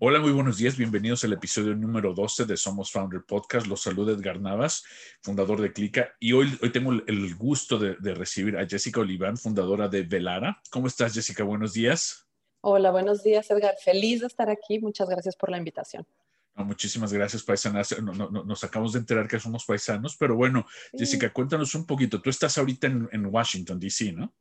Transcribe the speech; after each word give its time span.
Hola, 0.00 0.20
muy 0.20 0.30
buenos 0.30 0.58
días. 0.58 0.76
Bienvenidos 0.76 1.24
al 1.24 1.32
episodio 1.32 1.74
número 1.74 2.14
12 2.14 2.44
de 2.44 2.56
Somos 2.56 2.92
Founder 2.92 3.20
Podcast. 3.26 3.66
Los 3.66 3.82
saluda 3.82 4.12
Edgar 4.12 4.40
Navas, 4.40 4.84
fundador 5.22 5.60
de 5.60 5.72
Clica. 5.72 6.14
Y 6.20 6.34
hoy, 6.34 6.56
hoy 6.62 6.70
tengo 6.70 6.92
el 6.92 7.34
gusto 7.34 7.80
de, 7.80 7.96
recibir 8.14 8.56
a 8.56 8.64
Jessica 8.64 9.00
Oliván, 9.00 9.36
fundadora 9.36 9.88
de 9.88 10.04
Velara. 10.04 10.62
¿Cómo 10.70 10.86
estás, 10.86 11.14
Jessica? 11.14 11.42
Buenos 11.42 11.72
días. 11.72 12.28
Hola, 12.60 12.92
buenos 12.92 13.24
días, 13.24 13.50
Edgar. 13.50 13.74
Feliz 13.82 14.20
de 14.20 14.28
estar 14.28 14.48
aquí. 14.48 14.78
Muchas 14.78 15.08
gracias 15.08 15.34
por 15.34 15.50
la 15.50 15.58
invitación. 15.58 16.06
muchísimas 16.54 17.12
gracias, 17.12 17.42
paisanas. 17.42 18.00
nos 18.00 18.62
acabamos 18.62 18.92
de 18.92 19.00
enterar 19.00 19.26
que 19.26 19.40
somos 19.40 19.64
paisanos, 19.64 20.16
pero 20.16 20.36
bueno, 20.36 20.64
Jessica, 20.92 21.32
cuéntanos 21.32 21.74
un 21.74 21.84
poquito. 21.84 22.22
Tú 22.22 22.30
estás 22.30 22.56
ahorita 22.56 22.86
en, 22.86 23.26
Washington, 23.26 23.80
D.C., 23.80 24.12
¿no? 24.12 24.32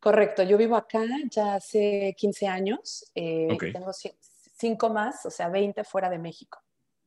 Correcto, 0.00 0.42
yo 0.42 0.58
vivo 0.58 0.74
acá 0.74 1.04
ya 1.30 1.54
hace 1.54 2.16
15 2.18 2.46
años. 2.48 3.08
Eh, 3.14 3.46
tengo 3.72 3.90
cinco 4.58 4.90
más, 4.90 5.24
o 5.24 5.30
sea, 5.30 5.48
20 5.48 5.84
fuera 5.84 6.10
de 6.10 6.18
México. 6.18 6.58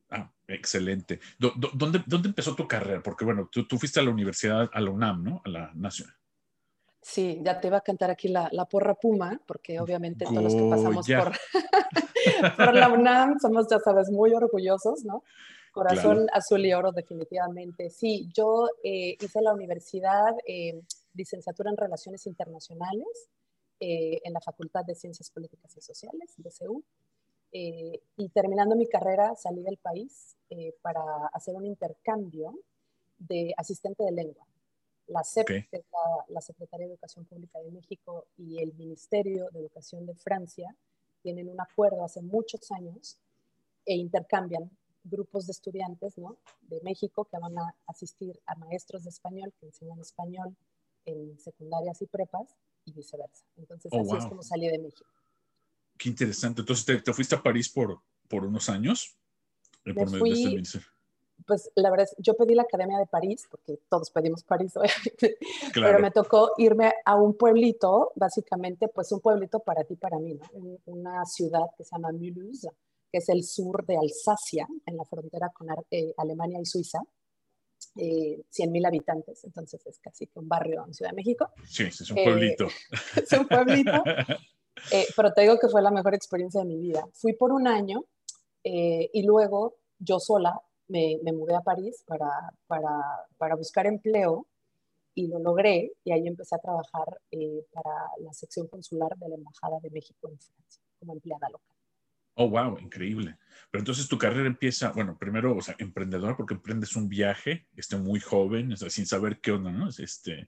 Ah, 0.10 0.30
excelente. 0.48 1.20
¿Dónde, 1.40 2.04
¿Dónde, 2.06 2.28
empezó 2.28 2.56
tu 2.56 2.68
carrera? 2.68 3.02
Porque 3.02 3.24
bueno, 3.24 3.48
tú, 3.52 3.66
tú, 3.66 3.78
fuiste 3.78 4.00
a 4.00 4.04
la 4.04 4.10
universidad, 4.10 4.70
a 4.74 4.82
la 4.82 4.90
UNAM, 4.90 5.24
¿no? 5.24 5.42
A 5.46 5.50
la 5.50 5.72
Nacional. 5.74 6.16
Sí, 7.02 7.42
ya 7.44 7.60
te 7.60 7.68
iba 7.68 7.78
a 7.78 7.82
cantar 7.82 8.12
aquí 8.12 8.28
la, 8.28 8.48
la 8.52 8.66
porra 8.66 8.94
Puma, 8.94 9.42
porque 9.48 9.80
obviamente 9.80 10.26
todos 10.26 10.44
los 10.44 10.54
que 10.54 10.70
pasamos 10.70 11.08
por, 11.08 11.32
por, 12.58 12.76
la 12.76 12.90
UNAM 12.90 13.40
somos, 13.40 13.68
ya 13.70 13.80
sabes, 13.80 14.10
muy 14.12 14.34
orgullosos, 14.34 15.04
¿no? 15.04 15.24
Corazón 15.72 16.28
azul 16.34 16.66
y 16.66 16.74
oro, 16.74 16.92
definitivamente. 16.92 17.90
Sí, 17.90 18.30
yo 18.36 18.68
eh, 18.84 19.16
hice 19.20 19.42
la 19.42 19.54
universidad, 19.54 20.36
eh, 20.46 20.82
licenciatura 21.14 21.72
en 21.72 21.78
Relaciones 21.78 22.28
Internacionales, 22.28 23.30
eh, 23.80 24.20
en 24.24 24.34
la 24.34 24.42
Facultad 24.42 24.84
de 24.86 24.94
Ciencias 24.94 25.32
Políticas 25.32 25.76
y 25.78 25.82
Sociales, 25.82 26.34
de 26.38 26.52
CEU. 26.52 26.84
Eh, 27.54 28.02
y 28.18 28.30
terminando 28.30 28.76
mi 28.76 28.88
carrera 28.88 29.36
salí 29.36 29.62
del 29.62 29.78
país 29.78 30.38
eh, 30.50 30.74
para 30.82 31.02
hacer 31.34 31.56
un 31.56 31.66
intercambio 31.66 32.54
de 33.18 33.54
asistente 33.58 34.04
de 34.04 34.12
lengua. 34.12 34.46
La 35.08 35.24
CEP, 35.24 35.48
que 35.48 35.68
es 35.72 35.84
la, 36.30 36.42
Secretaría 36.42 36.88
de 36.88 36.94
Educación 36.94 37.26
Pública 37.26 37.60
de 37.60 37.72
México, 37.72 38.26
y 38.38 38.60
el 38.60 38.74
Ministerio 38.74 39.50
de 39.52 39.60
Educación 39.60 40.06
de 40.06 40.16
Francia 40.16 40.74
tienen 41.22 41.50
un 41.50 41.60
acuerdo 41.60 42.04
hace 42.06 42.22
muchos 42.22 42.72
años 42.72 43.18
e 43.86 43.96
intercambian 43.96 44.72
grupos 45.04 45.48
de 45.48 45.52
estudiantes 45.52 46.18
¿no? 46.18 46.38
de 46.62 46.80
México 46.82 47.26
que 47.26 47.38
van 47.38 47.58
a 47.58 47.76
asistir 47.88 48.40
a 48.46 48.56
maestros 48.56 49.04
de 49.04 49.10
español 49.10 49.52
que 49.60 49.66
enseñan 49.66 50.00
español 50.00 50.56
en 51.06 51.38
secundarias 51.40 52.02
y 52.02 52.06
prepas 52.06 52.56
y 52.86 52.94
viceversa. 52.94 53.44
Entonces, 53.58 53.92
oh, 53.94 54.02
así 54.02 54.16
es 54.18 54.26
como 54.28 54.44
salí 54.44 54.68
de 54.68 54.80
México. 54.80 55.10
Qué 56.02 56.10
interesante. 56.10 56.62
Entonces, 56.62 57.04
¿te, 57.04 57.14
fuiste 57.14 57.36
a 57.36 57.44
París 57.44 57.70
por, 57.70 58.00
por 58.28 58.46
unos 58.46 58.70
años? 58.70 59.16
Eh, 59.86 59.94
por 59.94 60.10
medio 60.10 60.50
de 60.50 60.62
este 60.62 60.80
pues 61.46 61.72
la 61.76 61.90
verdad 61.90 62.08
es, 62.10 62.16
yo 62.20 62.36
pedí 62.36 62.54
la 62.54 62.64
Academia 62.64 62.98
de 63.00 63.08
París, 63.08 63.48
porque 63.50 63.80
todos 63.90 64.12
pedimos 64.12 64.44
París, 64.44 64.76
obviamente, 64.78 65.38
pero 65.74 66.00
me 66.00 66.12
tocó 66.12 66.52
irme 66.58 66.94
a 67.04 67.16
un 67.16 67.36
pueblito, 67.36 68.12
básicamente, 68.16 68.88
pues 68.88 69.12
un 69.12 69.20
pueblito 69.20 69.60
para 69.60 69.84
ti, 69.84 69.96
para 69.96 70.20
mí, 70.20 70.36
¿no? 70.36 70.80
Una 70.86 71.26
ciudad 71.26 71.66
que 71.78 71.84
se 71.84 71.96
llama 71.96 72.12
Mulhouse, 72.12 72.68
que 73.12 73.18
es 73.18 73.30
el 73.30 73.44
sur 73.44 73.86
de 73.86 73.98
Alsacia, 73.98 74.68
en 74.86 74.98
la 74.98 75.06
frontera 75.06 75.50
con 75.50 75.68
eh, 75.90 76.14
Alemania 76.18 76.60
y 76.62 76.66
Suiza. 76.66 77.00
Eh, 77.96 78.40
100.000 78.52 78.86
habitantes, 78.86 79.44
entonces 79.44 79.86
es 79.88 79.98
casi 79.98 80.28
que 80.28 80.38
un 80.38 80.48
barrio 80.48 80.86
en 80.86 80.94
Ciudad 80.94 81.10
de 81.10 81.16
México. 81.16 81.50
Sí, 81.68 81.84
es 81.88 82.12
un 82.12 82.24
pueblito. 82.24 82.68
es 83.16 83.32
un 83.34 83.48
pueblito. 83.48 84.04
Eh, 84.92 85.08
pero 85.16 85.32
te 85.34 85.42
digo 85.42 85.60
que 85.60 85.70
fue 85.70 85.82
la 85.82 85.92
mejor 85.92 86.14
experiencia 86.16 86.62
de 86.62 86.68
mi 86.68 86.78
vida. 86.78 87.06
Fui 87.14 87.34
por 87.34 87.52
un 87.52 87.68
año 87.68 88.04
eh, 88.64 89.10
y 89.14 89.24
luego 89.24 89.78
yo 90.00 90.20
sola 90.20 90.60
me, 90.88 91.20
me 91.24 91.32
mudé 91.32 91.56
a 91.56 91.62
París 91.62 92.04
para, 92.06 92.30
para, 92.68 92.90
para, 93.38 93.56
buscar 93.56 93.86
empleo 93.86 94.48
y 95.14 95.28
lo 95.28 95.40
logré 95.40 95.94
y 96.04 96.12
ahí 96.12 96.28
empecé 96.28 96.56
a 96.56 96.60
trabajar 96.60 97.20
eh, 97.32 97.66
para 97.72 97.96
la 98.20 98.34
sección 98.34 98.68
consular 98.68 99.16
de 99.18 99.30
la 99.30 99.36
Embajada 99.36 99.80
de 99.82 99.90
México 99.90 100.30
en 100.30 100.40
Francia 100.40 100.82
como 101.00 101.14
empleada 101.14 101.50
local. 101.50 101.78
Oh, 102.36 102.50
wow, 102.50 102.78
increíble. 102.80 103.38
Pero 103.70 103.82
entonces 103.82 104.08
tu 104.08 104.18
carrera 104.18 104.48
empieza, 104.48 104.92
bueno, 104.92 105.18
primero, 105.18 105.56
o 105.56 105.62
sea, 105.62 105.76
emprendedor, 105.80 106.38
porque 106.38 106.54
emprendes 106.54 106.96
un 106.96 107.10
viaje, 107.10 107.68
este, 107.76 107.98
muy 107.98 108.20
joven, 108.20 108.76
sin 108.78 109.06
saber 109.06 109.42
qué 109.42 109.52
onda, 109.52 109.72
¿no? 109.72 109.90
Este, 109.90 110.48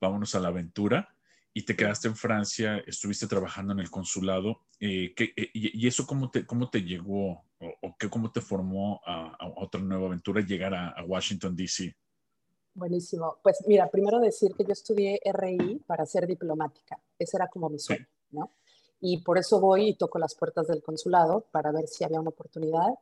vámonos 0.00 0.34
a 0.34 0.40
la 0.40 0.48
aventura 0.48 1.14
y 1.56 1.62
te 1.64 1.76
quedaste 1.76 2.08
en 2.08 2.16
Francia, 2.16 2.78
estuviste 2.84 3.28
trabajando 3.28 3.72
en 3.72 3.78
el 3.78 3.88
consulado. 3.88 4.62
Eh, 4.80 5.14
eh, 5.16 5.50
y, 5.54 5.86
eso 5.86 6.04
cómo 6.04 6.28
te, 6.28 6.44
cómo 6.44 6.68
te 6.68 6.82
llegó 6.82 7.44
o, 7.60 7.96
qué, 7.96 8.10
cómo 8.10 8.32
te 8.32 8.40
formó 8.40 9.00
a, 9.06 9.38
otra 9.56 9.80
nueva 9.80 10.06
aventura 10.06 10.40
llegar 10.40 10.74
a, 10.74 11.02
Washington, 11.06 11.54
D.C.? 11.54 11.94
Buenísimo. 12.74 13.38
Pues 13.40 13.62
mira, 13.68 13.88
primero 13.88 14.18
decir 14.18 14.52
que 14.56 14.64
yo 14.64 14.72
estudié 14.72 15.20
RI 15.24 15.80
para 15.86 16.04
ser 16.06 16.26
diplomática. 16.26 17.00
Ese 17.16 17.36
era 17.36 17.46
como 17.46 17.70
mi 17.70 17.78
sueño, 17.78 18.08
¿no? 18.32 18.50
Y 19.00 19.22
por 19.22 19.38
eso 19.38 19.60
voy 19.60 19.90
y 19.90 19.94
toco 19.94 20.18
las 20.18 20.34
puertas 20.34 20.66
del 20.66 20.82
consulado 20.82 21.46
para 21.52 21.70
ver 21.70 21.86
si 21.86 22.02
había 22.02 22.20
una 22.20 22.30
oportunidad. 22.30 22.94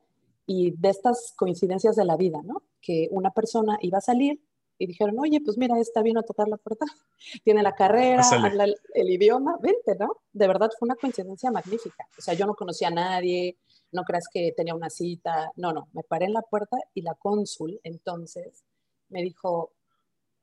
Y 0.45 0.73
de 0.73 0.91
estas 0.91 1.33
coincidencias 1.37 1.97
de 1.97 2.05
la 2.05 2.19
vida, 2.19 2.43
¿no? 2.45 2.63
Que 2.83 3.09
una 3.13 3.31
persona 3.31 3.79
iba 3.81 3.97
a 3.97 4.03
salir 4.03 4.43
y 4.83 4.87
dijeron, 4.89 5.17
oye, 5.21 5.41
pues 5.41 5.57
mira, 5.57 5.79
está 5.79 6.03
bien 6.03 6.19
a 6.19 6.23
tocar 6.23 6.49
la 6.49 6.57
puerta, 6.57 6.85
tiene 7.45 7.63
la 7.63 7.73
carrera, 7.77 8.25
habla 8.33 8.65
el, 8.95 9.11
idioma, 9.11 9.57
vente, 9.63 9.95
¿no? 9.97 10.17
De 10.33 10.49
verdad 10.49 10.71
fue 10.77 10.87
una 10.87 10.97
coincidencia 10.97 11.53
magnífica. 11.53 12.05
O 12.19 12.21
sea, 12.21 12.35
yo 12.35 12.47
no 12.47 12.55
conocía 12.55 12.89
a 12.89 12.91
nadie, 12.91 13.59
no 13.93 14.03
creas 14.03 14.25
que 14.29 14.53
tenía 14.57 14.75
una 14.75 14.91
cita, 14.91 15.53
no, 15.55 15.73
no, 15.73 15.87
me 15.93 16.03
paré 16.03 16.25
en 16.25 16.33
la 16.33 16.43
puerta 16.43 16.77
y 16.95 17.03
la 17.03 17.15
cónsul 17.15 17.81
entonces 17.85 18.65
me 19.09 19.23
dijo, 19.23 19.71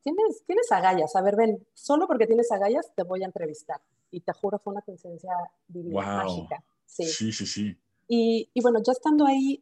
tienes, 0.03 0.45
tienes 0.45 0.71
agallas, 0.71 1.13
a 1.17 1.21
ver, 1.21 1.35
ven, 1.35 1.67
solo 1.73 2.07
porque 2.07 2.25
tienes 2.25 2.49
agallas 2.53 2.93
te 2.95 3.03
voy 3.03 3.23
a 3.23 3.25
entrevistar. 3.25 3.81
Y 4.09 4.21
te 4.21 4.31
juro, 4.31 4.57
fue 4.57 4.71
una 4.71 4.81
coincidencia 4.83 5.33
divina, 5.67 6.23
mágica. 6.23 6.63
Sí, 6.85 7.03
sí, 7.03 7.33
sí. 7.33 7.45
sí. 7.45 7.77
Y, 8.07 8.49
y, 8.53 8.61
bueno, 8.61 8.79
ya 8.81 8.93
estando 8.93 9.25
ahí, 9.25 9.61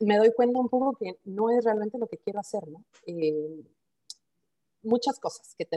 me 0.00 0.18
doy 0.18 0.32
cuenta 0.34 0.58
un 0.58 0.68
poco 0.68 0.96
que 0.98 1.18
no 1.24 1.50
es 1.50 1.64
realmente 1.64 1.98
lo 1.98 2.08
que 2.08 2.18
quiero 2.18 2.40
hacer, 2.40 2.66
¿no? 2.68 2.84
Eh, 3.06 3.64
muchas 4.82 5.18
cosas, 5.18 5.54
que 5.56 5.68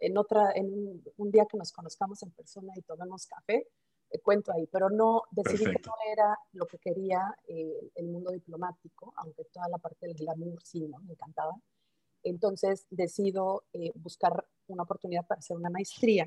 en, 0.00 0.18
otra, 0.18 0.52
en 0.54 1.02
un, 1.16 1.30
día 1.30 1.46
que 1.46 1.56
nos 1.56 1.72
conozcamos 1.72 2.22
en 2.22 2.30
persona 2.30 2.72
y 2.76 2.82
tomemos 2.82 3.26
café, 3.26 3.66
te 4.08 4.20
cuento 4.20 4.52
ahí, 4.52 4.66
pero 4.66 4.90
no, 4.90 5.22
decidí 5.30 5.64
que 5.64 5.80
no 5.86 5.94
era 6.12 6.36
lo 6.52 6.66
que 6.66 6.78
quería 6.78 7.34
eh, 7.46 7.90
el 7.94 8.08
mundo 8.08 8.32
diplomático, 8.32 9.12
aunque 9.16 9.44
toda 9.44 9.68
la 9.68 9.78
parte 9.78 10.06
del 10.06 10.16
glamour 10.16 10.60
sí, 10.62 10.86
¿no? 10.88 10.98
me 11.00 11.12
encantaba. 11.12 11.54
Entonces 12.22 12.86
decido 12.90 13.64
eh, 13.72 13.92
buscar 13.94 14.44
una 14.66 14.82
oportunidad 14.82 15.26
para 15.26 15.38
hacer 15.38 15.56
una 15.56 15.70
maestría. 15.70 16.26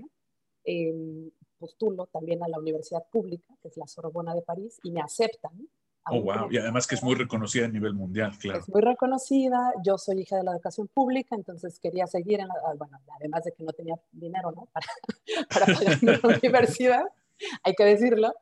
postulo 1.58 2.08
también 2.08 2.44
a 2.44 2.48
la 2.48 2.60
universidad 2.60 3.06
pública, 3.10 3.54
que 3.62 3.68
es 3.68 3.78
la 3.78 3.88
Sorbona 3.88 4.34
de 4.34 4.42
París, 4.42 4.80
y 4.84 4.92
me 4.92 5.02
aceptan 5.02 5.70
Oh, 6.10 6.22
wow. 6.22 6.52
Y 6.52 6.58
además 6.58 6.86
que 6.86 6.96
es 6.96 7.04
muy 7.04 7.16
reconocida 7.16 7.66
a 7.66 7.70
nivel 7.70 7.94
mundial, 7.94 8.38
claro. 8.38 8.60
Es 8.60 8.70
muy 8.70 8.82
reconocida. 8.82 9.74
Yo 9.86 9.98
soy 9.98 10.22
hija 10.22 10.38
de 10.38 10.44
la 10.44 10.52
educación 10.52 10.90
pública, 10.90 11.36
entonces 11.36 11.80
quería 11.80 12.08
seguir 12.08 12.42
en 12.42 12.48
la, 12.48 12.56
ah, 12.66 12.74
bueno, 12.78 13.00
además 13.20 13.44
de 13.46 13.54
que 13.54 13.64
no 13.64 13.72
tenía 13.72 13.96
dinero, 14.12 14.52
¿no? 14.52 14.68
Para, 14.74 14.86
para 15.50 15.66
pagar 15.66 16.04
la 16.04 16.20
universidad, 16.42 17.04
hay 17.64 17.74
que 17.74 17.86
decirlo. 17.86 18.34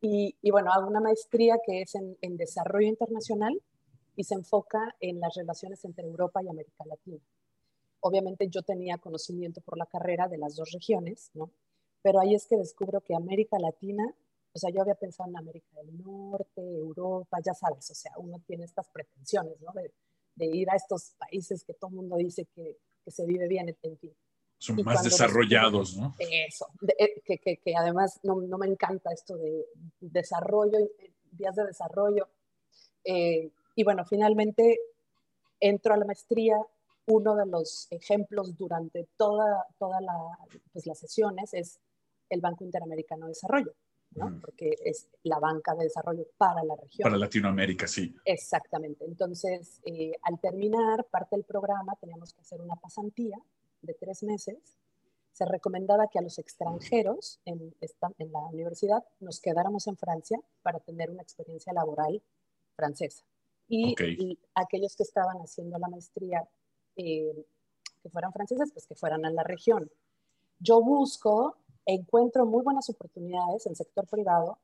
Y, 0.00 0.36
y, 0.42 0.50
bueno, 0.50 0.70
hago 0.72 0.86
una 0.86 1.00
maestría 1.00 1.56
que 1.64 1.80
es 1.80 1.94
en, 1.94 2.18
en 2.20 2.36
desarrollo 2.36 2.86
internacional 2.86 3.58
y 4.14 4.24
se 4.24 4.34
enfoca 4.34 4.94
en 5.00 5.18
las 5.20 5.34
relaciones 5.34 5.84
entre 5.86 6.04
Europa 6.04 6.42
y 6.42 6.48
América 6.48 6.84
Latina. 6.84 7.18
Obviamente 8.00 8.48
yo 8.50 8.62
tenía 8.62 8.98
conocimiento 8.98 9.62
por 9.62 9.78
la 9.78 9.86
carrera 9.86 10.28
de 10.28 10.36
las 10.36 10.54
dos 10.54 10.70
regiones, 10.70 11.30
¿no? 11.32 11.50
Pero 12.02 12.20
ahí 12.20 12.34
es 12.34 12.46
que 12.46 12.56
descubro 12.56 13.00
que 13.00 13.14
América 13.14 13.58
Latina 13.58 14.14
o 14.56 14.58
sea, 14.58 14.70
yo 14.70 14.80
había 14.80 14.94
pensado 14.94 15.28
en 15.28 15.36
América 15.36 15.68
del 15.76 16.02
Norte, 16.02 16.62
Europa, 16.62 17.38
ya 17.44 17.52
sabes, 17.52 17.90
o 17.90 17.94
sea, 17.94 18.12
uno 18.16 18.40
tiene 18.46 18.64
estas 18.64 18.88
pretensiones, 18.88 19.60
¿no? 19.60 19.70
De, 19.74 19.92
ir 20.46 20.70
a 20.70 20.76
estos 20.76 21.14
países 21.18 21.62
que 21.62 21.74
todo 21.74 21.90
el 21.90 21.96
mundo 21.96 22.16
dice 22.16 22.46
que, 22.54 22.78
que 23.04 23.10
se 23.10 23.26
vive 23.26 23.48
bien, 23.48 23.68
en 23.82 23.98
fin. 23.98 24.14
Son 24.58 24.76
más 24.82 25.02
desarrollados, 25.02 25.96
¿no? 25.98 26.14
Eso, 26.18 26.68
eh, 26.98 27.20
que, 27.22 27.38
que, 27.38 27.58
que, 27.58 27.76
además 27.76 28.18
no, 28.22 28.40
no, 28.40 28.56
me 28.56 28.66
encanta 28.66 29.12
esto 29.12 29.36
de 29.36 29.66
desarrollo, 30.00 30.78
vías 31.32 31.54
de 31.54 31.66
desarrollo. 31.66 32.28
Eh, 33.04 33.50
y 33.74 33.84
bueno, 33.84 34.06
finalmente 34.06 34.78
entro 35.60 35.94
a 35.94 35.98
la 35.98 36.06
maestría. 36.06 36.56
Uno 37.08 37.36
de 37.36 37.46
los 37.46 37.86
ejemplos 37.90 38.56
durante 38.56 39.06
toda, 39.16 39.66
toda 39.78 40.00
la, 40.00 40.14
pues, 40.72 40.86
las 40.86 40.98
sesiones 40.98 41.54
es 41.54 41.78
el 42.28 42.40
Banco 42.40 42.64
Interamericano 42.64 43.26
de 43.26 43.30
Desarrollo, 43.30 43.72
¿no? 44.16 44.40
porque 44.40 44.76
es 44.84 45.08
la 45.22 45.38
banca 45.38 45.74
de 45.74 45.84
desarrollo 45.84 46.26
para 46.36 46.64
la 46.64 46.74
región. 46.76 47.04
Para 47.04 47.16
Latinoamérica, 47.16 47.86
sí. 47.86 48.14
Exactamente. 48.24 49.04
Entonces, 49.04 49.80
eh, 49.84 50.12
al 50.22 50.40
terminar 50.40 51.04
parte 51.10 51.36
del 51.36 51.44
programa, 51.44 51.94
teníamos 52.00 52.32
que 52.32 52.40
hacer 52.40 52.60
una 52.60 52.76
pasantía 52.76 53.38
de 53.82 53.94
tres 53.94 54.22
meses, 54.22 54.78
se 55.32 55.44
recomendaba 55.44 56.08
que 56.08 56.18
a 56.18 56.22
los 56.22 56.38
extranjeros 56.38 57.40
en, 57.44 57.74
en 58.18 58.32
la 58.32 58.40
universidad 58.46 59.04
nos 59.20 59.38
quedáramos 59.40 59.86
en 59.86 59.96
Francia 59.98 60.40
para 60.62 60.80
tener 60.80 61.10
una 61.10 61.22
experiencia 61.22 61.74
laboral 61.74 62.22
francesa. 62.74 63.22
Y, 63.68 64.38
aquellos 64.54 64.96
que 64.96 65.02
estaban 65.02 65.38
haciendo 65.38 65.78
la 65.78 65.88
maestría, 65.88 66.48
eh, 66.96 67.44
que 68.02 68.08
fueran 68.08 68.32
franceses, 68.32 68.70
pues 68.72 68.86
que 68.86 68.94
fueran 68.94 69.24
a 69.24 69.30
la 69.30 69.42
región. 69.42 69.90
Yo 70.58 70.80
busco, 70.80 71.58
encuentro 71.86 72.44
muy 72.44 72.62
buenas 72.62 72.90
oportunidades 72.90 73.66
en 73.66 73.70
el 73.72 73.76
sector 73.76 74.06
privado, 74.08 74.58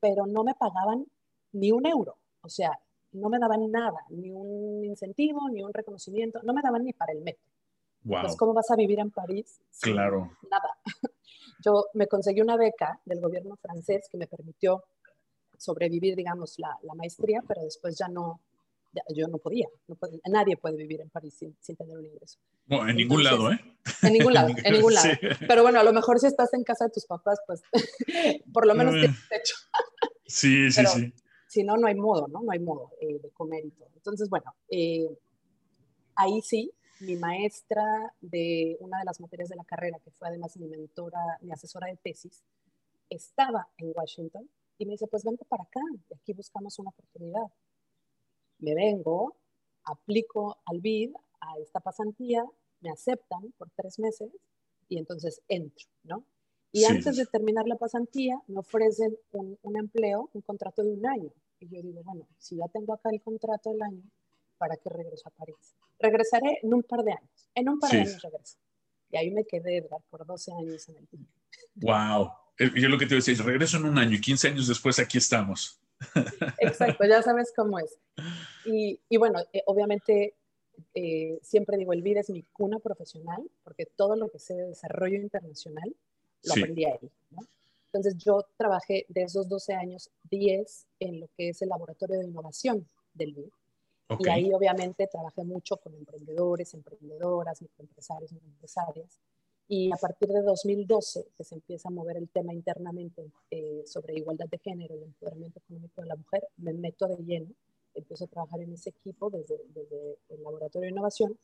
pero 0.00 0.26
no 0.26 0.44
me 0.44 0.54
pagaban 0.54 1.06
ni 1.52 1.72
un 1.72 1.86
euro. 1.86 2.16
O 2.42 2.48
sea, 2.48 2.78
no 3.12 3.28
me 3.28 3.38
daban 3.38 3.70
nada, 3.70 3.98
ni 4.10 4.30
un 4.30 4.84
incentivo, 4.84 5.48
ni 5.50 5.62
un 5.62 5.72
reconocimiento, 5.72 6.40
no 6.42 6.54
me 6.54 6.62
daban 6.62 6.84
ni 6.84 6.92
para 6.92 7.12
el 7.12 7.20
metro. 7.22 7.44
Pues, 8.04 8.36
¿cómo 8.36 8.54
vas 8.54 8.70
a 8.70 8.76
vivir 8.76 9.00
en 9.00 9.10
París? 9.10 9.60
Claro. 9.80 10.30
Nada. 10.50 10.78
Yo 11.64 11.86
me 11.94 12.06
conseguí 12.06 12.40
una 12.40 12.56
beca 12.56 13.00
del 13.04 13.20
gobierno 13.20 13.56
francés 13.56 14.08
que 14.10 14.16
me 14.16 14.28
permitió 14.28 14.84
sobrevivir, 15.56 16.14
digamos, 16.14 16.58
la, 16.58 16.78
la 16.82 16.94
maestría, 16.94 17.42
pero 17.46 17.62
después 17.62 17.98
ya 17.98 18.08
no, 18.08 18.40
yo 19.14 19.28
no 19.28 19.38
podía, 19.38 19.66
nadie 20.30 20.56
puede 20.56 20.76
vivir 20.76 21.00
en 21.00 21.10
París 21.10 21.34
sin, 21.38 21.56
sin 21.60 21.76
tener 21.76 21.96
un 21.96 22.06
ingreso. 22.06 22.38
No, 22.66 22.88
en 22.88 22.96
ningún 22.96 23.22
lado, 23.22 23.52
¿eh? 23.52 23.58
En 24.02 24.12
ningún 24.12 24.34
lado, 24.34 24.48
en 24.48 24.72
ningún 24.72 24.94
lado. 24.94 25.08
Pero 25.46 25.62
bueno, 25.62 25.80
a 25.80 25.82
lo 25.82 25.92
mejor 25.92 26.18
si 26.18 26.26
estás 26.26 26.52
en 26.54 26.64
casa 26.64 26.86
de 26.86 26.90
tus 26.90 27.06
papás, 27.06 27.38
pues 27.46 27.62
por 28.52 28.66
lo 28.66 28.74
menos 28.74 28.94
tienes 28.94 29.28
techo. 29.28 29.54
sí, 30.26 30.70
sí, 30.70 30.84
sí. 30.86 31.14
Si 31.48 31.64
no, 31.64 31.76
no 31.76 31.86
hay 31.86 31.94
modo, 31.94 32.28
¿no? 32.28 32.42
No 32.42 32.52
hay 32.52 32.58
modo 32.58 32.92
eh, 33.00 33.18
de 33.22 33.30
comer 33.30 33.64
y 33.64 33.70
todo. 33.70 33.88
Entonces, 33.94 34.28
bueno, 34.28 34.54
eh, 34.70 35.08
ahí 36.14 36.42
sí, 36.42 36.70
mi 37.00 37.16
maestra 37.16 38.12
de 38.20 38.76
una 38.80 38.98
de 38.98 39.04
las 39.04 39.20
materias 39.20 39.48
de 39.48 39.56
la 39.56 39.64
carrera, 39.64 39.98
que 40.04 40.10
fue 40.10 40.28
además 40.28 40.56
mi 40.58 40.68
mentora, 40.68 41.18
mi 41.40 41.52
asesora 41.52 41.86
de 41.86 41.96
tesis, 41.96 42.44
estaba 43.08 43.68
en 43.78 43.92
Washington 43.94 44.48
y 44.78 44.86
me 44.86 44.92
dice, 44.92 45.06
pues 45.06 45.24
vente 45.24 45.44
para 45.44 45.64
acá, 45.64 45.80
y 45.92 46.14
aquí 46.14 46.32
buscamos 46.32 46.78
una 46.78 46.90
oportunidad. 46.90 47.46
Me 48.58 48.74
vengo, 48.74 49.36
aplico 49.84 50.58
al 50.66 50.80
BID, 50.80 51.12
a 51.40 51.58
esta 51.58 51.80
pasantía, 51.80 52.44
me 52.80 52.90
aceptan 52.90 53.52
por 53.56 53.70
tres 53.76 53.98
meses 53.98 54.30
y 54.88 54.98
entonces 54.98 55.42
entro, 55.48 55.86
¿no? 56.04 56.24
Y 56.70 56.84
antes 56.84 57.16
de 57.16 57.24
terminar 57.26 57.66
la 57.66 57.76
pasantía, 57.76 58.40
me 58.46 58.58
ofrecen 58.58 59.16
un, 59.32 59.58
un, 59.62 59.76
empleo, 59.76 60.28
un 60.34 60.42
contrato 60.42 60.82
de 60.82 60.92
un 60.92 61.06
año. 61.06 61.32
Y 61.60 61.68
yo 61.68 61.82
digo, 61.82 62.02
bueno, 62.04 62.28
si 62.38 62.56
ya 62.56 62.68
tengo 62.68 62.92
acá 62.92 63.08
el 63.10 63.22
contrato 63.22 63.70
del 63.70 63.82
año, 63.82 64.02
¿para 64.58 64.76
qué 64.76 64.90
regreso 64.90 65.28
a 65.28 65.30
París? 65.30 65.76
Regresaré 65.98 66.58
en 66.62 66.74
un 66.74 66.82
par 66.82 67.02
de 67.04 67.12
años. 67.12 67.50
En 67.54 67.68
un 67.70 67.80
par 67.80 67.90
de 67.90 68.00
años 68.00 68.20
regreso. 68.22 68.58
Y 69.10 69.16
ahí 69.16 69.30
me 69.30 69.44
quedé, 69.44 69.78
Edgar, 69.78 70.02
por 70.10 70.26
12 70.26 70.52
años 70.52 70.88
en 70.88 70.96
el 70.96 71.08
team. 71.08 71.26
¡Wow! 71.76 72.30
Yo 72.76 72.88
lo 72.88 72.98
que 72.98 73.06
te 73.06 73.14
decía 73.14 73.32
es, 73.32 73.44
regreso 73.44 73.78
en 73.78 73.86
un 73.86 73.98
año 73.98 74.16
y 74.16 74.20
15 74.20 74.48
años 74.48 74.68
después 74.68 74.98
aquí 74.98 75.16
estamos. 75.18 75.80
Exacto, 76.58 77.04
ya 77.06 77.22
sabes 77.22 77.52
cómo 77.54 77.78
es. 77.78 77.98
Y, 78.64 79.00
y 79.08 79.16
bueno, 79.16 79.40
eh, 79.52 79.62
obviamente 79.66 80.34
eh, 80.94 81.38
siempre 81.42 81.76
digo, 81.76 81.92
el 81.92 82.02
BID 82.02 82.18
es 82.18 82.30
mi 82.30 82.42
cuna 82.52 82.78
profesional, 82.78 83.42
porque 83.64 83.86
todo 83.86 84.16
lo 84.16 84.28
que 84.28 84.38
sé 84.38 84.54
de 84.54 84.68
desarrollo 84.68 85.16
internacional 85.16 85.94
lo 86.44 86.52
aprendí 86.52 86.84
ahí. 86.84 87.10
¿no? 87.30 87.40
Entonces 87.86 88.16
yo 88.18 88.46
trabajé 88.56 89.06
de 89.08 89.22
esos 89.22 89.48
12 89.48 89.74
años, 89.74 90.10
10 90.30 90.86
en 91.00 91.20
lo 91.20 91.28
que 91.36 91.50
es 91.50 91.62
el 91.62 91.70
laboratorio 91.70 92.18
de 92.18 92.26
innovación 92.26 92.88
del 93.14 93.34
BID. 93.34 93.50
Y 94.20 94.28
ahí 94.30 94.52
obviamente 94.54 95.06
trabajé 95.06 95.44
mucho 95.44 95.76
con 95.76 95.94
emprendedores, 95.94 96.72
emprendedoras, 96.72 97.60
microempresarios, 97.60 98.32
microempresarias. 98.32 99.20
Y 99.68 99.92
a 99.92 99.96
partir 99.96 100.28
de 100.28 100.42
2012, 100.42 101.28
que 101.36 101.44
se 101.44 101.54
empieza 101.54 101.88
a 101.88 101.92
mover 101.92 102.16
el 102.16 102.28
tema 102.30 102.54
internamente 102.54 103.30
eh, 103.50 103.82
sobre 103.84 104.14
igualdad 104.14 104.46
de 104.50 104.58
género 104.58 104.96
y 104.96 105.02
empoderamiento 105.02 105.58
económico 105.58 106.00
de 106.00 106.08
la 106.08 106.16
mujer, 106.16 106.42
me 106.56 106.72
meto 106.72 107.06
de 107.06 107.22
lleno, 107.22 107.54
empiezo 107.94 108.24
a 108.24 108.28
trabajar 108.28 108.60
en 108.62 108.72
ese 108.72 108.90
equipo 108.90 109.28
desde, 109.28 109.58
desde 109.74 110.18
el 110.30 110.42
laboratorio 110.42 110.86
de 110.86 110.92
innovación. 110.92 111.38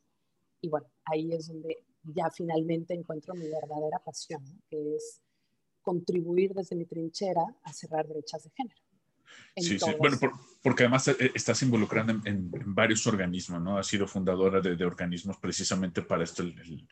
Y 0.63 0.71
bueno, 0.71 0.87
ahí 1.05 1.33
es 1.33 1.49
donde 1.49 1.85
ya 2.03 2.31
finalmente 2.31 2.95
encuentro 2.95 3.35
mi 3.35 3.47
verdadera 3.49 3.99
pasión, 3.99 4.43
que 4.71 4.97
es 4.97 5.21
contribuir 5.83 6.55
desde 6.55 6.77
mi 6.77 6.87
trinchera 6.87 7.45
a 7.63 7.73
cerrar 7.73 8.09
brechas 8.09 8.45
de 8.45 8.51
género. 8.57 8.81
Sí, 9.57 9.79
sí, 9.79 9.91
bueno, 9.99 10.17
porque 10.63 10.85
además 10.85 11.09
eh, 11.09 11.31
estás 11.35 11.63
involucrada 11.63 12.13
en, 12.25 12.51
varios 12.67 13.07
organismos, 13.07 13.61
¿no? 13.61 13.79
Has 13.79 13.87
sido 13.87 14.07
fundadora 14.07 14.61
de, 14.61 14.85
organismos 14.85 15.37
precisamente 15.39 16.03
para 16.03 16.25
esto, 16.25 16.43
el, 16.43 16.89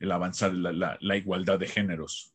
avanzar 0.00 0.52
la, 0.54 0.98
la, 1.00 1.16
igualdad 1.16 1.58
de 1.58 1.66
géneros. 1.66 2.32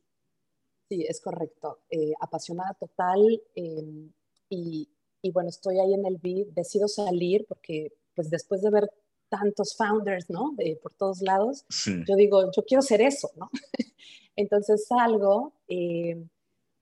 Sí, 0.88 1.04
es 1.08 1.20
correcto. 1.20 1.80
Eh, 1.90 2.12
apasionada 2.20 2.74
total 2.74 3.42
em, 3.54 4.10
y, 4.48 4.88
y, 5.22 5.30
bueno, 5.30 5.48
estoy 5.48 5.78
ahí 5.78 5.94
en 5.94 6.06
el 6.06 6.18
BID, 6.18 6.48
decido 6.48 6.88
salir 6.88 7.46
porque 7.48 7.92
pues 8.14 8.30
después 8.30 8.62
de 8.62 8.70
ver 8.70 8.90
tantos 9.28 9.74
founders, 9.76 10.28
¿no? 10.28 10.52
De, 10.56 10.78
por 10.82 10.92
todos 10.92 11.22
lados, 11.22 11.64
yo 12.06 12.16
digo, 12.16 12.50
yo 12.54 12.64
quiero 12.66 12.82
ser 12.82 13.00
eso, 13.00 13.30
¿no? 13.36 13.50
Entonces 14.36 14.86
salgo, 14.86 15.54
eh, 15.68 16.22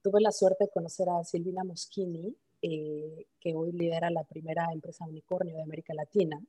tuve 0.01 0.19
la 0.19 0.31
suerte 0.33 0.65
de 0.65 0.69
conocer 0.69 1.07
a 1.09 1.23
Silvina 1.23 1.63
Moschini, 1.63 2.35
eh, 2.61 3.25
que 3.39 3.55
hoy 3.55 3.71
lidera 3.71 4.09
la 4.11 4.25
primera 4.25 4.67
empresa 4.73 5.05
unicornio 5.05 5.55
de 5.55 5.61
América 5.61 5.93
Latina. 5.93 6.43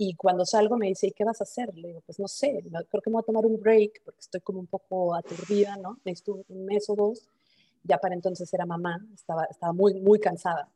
Y 0.00 0.14
cuando 0.14 0.46
salgo 0.46 0.76
me 0.76 0.86
dice, 0.86 1.08
¿y 1.08 1.10
qué 1.10 1.24
vas 1.24 1.40
a 1.40 1.44
hacer? 1.44 1.76
Le 1.76 1.88
digo, 1.88 2.00
pues 2.06 2.20
no 2.20 2.28
sé, 2.28 2.62
creo 2.88 3.02
que 3.02 3.10
me 3.10 3.14
voy 3.14 3.22
a 3.22 3.26
tomar 3.26 3.44
un 3.44 3.60
break 3.60 4.00
porque 4.04 4.20
estoy 4.20 4.40
como 4.40 4.60
un 4.60 4.68
poco 4.68 5.12
aturdida, 5.12 5.76
¿no? 5.76 5.98
Necesito 6.04 6.44
un 6.48 6.64
mes 6.64 6.88
o 6.88 6.94
dos. 6.94 7.28
Ya 7.82 7.98
para 7.98 8.14
entonces 8.14 8.52
era 8.54 8.64
mamá, 8.64 9.04
estaba, 9.12 9.44
estaba 9.46 9.72
muy, 9.72 9.94
muy 9.94 10.20
cansada. 10.20 10.70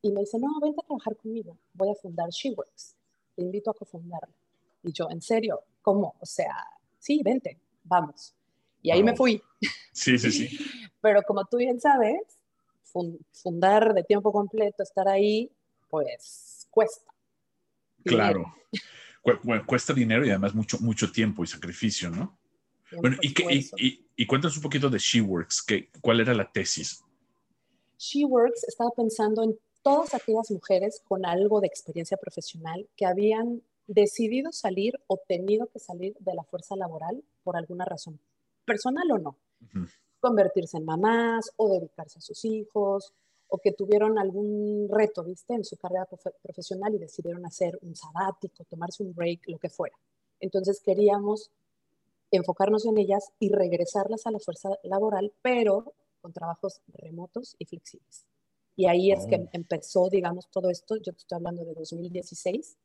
Y 0.00 0.10
me 0.10 0.20
dice, 0.20 0.38
no, 0.38 0.58
vente 0.60 0.80
a 0.82 0.86
trabajar 0.86 1.16
conmigo, 1.16 1.58
voy 1.74 1.90
a 1.90 1.94
fundar 1.94 2.30
SheWorks, 2.30 2.94
te 3.34 3.42
invito 3.42 3.70
a 3.70 3.74
cofundarla. 3.74 4.34
Y 4.82 4.92
yo, 4.92 5.10
¿en 5.10 5.20
serio? 5.20 5.62
¿Cómo? 5.82 6.14
O 6.18 6.26
sea, 6.26 6.54
sí, 6.98 7.20
vente, 7.22 7.58
vamos. 7.84 8.34
Y 8.80 8.90
ahí 8.90 9.02
me 9.02 9.14
fui. 9.14 9.42
Sí, 9.92 10.18
sí, 10.18 10.30
sí. 10.30 10.48
Pero 11.02 11.22
como 11.22 11.44
tú 11.44 11.58
bien 11.58 11.78
sabes, 11.80 12.20
fundar 13.32 13.92
de 13.92 14.02
tiempo 14.02 14.32
completo, 14.32 14.82
estar 14.82 15.08
ahí, 15.08 15.50
pues 15.90 16.68
cuesta. 16.70 17.15
Claro. 18.06 18.54
cuesta 19.66 19.92
dinero 19.92 20.24
y 20.24 20.30
además 20.30 20.54
mucho, 20.54 20.78
mucho 20.80 21.10
tiempo 21.10 21.44
y 21.44 21.46
sacrificio, 21.46 22.10
¿no? 22.10 22.38
bueno, 23.00 23.16
y, 23.20 23.34
y, 23.78 24.06
y, 24.16 24.26
cuéntanos 24.26 24.56
un 24.56 24.62
poquito 24.62 24.88
de 24.88 24.98
SheWorks, 24.98 25.62
que, 25.62 25.90
¿cuál 26.00 26.20
era 26.20 26.32
la 26.34 26.50
tesis? 26.50 27.02
SheWorks 27.98 28.64
estaba 28.68 28.90
pensando 28.92 29.42
en 29.42 29.58
todas 29.82 30.14
aquellas 30.14 30.50
mujeres 30.50 31.02
con 31.06 31.26
algo 31.26 31.60
de 31.60 31.66
experiencia 31.66 32.16
profesional 32.16 32.88
que 32.96 33.06
habían 33.06 33.62
decidido 33.88 34.52
salir 34.52 35.00
o 35.08 35.20
tenido 35.28 35.66
que 35.66 35.80
salir 35.80 36.14
de 36.20 36.34
la 36.34 36.44
fuerza 36.44 36.76
laboral 36.76 37.22
por 37.42 37.56
alguna 37.56 37.84
razón, 37.84 38.20
personal 38.64 39.10
o 39.10 39.18
no 39.18 39.36
convertirse 40.20 40.78
en 40.78 40.84
mamás 40.84 41.52
o 41.56 41.68
dedicarse 41.68 42.18
a 42.18 42.22
sus 42.22 42.44
hijos 42.44 43.12
o 43.48 43.58
que 43.58 43.72
tuvieron 43.72 44.18
algún 44.18 44.88
reto, 44.90 45.22
¿viste? 45.24 45.54
En 45.54 45.64
su 45.64 45.76
carrera 45.76 46.06
profesional 46.42 46.94
y 46.94 46.98
decidieron 46.98 47.44
hacer 47.46 47.78
un 47.82 47.94
sabático, 47.94 48.64
tomarse 48.64 49.02
un 49.02 49.14
break, 49.14 49.48
lo 49.48 49.58
que 49.58 49.68
fuera. 49.68 49.96
Entonces 50.40 50.80
queríamos 50.80 51.50
enfocarnos 52.30 52.86
en 52.86 52.98
ellas 52.98 53.30
y 53.38 53.50
regresarlas 53.50 54.26
a 54.26 54.30
la 54.30 54.38
fuerza 54.38 54.70
laboral, 54.82 55.32
pero 55.42 55.94
con 56.20 56.32
trabajos 56.32 56.80
remotos 56.88 57.54
y 57.58 57.66
flexibles. 57.66 58.26
Y 58.74 58.86
ahí 58.86 59.12
es 59.12 59.26
que 59.26 59.36
oh. 59.36 59.48
empezó, 59.52 60.08
digamos, 60.10 60.48
todo 60.50 60.70
esto, 60.70 60.96
yo 60.96 61.12
te 61.12 61.18
estoy 61.18 61.36
hablando 61.36 61.64
de 61.64 61.72
2016, 61.74 62.76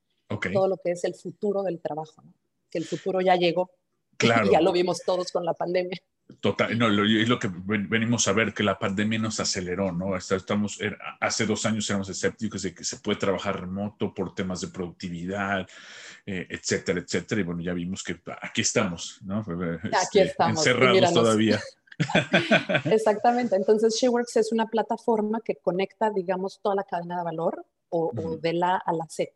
todo 0.54 0.68
lo 0.68 0.78
que 0.78 0.92
es 0.92 1.04
el 1.04 1.16
futuro 1.16 1.64
del 1.64 1.82
trabajo, 1.82 2.22
¿no? 2.22 2.34
que 2.70 2.78
el 2.78 2.86
futuro 2.86 3.20
ya 3.20 3.36
llegó, 3.36 3.72
claro. 4.18 4.46
y 4.48 4.52
ya 4.52 4.62
lo 4.62 4.72
vimos 4.72 5.02
todos 5.06 5.32
con 5.32 5.44
la 5.44 5.54
pandemia. 5.54 5.98
Total, 6.40 6.78
no, 6.78 6.88
es 6.88 7.30
lo 7.30 7.40
que 7.40 7.50
venimos 7.54 8.28
a 8.28 8.34
ver, 8.34 8.54
que 8.54 8.64
la 8.64 8.80
pandemia 8.80 9.20
nos 9.20 9.40
aceleró, 9.40 9.92
¿no? 9.92 10.16
Estamos, 10.16 10.80
hace 11.20 11.46
dos 11.46 11.66
años 11.66 11.90
éramos 11.90 12.10
escépticos 12.10 12.62
de 12.62 12.74
que 12.74 12.84
se 12.84 12.98
puede 12.98 13.20
trabajar 13.20 13.60
remoto 13.60 14.14
por 14.14 14.34
temas 14.34 14.62
de 14.62 14.68
productividad, 14.68 15.68
eh, 16.26 16.48
etcétera, 16.50 17.00
etcétera. 17.00 17.42
Y 17.42 17.44
bueno, 17.44 17.62
ya 17.62 17.74
vimos 17.74 18.04
que 18.04 18.20
aquí 18.42 18.62
estamos, 18.62 19.20
¿no? 19.24 19.40
Aquí 19.40 20.20
este, 20.20 20.22
estamos. 20.24 20.66
Encerrados 20.66 21.14
todavía. 21.14 21.60
Exactamente. 22.86 23.56
Entonces, 23.56 23.98
SheWorks 24.00 24.38
es 24.38 24.52
una 24.52 24.68
plataforma 24.68 25.42
que 25.42 25.56
conecta, 25.56 26.10
digamos, 26.10 26.60
toda 26.62 26.76
la 26.76 26.84
cadena 26.84 27.18
de 27.18 27.24
valor 27.24 27.66
o, 27.90 28.38
de 28.40 28.54
la 28.54 28.78
a 28.78 28.94
la 28.94 29.06
Z. 29.10 29.32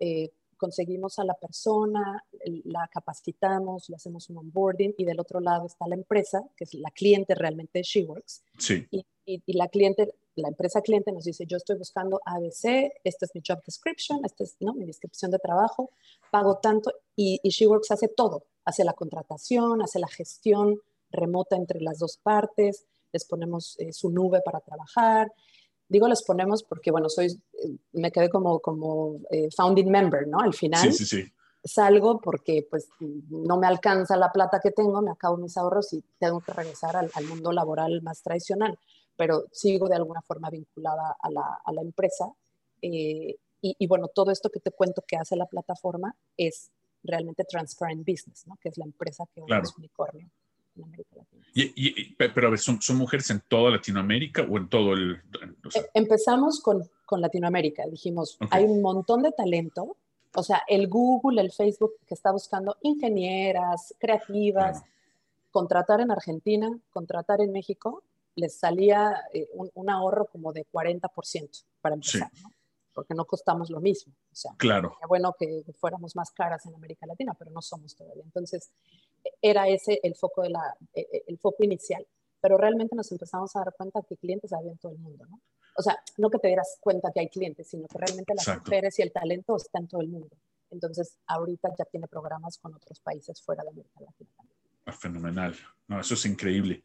Eh, 0.00 0.30
conseguimos 0.64 1.18
a 1.18 1.24
la 1.24 1.34
persona, 1.34 2.24
la 2.64 2.88
capacitamos, 2.90 3.90
le 3.90 3.96
hacemos 3.96 4.30
un 4.30 4.38
onboarding 4.38 4.94
y 4.96 5.04
del 5.04 5.20
otro 5.20 5.38
lado 5.40 5.66
está 5.66 5.86
la 5.86 5.94
empresa, 5.94 6.42
que 6.56 6.64
es 6.64 6.72
la 6.72 6.90
cliente 6.90 7.34
realmente 7.34 7.80
de 7.80 7.82
SheWorks. 7.82 8.42
Sí. 8.58 8.86
Y, 8.90 9.04
y, 9.26 9.52
la 9.52 9.68
cliente, 9.68 10.14
la 10.36 10.48
empresa 10.48 10.80
cliente 10.80 11.12
nos 11.12 11.24
dice, 11.24 11.44
yo 11.44 11.58
estoy 11.58 11.76
buscando 11.76 12.18
ABC, 12.24 12.94
esta 13.04 13.26
es 13.26 13.34
mi 13.34 13.42
job 13.46 13.62
description, 13.66 14.24
esta 14.24 14.42
es 14.42 14.56
¿no? 14.60 14.72
mi 14.72 14.86
descripción 14.86 15.30
de 15.30 15.38
trabajo, 15.38 15.90
pago 16.30 16.56
tanto 16.56 16.90
y, 17.14 17.40
y 17.42 17.50
SheWorks 17.50 17.90
hace 17.90 18.08
todo, 18.08 18.46
hace 18.64 18.84
la 18.84 18.94
contratación, 18.94 19.82
hace 19.82 19.98
la 19.98 20.08
gestión 20.08 20.80
remota 21.10 21.56
entre 21.56 21.82
las 21.82 21.98
dos 21.98 22.16
partes, 22.16 22.86
les 23.12 23.26
ponemos 23.26 23.78
eh, 23.80 23.92
su 23.92 24.08
nube 24.08 24.40
para 24.42 24.60
trabajar, 24.60 25.30
Digo 25.88 26.08
les 26.08 26.22
ponemos 26.22 26.62
porque, 26.62 26.90
bueno, 26.90 27.08
soy, 27.08 27.26
eh, 27.26 27.76
me 27.92 28.10
quedé 28.10 28.30
como, 28.30 28.60
como 28.60 29.20
eh, 29.30 29.48
founding 29.54 29.90
member, 29.90 30.26
¿no? 30.26 30.40
Al 30.40 30.54
final. 30.54 30.80
Sí, 30.80 30.92
sí, 30.92 31.04
sí. 31.04 31.32
Salgo 31.62 32.20
porque 32.20 32.66
pues 32.68 32.88
no 33.00 33.56
me 33.58 33.66
alcanza 33.66 34.16
la 34.16 34.30
plata 34.30 34.60
que 34.60 34.70
tengo, 34.70 35.00
me 35.00 35.10
acabo 35.10 35.38
mis 35.38 35.56
ahorros 35.56 35.94
y 35.94 36.04
tengo 36.18 36.40
que 36.40 36.52
regresar 36.52 36.94
al, 36.94 37.10
mundo 37.26 37.52
laboral 37.52 38.02
más 38.02 38.22
tradicional, 38.22 38.78
pero 39.16 39.44
sigo 39.50 39.88
de 39.88 39.96
alguna 39.96 40.20
forma 40.20 40.50
vinculada 40.50 41.16
a 41.18 41.30
la, 41.30 41.60
a 41.64 41.72
la 41.72 41.80
empresa. 41.80 42.26
Eh, 42.82 43.36
y, 43.62 43.76
y, 43.78 43.86
bueno, 43.86 44.08
todo 44.08 44.30
esto 44.30 44.50
que 44.50 44.60
te 44.60 44.72
cuento 44.72 45.02
que 45.06 45.16
hace 45.16 45.36
la 45.36 45.46
plataforma 45.46 46.14
es 46.36 46.70
realmente 47.02 47.44
Transparent 47.44 48.06
Business, 48.06 48.46
¿no? 48.46 48.56
que 48.60 48.68
es 48.68 48.76
la 48.76 48.84
empresa 48.84 49.24
que 49.34 49.40
claro. 49.40 49.62
es 49.62 49.74
unicornio 49.74 50.30
en 50.76 50.84
América 50.84 51.16
Latina. 51.16 51.46
Y, 51.54 52.14
pero 52.14 52.48
a 52.48 52.50
ver, 52.50 52.58
¿son, 52.58 52.82
¿son, 52.82 52.96
mujeres 52.96 53.30
en 53.30 53.40
toda 53.48 53.70
Latinoamérica 53.70 54.42
o 54.42 54.56
en 54.58 54.68
todo 54.68 54.92
el...? 54.92 55.22
E, 55.74 55.90
empezamos 55.94 56.60
con, 56.60 56.88
con, 57.06 57.20
Latinoamérica. 57.20 57.84
Dijimos, 57.86 58.36
hay 58.50 58.64
un 58.64 58.82
montón 58.82 59.22
de 59.22 59.30
talento. 59.30 59.96
O 60.34 60.42
sea, 60.42 60.62
el 60.66 60.88
Google, 60.88 61.40
el 61.40 61.52
Facebook 61.52 61.92
que 62.06 62.14
está 62.14 62.32
buscando 62.32 62.76
ingenieras, 62.82 63.94
creativas, 63.98 64.82
contratar 65.52 66.00
en 66.00 66.10
Argentina, 66.10 66.76
contratar 66.90 67.40
en 67.40 67.52
México, 67.52 68.02
les 68.34 68.56
salía 68.56 69.14
eh, 69.32 69.48
un, 69.52 69.90
ahorro 69.90 70.26
como 70.26 70.52
de 70.52 70.66
40% 70.66 71.64
para 71.80 71.94
empezar, 71.94 72.30
¿no? 72.42 72.50
porque 72.94 73.14
no 73.14 73.24
costamos 73.24 73.70
lo 73.70 73.80
mismo. 73.80 74.12
O 74.32 74.34
sea, 74.34 74.52
claro. 74.56 74.96
bueno 75.08 75.34
que 75.38 75.64
fuéramos 75.78 76.16
más 76.16 76.30
caras 76.30 76.64
en 76.66 76.74
América 76.74 77.06
Latina, 77.06 77.34
pero 77.38 77.50
no 77.50 77.60
somos 77.60 77.94
todavía. 77.94 78.22
Entonces, 78.24 78.70
era 79.40 79.68
ese 79.68 80.00
el 80.02 80.14
foco, 80.14 80.42
de 80.42 80.50
la, 80.50 80.76
e, 80.92 81.00
e, 81.00 81.24
el 81.26 81.38
foco 81.38 81.64
inicial. 81.64 82.06
Pero 82.40 82.58
realmente 82.58 82.94
nos 82.94 83.10
empezamos 83.10 83.54
a 83.56 83.60
dar 83.60 83.74
cuenta 83.76 84.02
que 84.02 84.16
clientes 84.16 84.52
había 84.52 84.72
en 84.72 84.78
todo 84.78 84.92
el 84.92 84.98
mundo, 84.98 85.24
¿no? 85.26 85.40
O 85.76 85.82
sea, 85.82 85.98
no 86.18 86.30
que 86.30 86.38
te 86.38 86.48
dieras 86.48 86.78
cuenta 86.80 87.10
que 87.12 87.20
hay 87.20 87.28
clientes, 87.28 87.68
sino 87.68 87.88
que 87.88 87.98
realmente 87.98 88.34
las 88.34 88.46
mujeres 88.58 88.98
y 88.98 89.02
el 89.02 89.12
talento 89.12 89.56
está 89.56 89.78
en 89.78 89.88
todo 89.88 90.02
el 90.02 90.08
mundo. 90.08 90.36
Entonces, 90.70 91.18
ahorita 91.26 91.70
ya 91.78 91.84
tiene 91.84 92.06
programas 92.06 92.58
con 92.58 92.74
otros 92.74 93.00
países 93.00 93.40
fuera 93.42 93.62
de 93.62 93.70
América 93.70 94.00
Latina 94.00 94.30
ah, 94.86 94.92
Fenomenal. 94.92 95.54
No, 95.88 96.00
eso 96.00 96.14
es 96.14 96.26
increíble. 96.26 96.82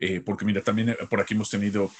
Eh, 0.00 0.20
porque 0.20 0.44
mira, 0.44 0.62
también 0.62 0.90
eh, 0.90 0.96
por 1.08 1.20
aquí 1.20 1.34
hemos 1.34 1.50
tenido 1.50 1.90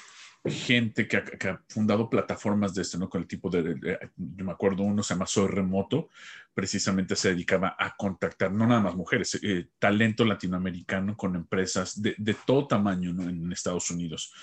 gente 0.45 1.07
que 1.07 1.17
ha, 1.17 1.61
fundado 1.67 2.09
plataformas 2.09 2.73
de 2.73 2.83
este, 2.83 2.97
¿no? 2.97 3.09
Con 3.09 3.21
el 3.21 3.27
tipo 3.27 3.49
de, 3.49 3.99
yo 4.15 4.45
me 4.45 4.51
acuerdo, 4.51 4.83
uno 4.83 5.03
se 5.03 5.13
llama 5.13 5.25
Soy 5.25 5.47
Remoto, 5.47 6.09
precisamente 6.53 7.15
se 7.15 7.29
dedicaba 7.29 7.75
a 7.77 7.95
contactar, 7.95 8.51
no 8.51 8.65
nada 8.65 8.81
más 8.81 8.95
mujeres, 8.95 9.39
eh, 9.43 9.67
talento 9.77 10.23
latinoamericano 10.23 11.17
con 11.17 11.35
empresas 11.35 12.01
de, 12.01 12.15
de 12.17 12.33
todo 12.45 12.67
tamaño, 12.67 13.13
¿no? 13.13 13.29
En 13.29 13.51
Estados 13.51 13.91
Unidos. 13.91 14.33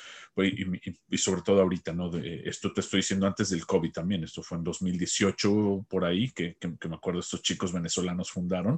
Y, 0.45 1.19
sobre 1.19 1.43
todo 1.43 1.62
ahorita, 1.62 1.93
¿no? 1.93 2.11
De, 2.11 2.43
esto 2.45 2.73
te 2.73 2.81
estoy 2.81 2.99
diciendo 2.99 3.26
antes 3.26 3.50
del 3.50 3.66
COVID 3.66 3.93
también, 3.93 4.25
esto 4.25 4.43
fue 4.43 4.59
en 4.59 4.64
2018 4.64 5.87
por 5.88 6.05
ahí, 6.05 6.31
que, 6.33 6.57
que, 6.57 6.88
me 6.88 6.97
acuerdo 6.97 7.21
estos 7.21 7.43
chicos 7.43 7.73
venezolanos 7.73 8.31
fundaron, 8.31 8.75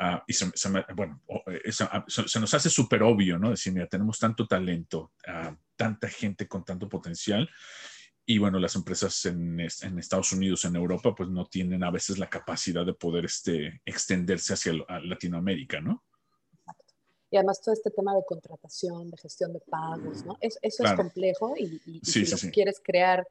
uh, 0.00 0.18
y 0.26 0.32
se, 0.32 0.50
se, 0.54 0.70
bueno, 0.94 1.22
eh, 1.46 1.70
ah, 1.80 2.04
se, 2.06 2.28
se, 2.28 2.40
nos 2.40 2.54
hace 2.54 2.70
súper 2.70 3.02
obvio, 3.02 3.38
¿no? 3.38 3.50
Decir, 3.50 3.72
mira, 3.72 3.86
tenemos 3.86 4.18
tanto 4.18 4.46
talento. 4.46 5.12
Uh, 5.26 5.54
tanta 5.76 6.08
gente 6.08 6.48
con 6.48 6.64
tanto 6.64 6.88
potencial. 6.88 7.48
Y 8.28 8.38
bueno, 8.38 8.58
las 8.58 8.74
empresas 8.74 9.24
en, 9.26 9.60
en, 9.60 9.98
Estados 9.98 10.32
Unidos, 10.32 10.64
en 10.64 10.74
Europa, 10.74 11.14
pues 11.14 11.28
no 11.28 11.46
tienen 11.46 11.84
a 11.84 11.92
veces 11.92 12.18
la 12.18 12.28
capacidad 12.28 12.84
de 12.84 12.94
poder 12.94 13.24
este, 13.24 13.80
extenderse 13.84 14.54
hacia 14.54 14.72
Latinoamérica, 15.04 15.80
¿no? 15.80 16.04
Y 17.36 17.38
además 17.38 17.60
todo 17.60 17.74
este 17.74 17.90
tema 17.90 18.16
de 18.16 18.24
contratación, 18.24 19.10
de 19.10 19.16
gestión 19.18 19.52
de 19.52 19.60
pagos, 19.60 20.24
¿no? 20.24 20.38
eso 20.40 20.58
es 20.62 20.92
complejo 20.94 21.54
y, 21.54 22.00
si 22.02 22.24
lo 22.24 22.50
quieres 22.50 22.80
crear 22.82 23.28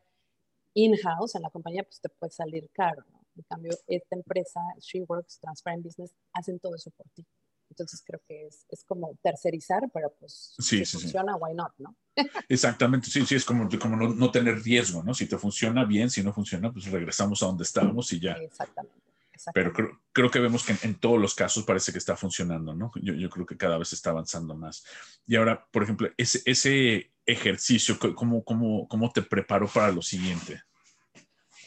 in-house 0.75 1.33
en 1.33 1.41
la 1.41 1.49
compañía, 1.49 1.81
pues 1.83 1.99
te 1.99 2.09
puede 2.09 2.31
salir 2.31 2.69
caro, 2.71 3.03
¿no? 3.11 3.19
En 3.35 3.41
cambio, 3.49 3.71
esta 3.87 4.15
empresa, 4.15 4.59
SheWorks, 4.79 5.39
Transparent 5.39 5.83
Business, 5.83 6.13
hacen 6.33 6.59
todo 6.59 6.75
eso 6.75 6.91
por 6.91 7.09
ti. 7.15 7.25
Entonces 7.67 8.03
creo 8.05 8.21
que 8.27 8.45
es, 8.45 8.67
es 8.69 8.83
como 8.83 9.17
tercerizar, 9.23 9.81
pero 9.91 10.13
pues 10.19 10.53
si 10.59 10.85
funciona, 10.85 11.35
why 11.37 11.55
not, 11.55 11.73
¿no? 11.79 11.95
Exactamente, 12.47 13.09
sí, 13.09 13.25
sí, 13.25 13.33
es 13.33 13.43
como, 13.43 13.67
como 13.81 13.95
no, 13.95 14.09
no, 14.09 14.29
tener 14.29 14.61
riesgo, 14.61 15.01
¿no? 15.01 15.15
Si 15.15 15.25
te 15.27 15.39
funciona 15.39 15.83
bien, 15.83 16.11
si 16.11 16.21
no 16.21 16.31
funciona, 16.31 16.71
pues 16.71 16.91
regresamos 16.91 17.41
a 17.41 17.47
donde 17.47 17.63
estábamos 17.63 18.13
y 18.13 18.19
ya. 18.19 18.33
Exactamente. 18.33 18.94
Pero 19.53 19.73
creo, 19.73 20.01
creo, 20.11 20.31
que 20.31 20.39
vemos 20.39 20.65
que 20.65 20.75
en, 20.85 20.99
todos 20.99 21.19
los 21.19 21.35
casos 21.35 21.63
parece 21.63 21.91
que 21.91 21.97
está 21.97 22.15
funcionando, 22.15 22.73
¿no? 22.73 22.91
Yo, 23.01 23.13
yo, 23.13 23.29
creo 23.29 23.45
que 23.45 23.57
cada 23.57 23.77
vez 23.77 23.93
está 23.93 24.11
avanzando 24.11 24.55
más. 24.55 24.83
Y 25.27 25.35
ahora, 25.35 25.67
por 25.71 25.83
ejemplo, 25.83 26.09
ese, 26.17 26.41
ese 26.45 27.11
ejercicio, 27.25 27.97
¿cómo, 28.15 28.43
cómo, 28.43 28.87
¿cómo 28.87 29.11
te 29.11 29.21
preparó 29.21 29.67
para 29.67 29.91
lo 29.91 30.01
siguiente? 30.01 30.61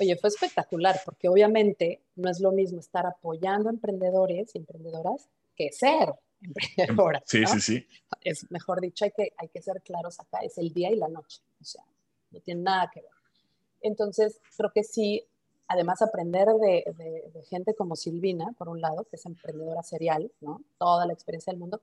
Oye, 0.00 0.16
fue 0.16 0.28
espectacular, 0.28 1.00
porque 1.04 1.28
obviamente 1.28 2.02
no 2.14 2.30
es 2.30 2.40
lo 2.40 2.52
mismo 2.52 2.80
estar 2.80 3.06
apoyando 3.06 3.68
a 3.68 3.72
emprendedores 3.72 4.54
y 4.54 4.58
emprendedoras 4.58 5.28
que 5.56 5.72
ser 5.72 6.14
emprendedora. 6.40 7.22
Sí, 7.26 7.44
sí, 7.46 7.60
sí. 7.60 7.86
Es 8.20 8.48
mejor 8.50 8.80
dicho, 8.80 9.04
hay 9.04 9.10
que, 9.10 9.32
hay 9.36 9.48
que 9.48 9.60
ser 9.60 9.82
claros 9.82 10.20
acá, 10.20 10.38
es 10.38 10.56
el 10.58 10.72
día 10.72 10.90
y 10.90 10.96
la 10.96 11.08
noche, 11.08 11.40
o 11.60 11.64
sea, 11.64 11.82
no 12.30 12.40
tiene 12.40 12.62
nada 12.62 12.90
que 12.92 13.00
ver. 13.00 13.10
Entonces, 13.80 14.40
creo 14.56 14.70
que 14.72 14.84
sí, 14.84 15.24
además 15.68 16.02
aprender 16.02 16.48
de, 16.48 16.84
de, 16.96 17.42
gente 17.44 17.74
como 17.74 17.94
Silvina, 17.94 18.52
por 18.58 18.68
un 18.68 18.80
lado, 18.80 19.04
que 19.04 19.16
es 19.16 19.26
emprendedora 19.26 19.82
serial, 19.82 20.32
¿no? 20.40 20.62
Toda 20.78 21.06
la 21.06 21.12
experiencia 21.12 21.52
del 21.52 21.60
mundo. 21.60 21.80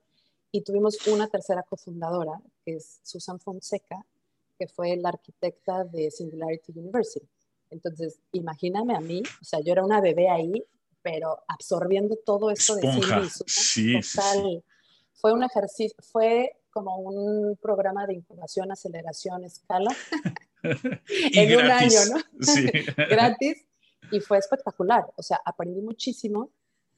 Y 0.51 0.61
tuvimos 0.61 1.05
una 1.07 1.27
tercera 1.27 1.63
cofundadora, 1.63 2.41
que 2.63 2.75
es 2.75 2.99
Susan 3.03 3.39
Fonseca, 3.39 4.05
que 4.57 4.67
fue 4.67 4.95
la 4.97 5.09
arquitecta 5.09 5.83
de 5.83 6.11
Singularity 6.11 6.73
University. 6.77 7.27
Entonces, 7.69 8.19
imagíname 8.31 8.95
a 8.95 8.99
mí, 8.99 9.21
o 9.41 9.43
sea, 9.43 9.59
yo 9.59 9.71
era 9.71 9.83
una 9.83 10.01
bebé 10.01 10.29
ahí 10.29 10.65
pero 11.05 11.43
absorbiendo 11.47 12.15
todo 12.25 12.49
esto 12.49 12.75
de 12.77 12.91
sí, 13.45 14.01
sí, 14.01 14.63
Fue 15.13 15.33
un 15.33 15.43
ejercicio, 15.43 15.95
fue 15.99 16.57
como 16.71 16.97
un 16.97 17.55
programa 17.57 18.07
de 18.07 18.15
incubación, 18.15 18.71
aceleración, 18.71 19.43
escala, 19.43 19.95
en 20.63 21.57
un 21.59 21.69
año, 21.69 21.99
¿no? 22.11 22.43
Sí. 22.43 22.71
gratis, 22.97 23.67
y 24.11 24.19
fue 24.19 24.37
espectacular, 24.37 25.05
o 25.15 25.23
sea, 25.23 25.41
aprendí 25.43 25.81
muchísimo, 25.81 26.49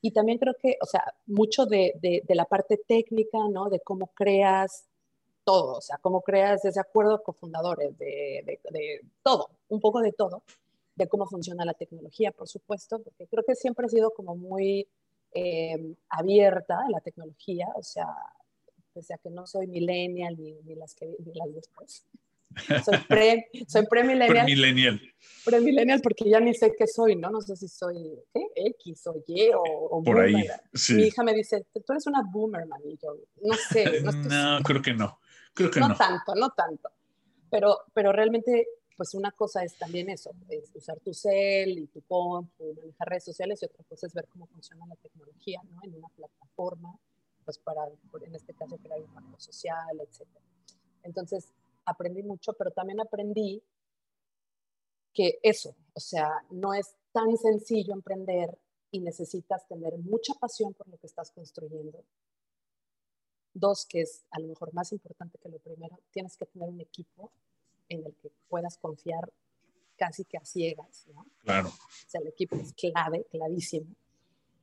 y 0.01 0.11
también 0.11 0.37
creo 0.37 0.55
que, 0.61 0.77
o 0.81 0.85
sea, 0.85 1.15
mucho 1.25 1.65
de, 1.65 1.93
de, 2.01 2.21
de 2.25 2.35
la 2.35 2.45
parte 2.45 2.77
técnica, 2.87 3.39
¿no? 3.49 3.69
De 3.69 3.79
cómo 3.79 4.07
creas 4.07 4.85
todo, 5.43 5.77
o 5.77 5.81
sea, 5.81 5.97
cómo 5.97 6.21
creas 6.21 6.63
ese 6.65 6.79
acuerdo 6.79 7.23
con 7.23 7.33
fundadores, 7.35 7.97
de, 7.97 8.59
de 8.71 9.01
todo, 9.23 9.49
un 9.69 9.79
poco 9.79 10.01
de 10.01 10.11
todo 10.11 10.43
de 10.97 11.07
cómo 11.07 11.27
funciona 11.27 11.63
la 11.63 11.75
tecnología, 11.75 12.31
por 12.31 12.47
supuesto, 12.47 12.99
porque 12.99 13.27
creo 13.27 13.43
que 13.43 13.55
siempre 13.55 13.85
he 13.85 13.89
sido 13.89 14.11
como 14.11 14.35
muy 14.35 14.87
eh, 15.31 15.95
abierta 16.09 16.79
a 16.79 16.89
la 16.89 16.99
tecnología, 17.01 17.67
o 17.75 17.83
sea, 17.83 18.07
pese 18.93 19.13
a 19.13 19.19
que 19.19 19.29
no 19.29 19.45
soy 19.45 19.67
millennial 19.67 20.35
ni, 20.39 20.53
ni 20.63 20.75
las, 20.75 20.95
que, 20.95 21.05
ni 21.23 21.33
las 21.35 21.53
después. 21.53 22.03
Soy 22.83 22.97
pre, 23.07 23.49
soy 23.67 23.85
pre-millennial. 23.85 24.45
Pre-millennial. 24.45 25.01
Pre-millennial 25.45 26.01
porque 26.01 26.29
ya 26.29 26.39
ni 26.39 26.53
sé 26.53 26.73
qué 26.77 26.87
soy, 26.87 27.15
¿no? 27.15 27.29
No 27.29 27.41
sé 27.41 27.55
si 27.55 27.67
soy 27.67 27.95
¿qué? 28.33 28.41
X 28.55 29.07
o 29.07 29.23
Y 29.27 29.49
o, 29.49 29.61
o 29.61 30.03
Por 30.03 30.19
ahí, 30.19 30.47
sí. 30.73 30.95
Mi 30.95 31.03
hija 31.03 31.23
me 31.23 31.33
dice, 31.33 31.65
tú 31.73 31.93
eres 31.93 32.07
una 32.07 32.21
boomer, 32.23 32.65
man, 32.65 32.81
y 32.85 32.97
yo, 32.97 33.15
no 33.43 33.53
sé. 33.55 34.01
No, 34.01 34.11
no 34.11 34.63
creo 34.63 34.81
que 34.81 34.93
no. 34.93 35.19
Creo 35.53 35.71
que 35.71 35.79
no. 35.79 35.89
No 35.89 35.95
tanto, 35.95 36.35
no 36.35 36.49
tanto. 36.51 36.89
Pero, 37.49 37.77
pero 37.93 38.11
realmente 38.11 38.67
pues 38.97 39.13
una 39.13 39.31
cosa 39.31 39.63
es 39.63 39.77
también 39.77 40.09
eso, 40.09 40.31
es 40.49 40.71
usar 40.73 40.99
tu 41.01 41.13
cel 41.13 41.77
y 41.77 41.85
tu 41.85 42.01
compu, 42.01 42.73
manejar 42.81 43.09
redes 43.09 43.25
sociales 43.25 43.61
y 43.61 43.65
otra 43.65 43.83
cosa 43.87 44.07
es 44.07 44.13
ver 44.15 44.27
cómo 44.27 44.47
funciona 44.47 44.87
la 44.87 44.95
tecnología, 44.95 45.61
¿no? 45.69 45.79
En 45.83 45.93
una 45.93 46.07
plataforma 46.09 46.97
pues 47.47 47.59
para, 47.59 47.81
en 48.25 48.35
este 48.35 48.53
caso, 48.53 48.75
crear 48.75 48.99
impacto 48.99 49.39
social, 49.39 49.97
etc. 50.01 50.27
Entonces, 51.03 51.53
aprendí 51.87 52.21
mucho, 52.21 52.53
pero 52.53 52.71
también 52.71 52.99
aprendí 52.99 53.63
que 55.13 55.39
eso, 55.41 55.75
o 55.93 55.99
sea, 55.99 56.29
no 56.51 56.73
es 56.73 56.95
tan 57.11 57.35
sencillo 57.37 57.93
emprender 57.93 58.55
y 58.91 58.99
necesitas 58.99 59.67
tener 59.67 59.97
mucha 59.97 60.33
pasión 60.35 60.73
por 60.73 60.87
lo 60.87 60.97
que 60.97 61.07
estás 61.07 61.31
construyendo. 61.31 62.03
Dos, 63.53 63.87
que 63.87 64.01
es 64.01 64.23
a 64.29 64.39
lo 64.39 64.47
mejor 64.47 64.73
más 64.73 64.91
importante 64.91 65.39
que 65.39 65.49
lo 65.49 65.57
primero, 65.57 65.97
tienes 66.11 66.37
que 66.37 66.45
tener 66.45 66.69
un 66.69 66.79
equipo 66.79 67.31
en 67.89 68.05
el 68.05 68.13
que 68.15 68.31
puedas 68.47 68.77
confiar 68.77 69.31
casi 69.95 70.25
que 70.25 70.37
a 70.37 70.45
ciegas, 70.45 71.07
¿no? 71.07 71.25
Claro. 71.39 71.69
O 71.69 72.09
sea, 72.09 72.21
el 72.21 72.27
equipo 72.27 72.55
es 72.57 72.73
clave, 72.73 73.25
clavísimo. 73.31 73.87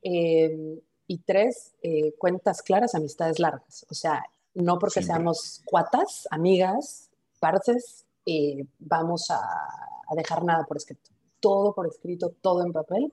Eh, 0.01 0.81
y 1.07 1.17
tres, 1.19 1.73
eh, 1.81 2.13
cuentas 2.17 2.61
claras, 2.61 2.95
amistades 2.95 3.39
largas. 3.39 3.85
O 3.89 3.93
sea, 3.93 4.23
no 4.53 4.79
porque 4.79 5.03
seamos 5.03 5.61
cuatas, 5.65 6.27
amigas, 6.31 7.04
partes, 7.45 8.05
eh, 8.25 8.65
vamos 8.79 9.29
a, 9.29 9.37
a, 9.37 10.15
dejar 10.15 10.43
nada 10.43 10.63
por 10.65 10.77
escrito. 10.77 11.11
Todo 11.39 11.73
por 11.73 11.85
escrito, 11.87 12.33
todo 12.41 12.63
en 12.65 12.71
papel, 12.73 13.11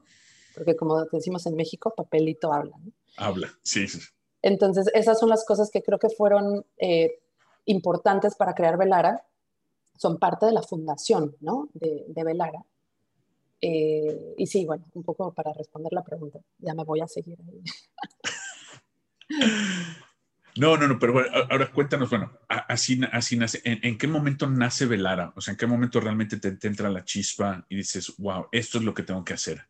porque 0.55 0.75
como 0.75 1.05
decimos 1.05 1.45
en 1.47 1.55
México, 1.55 1.93
papelito 1.95 2.53
habla. 2.53 2.77
¿no? 2.83 2.93
Habla, 3.19 3.49
sí. 3.62 3.87
Entonces, 4.41 4.91
esas 4.95 5.19
son 5.19 5.29
las 5.29 5.45
cosas 5.45 5.71
que 5.71 5.83
creo 5.83 5.99
que 5.99 6.09
fueron 6.09 6.65
importantes 7.67 8.35
para 8.35 8.55
crear 8.55 8.77
Velara 8.79 9.25
son 9.99 10.19
parte 10.19 10.47
de 10.47 10.53
la 10.53 10.62
fundación 10.62 11.37
¿no? 11.41 11.69
de, 11.75 12.05
de 12.09 12.25
Velara. 12.25 12.65
Eh, 13.65 14.35
y 14.37 14.47
sí, 14.49 14.67
bueno, 14.67 14.85
un 14.95 15.05
poco 15.05 15.33
para 15.33 15.53
responder 15.53 15.93
la 15.93 16.03
pregunta, 16.03 16.41
ya 16.59 16.75
me 16.75 16.83
voy 16.83 17.01
a 17.01 17.07
seguir 17.07 17.39
ahí. 17.47 17.62
No, 20.57 20.77
no, 20.77 20.87
no, 20.87 20.99
pero 20.99 21.15
bueno, 21.15 21.29
ahora 21.51 21.71
cuéntanos, 21.73 22.11
bueno, 22.11 22.31
así, 22.49 23.01
así 23.11 23.37
nace, 23.37 23.61
¿en, 23.65 23.97
qué 23.97 24.07
momento 24.07 24.49
nace 24.49 24.85
Velara? 24.85 25.33
O 25.35 25.41
sea, 25.41 25.53
¿en 25.53 25.59
qué 25.59 25.67
momento 25.67 25.99
realmente 25.99 26.39
te, 26.39 26.67
entra 26.67 26.91
la 26.91 27.05
chispa 27.05 27.65
y 27.71 27.77
dices, 27.77 28.13
wow, 28.19 28.47
esto 28.53 28.79
es 28.79 28.85
lo 28.85 28.93
que 28.93 29.03
tengo 29.03 29.25
que 29.25 29.33
hacer? 29.33 29.63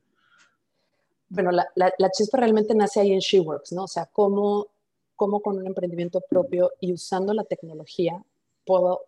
Bueno, 1.28 1.52
la, 1.52 1.66
la, 1.76 1.92
la 1.98 2.10
chispa 2.10 2.38
realmente 2.38 2.74
nace 2.74 3.00
ahí 3.00 3.12
en 3.12 3.20
SheWorks, 3.20 3.72
¿no? 3.72 3.84
O 3.84 3.88
sea, 3.88 4.06
cómo, 4.06 4.68
cómo 5.14 5.40
con 5.40 5.56
un 5.56 5.66
emprendimiento 5.66 6.20
propio 6.20 6.72
y 6.80 6.92
usando 6.92 7.32
la 7.32 7.44
tecnología 7.44 8.22
puedo 8.66 9.06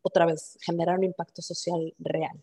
otra 0.00 0.26
vez 0.26 0.58
generar 0.62 0.98
un 0.98 1.04
impacto 1.04 1.42
social 1.42 1.94
real. 1.98 2.42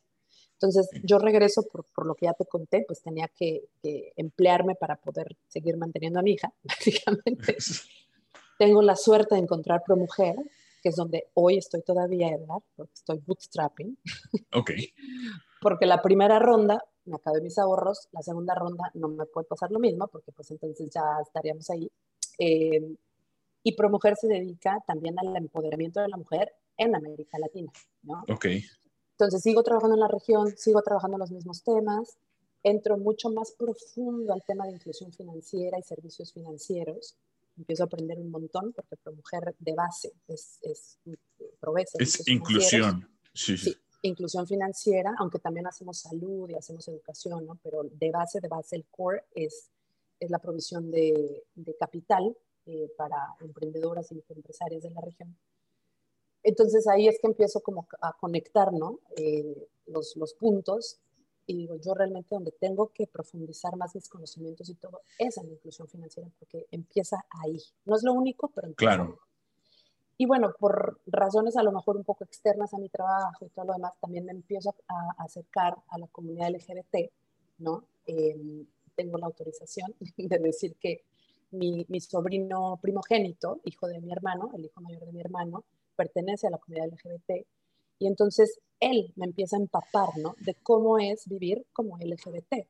Entonces, 0.54 0.90
yo 1.04 1.20
regreso 1.20 1.64
por, 1.64 1.86
por 1.86 2.06
lo 2.06 2.16
que 2.16 2.26
ya 2.26 2.34
te 2.34 2.46
conté, 2.46 2.84
pues 2.86 3.02
tenía 3.02 3.30
que, 3.30 3.70
emplearme 4.18 4.76
para 4.76 4.98
poder 4.98 5.38
seguir 5.48 5.78
manteniendo 5.78 6.20
a 6.20 6.22
mi 6.22 6.32
hija, 6.32 6.54
básicamente. 6.64 7.58
Tengo 8.60 8.82
la 8.82 8.98
suerte 8.98 9.36
de 9.36 9.42
encontrar 9.42 9.84
ProMujer, 9.86 10.36
que 10.84 10.90
es 10.90 10.96
donde 10.98 11.30
hoy 11.34 11.58
estoy 11.58 11.82
todavía, 11.82 12.30
¿verdad? 12.32 12.58
Porque 12.76 12.92
estoy 12.94 13.22
bootstrapping. 13.26 13.98
Ok. 14.54 14.72
porque 15.62 15.86
la 15.86 16.02
primera 16.02 16.40
ronda 16.40 16.84
me 17.06 17.16
acabé 17.16 17.40
mis 17.40 17.58
ahorros, 17.58 18.10
la 18.12 18.22
segunda 18.22 18.54
ronda 18.56 18.92
no 18.96 19.08
me 19.08 19.26
puede 19.26 19.48
pasar 19.48 19.72
lo 19.72 19.80
mismo, 19.80 20.10
porque 20.10 20.34
pues 20.34 20.52
entonces 20.52 20.90
ya 20.94 21.04
estaríamos 21.26 21.70
ahí. 21.70 21.90
Eh, 22.38 22.96
y 23.64 23.76
ProMujer 23.78 24.18
se 24.18 24.28
dedica 24.28 24.78
también 24.86 25.18
al 25.20 25.38
empoderamiento 25.38 26.02
de 26.02 26.10
la 26.10 26.18
mujer 26.18 26.54
en 26.76 26.96
América 26.96 27.40
Latina, 27.40 27.72
¿no? 28.04 28.24
Ok. 28.30 28.46
Entonces 29.12 29.42
sigo 29.42 29.64
trabajando 29.64 29.96
en 29.96 30.02
la 30.02 30.10
región, 30.10 30.54
sigo 30.58 30.82
trabajando 30.82 31.16
en 31.16 31.22
los 31.22 31.32
mismos 31.32 31.64
temas, 31.64 32.18
entro 32.62 32.98
mucho 32.98 33.30
más 33.30 33.54
profundo 33.54 34.34
al 34.34 34.44
tema 34.44 34.66
de 34.66 34.74
inclusión 34.74 35.14
financiera 35.14 35.80
y 35.80 35.84
servicios 35.84 36.34
financieros. 36.34 37.16
Empiezo 37.60 37.84
a 37.84 37.86
aprender 37.88 38.18
un 38.18 38.32
montón 38.32 38.74
porque 38.74 38.96
mujer 39.12 39.54
de 39.60 39.74
base 39.74 40.14
es, 40.28 40.60
es 40.64 40.98
provee 41.60 41.84
Es 42.00 42.28
inclusión, 42.28 43.08
sí, 43.34 43.58
sí. 43.58 43.76
Inclusión 44.02 44.48
financiera, 44.48 45.14
aunque 45.20 45.40
también 45.40 45.68
hacemos 45.68 46.00
salud 46.00 46.50
y 46.50 46.56
hacemos 46.56 46.88
educación, 46.88 47.46
¿no? 47.46 47.60
Pero 47.62 47.84
de 47.84 48.12
base, 48.12 48.40
de 48.40 48.48
base, 48.48 48.78
el 48.78 48.86
core 48.90 49.26
es, 49.36 49.70
es 50.22 50.30
la 50.32 50.40
provisión 50.40 50.90
de, 50.90 51.44
de 51.54 51.76
capital 51.76 52.34
eh, 52.66 52.90
para 52.96 53.18
emprendedoras 53.42 54.12
y 54.12 54.24
empresarias 54.30 54.84
de 54.84 54.92
la 54.92 55.02
región. 55.02 55.36
Entonces 56.44 56.88
ahí 56.88 57.08
es 57.08 57.20
que 57.20 57.28
empiezo 57.28 57.60
como 57.62 57.88
a 58.02 58.14
conectar, 58.14 58.72
¿no? 58.72 59.00
Eh, 59.18 59.68
los, 59.88 60.16
los, 60.16 60.34
puntos 60.34 61.00
y 61.50 61.56
digo, 61.56 61.78
yo 61.78 61.96
realmente 61.96 62.36
donde 62.36 62.52
tengo 62.52 62.92
que 62.94 63.08
profundizar 63.08 63.76
más 63.76 63.96
mis 63.96 64.08
conocimientos 64.08 64.70
y 64.70 64.76
todo 64.76 65.02
es 65.18 65.36
en 65.40 65.48
la 65.48 65.54
inclusión 65.54 65.88
financiera 65.88 66.30
porque 66.38 66.68
empieza 66.70 67.26
ahí. 67.32 67.60
No 67.86 67.96
es 67.96 68.04
lo 68.04 68.14
único, 68.14 68.52
pero 68.54 68.68
empieza 68.68 68.96
Claro. 68.96 69.20
Y 70.16 70.28
bueno, 70.28 70.54
por 70.60 71.02
razones 71.08 71.58
a 71.58 71.64
lo 71.64 71.72
mejor 71.72 71.98
un 71.98 72.04
poco 72.04 72.24
externas 72.24 72.72
a 72.76 72.78
mi 72.78 72.88
trabajo 72.90 73.48
y 73.48 73.50
todo 73.50 73.66
lo 73.66 73.74
demás, 73.74 73.94
también 74.00 74.26
me 74.26 74.32
empiezo 74.32 74.76
a, 74.88 75.24
acercar 75.24 75.76
a 75.88 75.98
la 75.98 76.06
comunidad 76.10 76.52
LGBT, 76.52 77.12
¿no? 77.58 77.84
Em, 78.06 78.68
tengo 78.94 79.18
la 79.18 79.26
autorización 79.26 79.96
de 80.18 80.38
decir 80.38 80.76
que 80.76 81.04
mi, 81.50 81.84
mi 81.90 82.00
sobrino 82.00 82.78
primogénito, 82.80 83.60
hijo 83.64 83.88
de 83.88 84.02
mi 84.02 84.12
hermano, 84.12 84.52
el 84.54 84.66
hijo 84.66 84.82
mayor 84.82 85.04
de 85.04 85.14
mi 85.14 85.22
hermano, 85.22 85.64
pertenece 85.96 86.46
a 86.46 86.52
la 86.52 86.60
comunidad 86.60 86.90
LGBT. 86.90 87.48
Y 88.00 88.08
entonces 88.08 88.60
él 88.80 89.14
me 89.16 89.26
empieza 89.26 89.58
a 89.58 89.60
empapar, 89.60 90.10
¿no? 90.18 90.36
De 90.40 90.56
cómo 90.56 90.98
es 90.98 91.28
vivir 91.28 91.66
como 91.74 91.98
LGBT. 91.98 92.68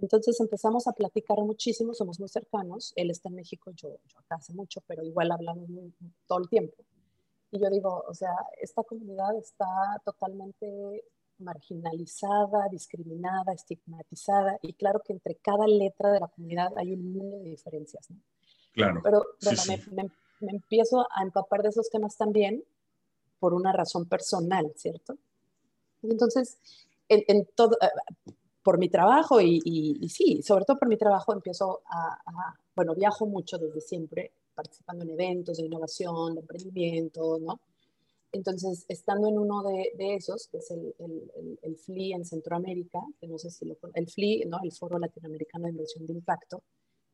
Entonces 0.00 0.38
empezamos 0.40 0.86
a 0.86 0.92
platicar 0.92 1.38
muchísimo, 1.38 1.94
somos 1.94 2.20
muy 2.20 2.28
cercanos. 2.28 2.92
Él 2.96 3.10
está 3.10 3.28
en 3.28 3.36
México, 3.36 3.70
yo, 3.74 3.96
yo 4.06 4.18
acá 4.18 4.36
hace 4.36 4.52
mucho, 4.52 4.82
pero 4.86 5.02
igual 5.02 5.32
hablamos 5.32 5.68
todo 6.26 6.38
el 6.38 6.48
tiempo. 6.48 6.76
Y 7.50 7.60
yo 7.60 7.70
digo, 7.70 8.04
o 8.06 8.14
sea, 8.14 8.34
esta 8.60 8.82
comunidad 8.82 9.36
está 9.36 9.66
totalmente 10.04 11.04
marginalizada, 11.38 12.68
discriminada, 12.70 13.52
estigmatizada, 13.52 14.58
y 14.62 14.74
claro 14.74 15.02
que 15.04 15.12
entre 15.12 15.36
cada 15.36 15.66
letra 15.66 16.12
de 16.12 16.20
la 16.20 16.28
comunidad 16.28 16.72
hay 16.76 16.92
un 16.92 17.12
mundo 17.12 17.38
de 17.38 17.50
diferencias, 17.50 18.10
¿no? 18.10 18.18
Claro. 18.72 19.00
Pero 19.02 19.24
bueno, 19.42 19.62
Me, 19.92 20.10
me 20.40 20.52
empiezo 20.52 21.06
a 21.14 21.22
empapar 21.22 21.62
de 21.62 21.70
esos 21.70 21.90
temas 21.90 22.16
también 22.16 22.64
por 23.42 23.54
una 23.54 23.72
razón 23.72 24.06
personal, 24.06 24.72
¿cierto? 24.76 25.18
Entonces, 26.00 26.58
en, 27.08 27.44
todo, 27.56 27.76
eh, 27.82 27.88
por 28.62 28.78
mi 28.78 28.88
trabajo 28.88 29.40
y, 29.40 30.08
sí, 30.08 30.44
sobre 30.44 30.64
todo 30.64 30.78
por 30.78 30.86
mi 30.86 30.96
trabajo 30.96 31.32
empiezo 31.32 31.82
a, 31.86 32.54
bueno, 32.76 32.94
viajo 32.94 33.26
mucho 33.26 33.58
desde 33.58 33.80
siempre, 33.80 34.30
participando 34.54 35.02
en 35.02 35.10
eventos 35.10 35.56
de 35.56 35.64
innovación, 35.64 36.36
de 36.36 36.40
emprendimiento, 36.42 37.40
¿no? 37.40 37.58
Entonces, 38.30 38.84
estando 38.86 39.26
en 39.26 39.36
uno 39.36 39.64
de, 39.64 40.14
esos, 40.14 40.46
que 40.46 40.58
es 40.58 40.70
el, 40.70 40.94
el, 41.00 41.58
el, 41.62 41.76
FLI 41.76 42.12
en 42.12 42.24
Centroamérica, 42.24 43.00
que 43.20 43.26
no 43.26 43.38
sé 43.38 43.50
si 43.50 43.64
lo 43.64 43.76
el 43.94 44.08
FLI, 44.08 44.44
¿no? 44.46 44.58
El 44.62 44.70
Foro 44.70 45.00
Latinoamericano 45.00 45.64
de 45.64 45.72
Inversión 45.72 46.06
de 46.06 46.12
Impacto, 46.12 46.62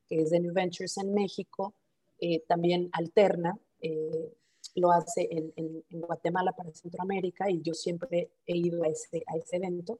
que 0.07 0.21
es 0.21 0.29
de 0.29 0.41
New 0.41 0.53
Ventures 0.53 0.99
en 0.99 1.14
México, 1.14 1.73
eh, 2.21 2.41
también 2.47 2.91
alterna, 2.93 3.59
eh, 3.81 4.35
lo 4.79 4.91
hace 4.93 5.29
en, 5.31 5.85
Guatemala 5.91 6.53
para 6.53 6.73
Centroamérica 6.73 7.51
y 7.51 7.61
yo 7.62 7.75
siempre 7.75 8.31
he 8.47 8.57
ido 8.57 8.83
a 8.85 8.88
ese, 8.88 9.23
a 9.27 9.37
ese 9.37 9.57
evento. 9.57 9.99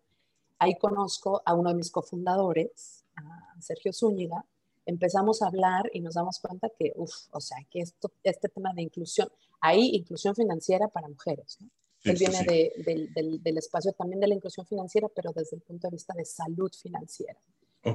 Ahí 0.59 0.77
conozco 0.77 1.43
a 1.45 1.55
uno 1.55 1.71
de 1.71 1.77
mis 1.77 1.91
cofundadores, 1.91 3.05
a 3.17 3.61
Sergio 3.61 3.93
Zúñiga, 3.93 4.45
empezamos 4.87 5.43
a 5.43 5.49
hablar 5.49 5.91
y 5.93 6.01
nos 6.01 6.15
damos 6.15 6.39
cuenta 6.39 6.69
que, 6.77 6.93
uff, 6.97 7.13
o 7.33 7.41
sea, 7.41 7.59
que 7.71 7.81
esto, 7.81 8.11
este 8.23 8.49
tema 8.49 8.73
de 8.75 8.83
inclusión, 8.83 9.29
hay 9.61 9.95
inclusión 9.95 10.35
financiera 10.35 10.89
para 10.89 11.09
mujeres, 11.09 11.59
¿no? 11.61 11.69
Él 12.05 12.17
viene 12.17 12.45
del, 12.85 13.43
del, 13.43 13.59
espacio 13.59 13.93
también 13.93 14.21
de 14.21 14.29
la 14.29 14.35
inclusión 14.35 14.65
financiera, 14.65 15.09
pero 15.15 15.33
desde 15.33 15.57
el 15.57 15.63
punto 15.63 15.89
de 15.89 15.93
vista 15.93 16.15
de 16.17 16.25
salud 16.25 16.71
financiera. 16.73 17.39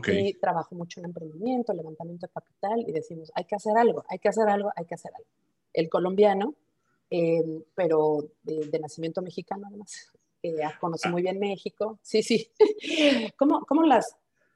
Y 0.07 0.33
trabajo 0.35 0.75
mucho 0.75 0.99
en 0.99 1.07
emprendimiento, 1.07 1.73
levantamiento 1.73 2.27
de 2.27 2.33
capital 2.33 2.83
y 2.87 2.91
decimos, 2.91 3.31
hay 3.35 3.45
que 3.45 3.55
hacer 3.55 3.77
algo, 3.77 4.03
hay 4.09 4.19
que 4.19 4.29
hacer 4.29 4.47
algo, 4.49 4.71
hay 4.75 4.85
que 4.85 4.95
hacer 4.95 5.11
algo. 5.15 5.27
El 5.71 5.89
colombiano, 5.89 6.55
em, 7.15 7.63
pero 7.75 8.27
de, 8.41 8.79
nacimiento 8.79 9.21
mexicano 9.21 9.67
además, 9.67 9.91
eh, 10.41 10.55
conoce 10.79 11.09
muy 11.09 11.21
bien 11.21 11.37
México. 11.39 11.99
Sí, 12.01 12.23
sí. 12.23 12.51
¿Cómo, 13.37 13.61
cómo 13.67 13.83
las, 13.83 14.15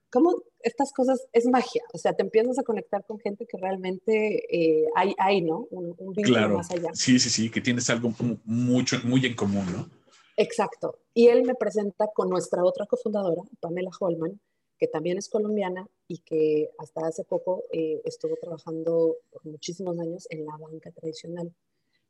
cómo 0.10 0.44
estas 0.60 0.92
cosas 0.92 1.28
es 1.32 1.46
magia? 1.46 1.84
O 1.94 2.00
sea, 2.00 2.14
te 2.14 2.24
empiezas 2.24 2.58
a 2.58 2.64
conectar 2.64 3.06
con 3.06 3.20
gente 3.20 3.46
que 3.46 3.58
realmente 3.58 4.44
eh, 4.50 4.88
hay, 4.96 5.14
hay, 5.20 5.42
¿no? 5.42 5.68
Un, 5.70 5.94
un 6.00 6.14
vínculo 6.14 6.50
más 6.50 6.72
allá. 6.72 6.90
Sí, 6.94 7.20
sí, 7.20 7.30
sí, 7.30 7.52
que 7.52 7.62
tienes 7.62 7.90
algo 7.92 8.12
mucho, 8.46 8.98
muy 9.04 9.24
en 9.26 9.36
común, 9.36 9.66
¿no? 9.72 9.90
Exacto. 10.36 11.00
Y 11.14 11.28
él 11.28 11.44
me 11.44 11.54
presenta 11.54 12.08
con 12.14 12.30
nuestra 12.30 12.64
otra 12.64 12.88
cofundadora, 12.88 13.44
Pamela 13.60 13.92
Holman, 14.00 14.40
que 14.78 14.88
también 14.88 15.18
es 15.18 15.30
colombiana 15.30 15.88
y 16.08 16.20
que 16.20 16.70
hasta 16.78 17.06
hace 17.08 17.24
poco 17.24 17.64
eh, 17.72 18.02
estuvo 18.06 18.36
trabajando 18.36 19.16
por 19.32 19.46
muchísimos 19.46 20.00
años 20.00 20.28
en 20.30 20.46
la 20.46 20.58
banca 20.58 20.92
tradicional. 20.92 21.54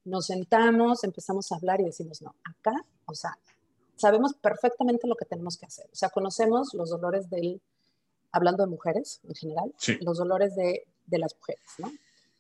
Nos 0.08 0.28
sentamos, 0.28 1.04
empezamos 1.04 1.52
a 1.52 1.56
hablar 1.56 1.82
y 1.82 1.86
decimos, 1.86 2.22
no, 2.22 2.34
acá, 2.44 2.74
o 3.06 3.14
sea, 3.14 3.38
sabemos 3.96 4.34
perfectamente 4.34 5.08
lo 5.08 5.16
que 5.16 5.26
tenemos 5.26 5.58
que 5.58 5.66
hacer. 5.66 5.86
O 5.92 5.96
sea, 5.96 6.10
conocemos 6.10 6.74
los 6.74 6.90
dolores 6.90 7.30
del, 7.30 7.62
hablando 8.32 8.64
de 8.64 8.70
mujeres 8.70 9.20
en 9.28 9.36
general, 9.36 9.74
los 10.02 10.18
dolores 10.18 10.56
de, 10.56 10.86
de, 11.06 11.18
las 11.20 11.36
mujeres, 11.36 11.66
¿no? 11.80 11.92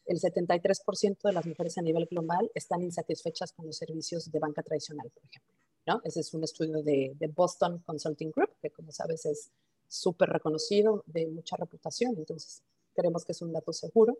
el 0.05 0.19
73% 0.19 1.17
de 1.23 1.33
las 1.33 1.45
mujeres 1.45 1.77
a 1.77 1.81
nivel 1.81 2.05
global 2.05 2.49
están 2.55 2.81
insatisfechas 2.81 3.51
con 3.51 3.65
los 3.65 3.77
servicios 3.77 4.31
de 4.31 4.39
banca 4.39 4.63
tradicional, 4.63 5.09
por 5.09 5.23
ejemplo. 5.25 5.53
¿no? 5.85 6.01
Ese 6.03 6.21
es 6.21 6.33
un 6.33 6.43
estudio 6.43 6.81
de, 6.81 7.13
de 7.19 7.27
Boston 7.27 7.83
Consulting 7.85 8.31
Group, 8.31 8.51
que 8.61 8.69
como 8.69 8.91
sabes 8.91 9.25
es 9.25 9.51
súper 9.87 10.29
reconocido, 10.29 11.03
de 11.05 11.27
mucha 11.27 11.57
reputación, 11.57 12.15
entonces 12.17 12.61
creemos 12.95 13.23
que 13.23 13.33
es 13.33 13.41
un 13.41 13.53
dato 13.53 13.71
seguro. 13.73 14.17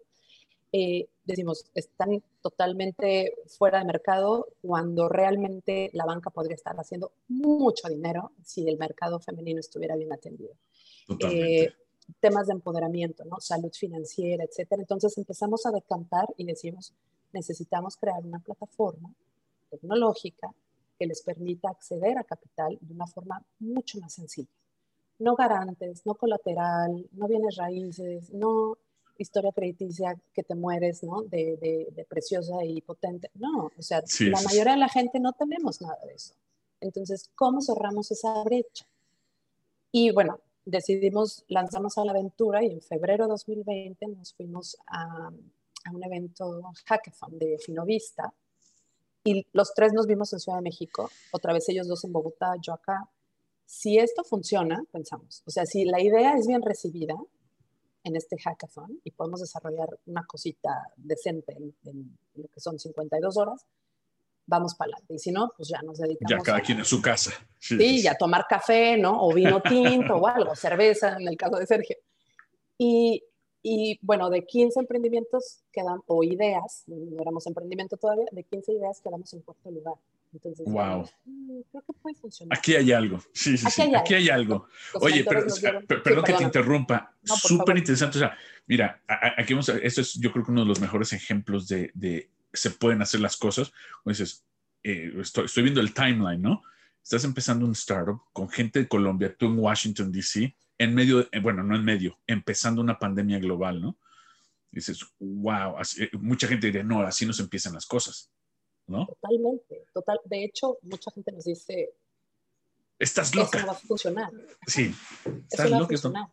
Eh, 0.72 1.08
decimos, 1.24 1.66
están 1.74 2.22
totalmente 2.42 3.36
fuera 3.48 3.80
de 3.80 3.86
mercado 3.86 4.48
cuando 4.62 5.08
realmente 5.08 5.90
la 5.94 6.06
banca 6.06 6.30
podría 6.30 6.56
estar 6.56 6.76
haciendo 6.76 7.12
mucho 7.30 7.88
dinero 7.88 8.32
si 8.44 8.68
el 8.68 8.78
mercado 8.78 9.20
femenino 9.20 9.60
estuviera 9.60 9.96
bien 9.96 10.12
atendido. 10.12 10.54
Eh, 11.20 11.70
temas 12.20 12.48
de 12.48 12.54
empoderamiento, 12.54 13.24
¿no? 13.26 13.40
salud 13.40 13.72
financiera, 13.72 14.44
etcétera. 14.44 14.82
Entonces 14.82 15.18
empezamos 15.18 15.66
a 15.66 15.72
decantar 15.72 16.28
y 16.38 16.46
decimos, 16.46 16.94
necesitamos 17.34 17.96
crear 17.98 18.24
una 18.24 18.40
plataforma 18.40 19.14
tecnológica 19.70 20.54
que 20.98 21.06
les 21.06 21.22
permita 21.22 21.70
acceder 21.70 22.18
a 22.18 22.24
capital 22.24 22.78
de 22.82 22.94
una 22.94 23.08
forma 23.08 23.44
mucho 23.60 24.00
más 24.00 24.14
sencilla. 24.14 24.50
No 25.20 25.36
garantes, 25.36 26.06
no 26.06 26.16
colateral, 26.16 27.08
no 27.12 27.28
bienes 27.28 27.56
raíces, 27.56 28.32
no 28.34 28.78
historia 29.18 29.52
crediticia 29.52 30.16
que 30.34 30.44
te 30.44 30.56
mueres, 30.56 31.04
¿no? 31.04 31.24
De, 31.24 31.58
de, 31.58 32.06
preciosa 32.06 32.64
y 32.64 32.82
potente. 32.82 33.30
No, 33.36 33.72
o 33.78 33.82
sea, 33.82 34.04
la 34.20 34.42
mayoría 34.42 34.74
de 34.74 34.80
la 34.80 34.90
gente 34.90 35.20
no 35.20 35.34
tenemos 35.34 35.82
nada 35.82 35.98
de 36.06 36.14
eso. 36.14 36.34
Entonces, 36.82 37.30
¿cómo 37.36 37.62
cerramos 37.62 38.12
esa 38.12 38.44
brecha? 38.44 38.86
Y 39.92 40.12
bueno, 40.12 40.40
decidimos 40.66 41.44
lanzarnos 41.48 41.98
a 41.98 42.06
la 42.06 42.12
aventura 42.12 42.64
y 42.64 42.72
en 42.72 42.82
febrero 42.82 43.26
de 43.26 43.32
2020 43.32 44.08
nos 44.08 44.34
fuimos 44.34 44.78
a, 44.88 45.32
a 45.86 45.92
un 45.92 46.04
evento 46.04 46.62
hackathon 46.86 47.40
de 47.40 47.58
Finovista 47.58 48.34
y 49.24 49.46
los 49.52 49.74
tres 49.74 49.92
nos 49.94 50.08
vimos 50.08 50.32
en 50.32 50.40
Ciudad 50.40 50.60
de 50.60 50.64
México, 50.64 51.10
otra 51.32 51.52
vez 51.52 51.68
ellos 51.68 51.88
dos 51.88 52.04
en 52.06 52.14
Bogotá, 52.14 52.56
yo 52.62 52.74
acá. 52.74 53.10
Si 53.66 53.98
esto 53.98 54.24
funciona, 54.24 54.82
pensamos, 54.90 55.44
o 55.46 55.52
sea, 55.52 55.66
si 55.66 55.84
la 55.84 56.02
idea 56.02 56.38
es 56.38 56.48
bien 56.48 56.62
recibida, 56.62 57.16
en 58.08 58.16
este 58.16 58.38
hackathon 58.38 59.02
y 59.04 59.12
podemos 59.12 59.42
desarrollar 59.42 59.90
una 60.06 60.26
cosita 60.26 60.70
decente 60.96 61.54
en, 61.84 62.18
lo 62.36 62.48
que 62.48 62.60
son 62.60 62.80
52 62.80 63.38
horas, 63.38 63.66
vamos 64.46 64.76
para 64.76 64.94
adelante. 64.94 65.16
Y 65.16 65.20
si 65.20 65.32
no, 65.32 65.52
pues 65.56 65.70
ya 65.70 65.82
nos 65.82 65.98
dedicamos. 65.98 66.30
Ya 66.30 66.38
cada 66.40 66.62
quien 66.62 66.80
en 66.80 66.86
su 66.86 67.02
casa. 67.02 67.32
Sí, 67.60 68.02
ya 68.02 68.16
tomar 68.16 68.46
café, 68.48 68.98
¿no? 68.98 69.22
O 69.22 69.34
vino 69.34 69.62
tinto 69.64 70.16
o 70.16 70.28
algo, 70.28 70.56
cerveza 70.56 71.18
en 71.20 71.28
el 71.28 71.38
caso 71.38 71.58
de 71.58 71.68
Sergio. 71.68 71.98
Y, 72.78 73.24
y 73.62 74.00
bueno, 74.02 74.30
de 74.30 74.46
15 74.46 74.80
emprendimientos 74.80 75.64
quedan, 75.72 76.00
o 76.06 76.24
ideas, 76.24 76.84
no 76.88 77.22
éramos 77.22 77.46
emprendimiento 77.48 77.98
todavía, 77.98 78.28
de 78.32 78.44
15 78.44 78.74
ideas 78.74 79.02
quedamos 79.02 79.34
en 79.34 79.42
cuarto 79.42 79.70
lugar. 79.72 79.96
Entonces, 80.38 80.66
wow. 80.68 81.10
Mm, 81.26 81.62
creo 81.72 81.84
que 81.84 81.94
puede 81.94 82.16
funcionar. 82.16 82.58
Aquí 82.58 82.76
hay 82.76 82.92
algo. 82.92 83.20
Sí, 83.34 83.58
sí, 83.58 83.66
sí. 83.70 83.82
Aquí 83.96 84.14
hay 84.14 84.30
algo. 84.30 84.68
Oye, 84.94 85.26
pero, 85.28 85.48
perdón 85.88 86.24
que 86.24 86.34
te 86.34 86.44
interrumpa. 86.44 87.16
Súper 87.24 87.78
interesante. 87.78 88.18
O 88.18 88.20
sea, 88.20 88.38
mira, 88.68 89.02
aquí 89.38 89.54
vamos 89.54 89.70
a, 89.70 89.78
esto 89.78 90.02
es 90.02 90.14
yo 90.14 90.32
creo 90.32 90.46
que 90.46 90.52
uno 90.52 90.62
de 90.62 90.68
los 90.68 90.80
mejores 90.80 91.12
ejemplos 91.14 91.68
de, 91.68 91.92
de 91.96 92.30
se 92.54 92.70
pueden 92.70 93.02
hacer 93.02 93.20
las 93.20 93.36
cosas. 93.36 93.72
O 94.04 94.10
dices, 94.10 94.46
eh, 94.84 95.12
estoy, 95.20 95.46
estoy 95.46 95.64
viendo 95.64 95.82
el 95.82 95.94
timeline, 95.94 96.42
¿no? 96.42 96.62
Estás 97.04 97.24
empezando 97.24 97.66
un 97.66 97.72
startup 97.72 98.22
con 98.32 98.48
gente 98.50 98.80
de 98.80 98.88
Colombia, 98.88 99.36
tú 99.36 99.48
en 99.48 99.58
Washington, 99.58 100.12
D.C., 100.12 100.56
en 100.78 100.94
medio, 100.94 101.28
eh, 101.32 101.40
bueno, 101.40 101.64
no 101.64 101.76
en 101.76 101.84
medio, 101.84 102.20
empezando 102.28 102.82
una 102.82 103.00
pandemia 103.00 103.40
global, 103.40 103.82
¿no? 103.82 103.98
dices, 104.72 105.04
wow, 105.20 105.76
eh, 105.98 106.10
mucha 106.20 106.48
gente 106.48 106.68
diría, 106.68 106.84
no, 106.84 107.02
así 107.02 107.26
no 107.26 107.34
se 107.34 107.42
empiezan 107.42 107.74
las 107.74 107.86
cosas. 107.86 108.32
Totalmente, 108.88 109.86
total. 109.94 110.20
De 110.26 110.44
hecho, 110.44 110.78
mucha 110.84 111.12
gente 111.12 111.32
nos 111.32 111.44
dice, 111.44 111.94
estás 112.98 113.36
loca. 113.36 113.58
Eso 113.58 113.66
no 113.66 113.74
va 113.74 113.78
a 113.78 113.82
funcionar. 113.82 114.32
Sí, 114.66 114.92
estás 115.50 115.70
no 115.70 115.82
loca. 115.82 116.32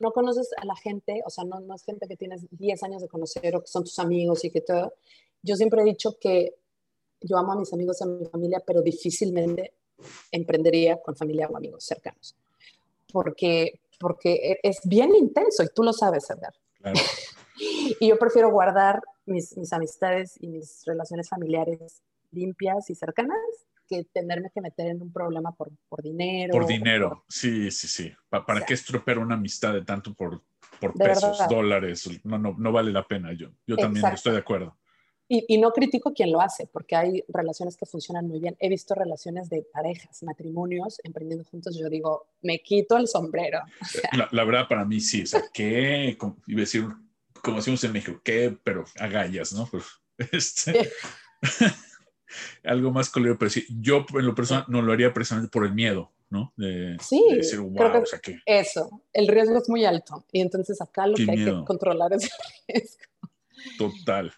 No 0.00 0.12
conoces 0.12 0.50
a 0.56 0.64
la 0.64 0.74
gente, 0.74 1.22
o 1.24 1.30
sea, 1.30 1.44
no, 1.44 1.60
no 1.60 1.74
es 1.74 1.84
gente 1.84 2.08
que 2.08 2.16
tienes 2.16 2.46
10 2.50 2.82
años 2.82 3.02
de 3.02 3.08
conocer 3.08 3.54
o 3.54 3.60
que 3.60 3.68
son 3.68 3.84
tus 3.84 3.98
amigos 4.00 4.44
y 4.44 4.50
que 4.50 4.60
todo. 4.60 4.94
Yo 5.40 5.54
siempre 5.54 5.82
he 5.82 5.84
dicho 5.84 6.18
que 6.18 6.56
yo 7.20 7.38
amo 7.38 7.52
a 7.52 7.56
mis 7.56 7.72
amigos 7.72 8.00
y 8.00 8.04
a 8.04 8.06
mi 8.08 8.26
familia, 8.26 8.60
pero 8.66 8.82
difícilmente 8.82 9.74
emprendería 10.32 11.00
con 11.00 11.16
familia 11.16 11.48
o 11.48 11.56
amigos 11.56 11.84
cercanos. 11.84 12.34
Porque, 13.12 13.80
porque 14.00 14.58
es 14.62 14.80
bien 14.84 15.14
intenso 15.14 15.62
y 15.62 15.68
tú 15.68 15.84
lo 15.84 15.92
sabes, 15.92 16.28
Edgar. 16.28 16.54
Claro. 16.80 17.00
y 18.00 18.08
yo 18.08 18.18
prefiero 18.18 18.50
guardar 18.50 19.00
mis, 19.26 19.56
mis 19.56 19.72
amistades 19.72 20.36
y 20.40 20.48
mis 20.48 20.82
relaciones 20.86 21.28
familiares 21.28 22.02
limpias 22.30 22.90
y 22.90 22.94
cercanas 22.94 23.38
que 23.88 24.04
tenerme 24.04 24.50
que 24.52 24.60
meter 24.60 24.88
en 24.88 25.02
un 25.02 25.12
problema 25.12 25.52
por, 25.52 25.70
por 25.88 26.02
dinero. 26.02 26.52
Por 26.52 26.66
dinero, 26.66 27.24
sí, 27.28 27.70
sí, 27.70 27.86
sí. 27.86 28.12
¿Para 28.28 28.64
qué 28.64 28.74
estropear 28.74 29.18
una 29.18 29.34
amistad 29.34 29.74
de 29.74 29.84
tanto 29.84 30.14
por, 30.14 30.42
por 30.80 30.94
pesos, 30.94 31.38
dólares? 31.48 32.08
No, 32.24 32.38
no, 32.38 32.54
no 32.58 32.72
vale 32.72 32.92
la 32.92 33.06
pena. 33.06 33.32
Yo, 33.32 33.50
yo 33.66 33.76
también 33.76 34.06
estoy 34.06 34.32
de 34.32 34.38
acuerdo. 34.38 34.76
Y, 35.26 35.44
y, 35.48 35.58
no 35.58 35.70
critico 35.70 36.12
quien 36.12 36.30
lo 36.32 36.40
hace, 36.42 36.66
porque 36.66 36.96
hay 36.96 37.24
relaciones 37.28 37.78
que 37.78 37.86
funcionan 37.86 38.28
muy 38.28 38.40
bien. 38.40 38.56
He 38.58 38.68
visto 38.68 38.94
relaciones 38.94 39.48
de 39.48 39.66
parejas, 39.72 40.22
matrimonios, 40.22 41.00
emprendiendo 41.02 41.44
juntos. 41.46 41.78
Yo 41.78 41.88
digo, 41.88 42.26
me 42.42 42.58
quito 42.58 42.98
el 42.98 43.08
sombrero. 43.08 43.60
la, 44.12 44.28
la, 44.30 44.44
verdad, 44.44 44.68
para 44.68 44.84
mí 44.84 45.00
sí. 45.00 45.22
O 45.22 45.26
sea, 45.26 45.42
que, 45.52 46.18
iba 46.46 46.58
a 46.58 46.60
decir 46.60 46.84
como 47.44 47.58
decimos 47.58 47.84
en 47.84 47.92
México, 47.92 48.20
¿qué? 48.24 48.58
Pero 48.64 48.84
agallas, 48.98 49.52
¿no? 49.52 49.68
Pues, 49.70 49.84
este, 50.32 50.90
algo 52.64 52.90
más 52.90 53.10
colorido, 53.10 53.38
pero 53.38 53.50
sí, 53.50 53.66
yo 53.80 54.04
en 54.14 54.26
lo 54.26 54.34
personal 54.34 54.64
no 54.68 54.82
lo 54.82 54.92
haría 54.92 55.12
precisamente 55.12 55.50
por 55.50 55.64
el 55.64 55.74
miedo, 55.74 56.10
¿no? 56.30 56.52
De, 56.56 56.96
sí, 57.00 57.22
decir, 57.30 57.60
wow, 57.60 58.02
o 58.02 58.06
sea, 58.06 58.18
que, 58.18 58.38
eso, 58.46 59.02
el 59.12 59.28
riesgo 59.28 59.58
es 59.58 59.68
muy 59.68 59.84
alto 59.84 60.24
y 60.32 60.40
entonces 60.40 60.80
acá 60.80 61.06
lo 61.06 61.14
que 61.14 61.30
hay 61.30 61.44
que 61.44 61.64
controlar 61.64 62.14
es 62.14 62.24
el 62.24 62.30
riesgo. 62.68 63.04
Total. 63.78 64.32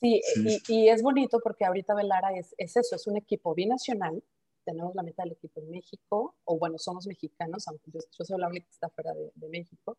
Sí, 0.00 0.20
Y, 0.36 0.74
y, 0.74 0.88
es 0.88 1.02
bonito 1.02 1.40
porque 1.42 1.64
ahorita 1.64 1.94
Velara 1.94 2.36
es, 2.36 2.54
es, 2.58 2.76
eso, 2.76 2.96
es 2.96 3.06
un 3.06 3.16
equipo 3.16 3.54
binacional. 3.54 4.22
Tenemos 4.64 4.94
la 4.94 5.02
mitad 5.02 5.24
del 5.24 5.32
equipo 5.32 5.60
en 5.60 5.70
México, 5.70 6.36
o 6.44 6.58
bueno, 6.58 6.76
somos 6.76 7.06
mexicanos, 7.06 7.66
aunque 7.68 7.90
yo, 7.92 8.00
soy 8.24 8.38
la 8.38 8.48
única 8.48 8.66
que 8.66 8.72
está 8.72 8.90
fuera 8.90 9.14
de, 9.14 9.30
de 9.34 9.48
México. 9.48 9.96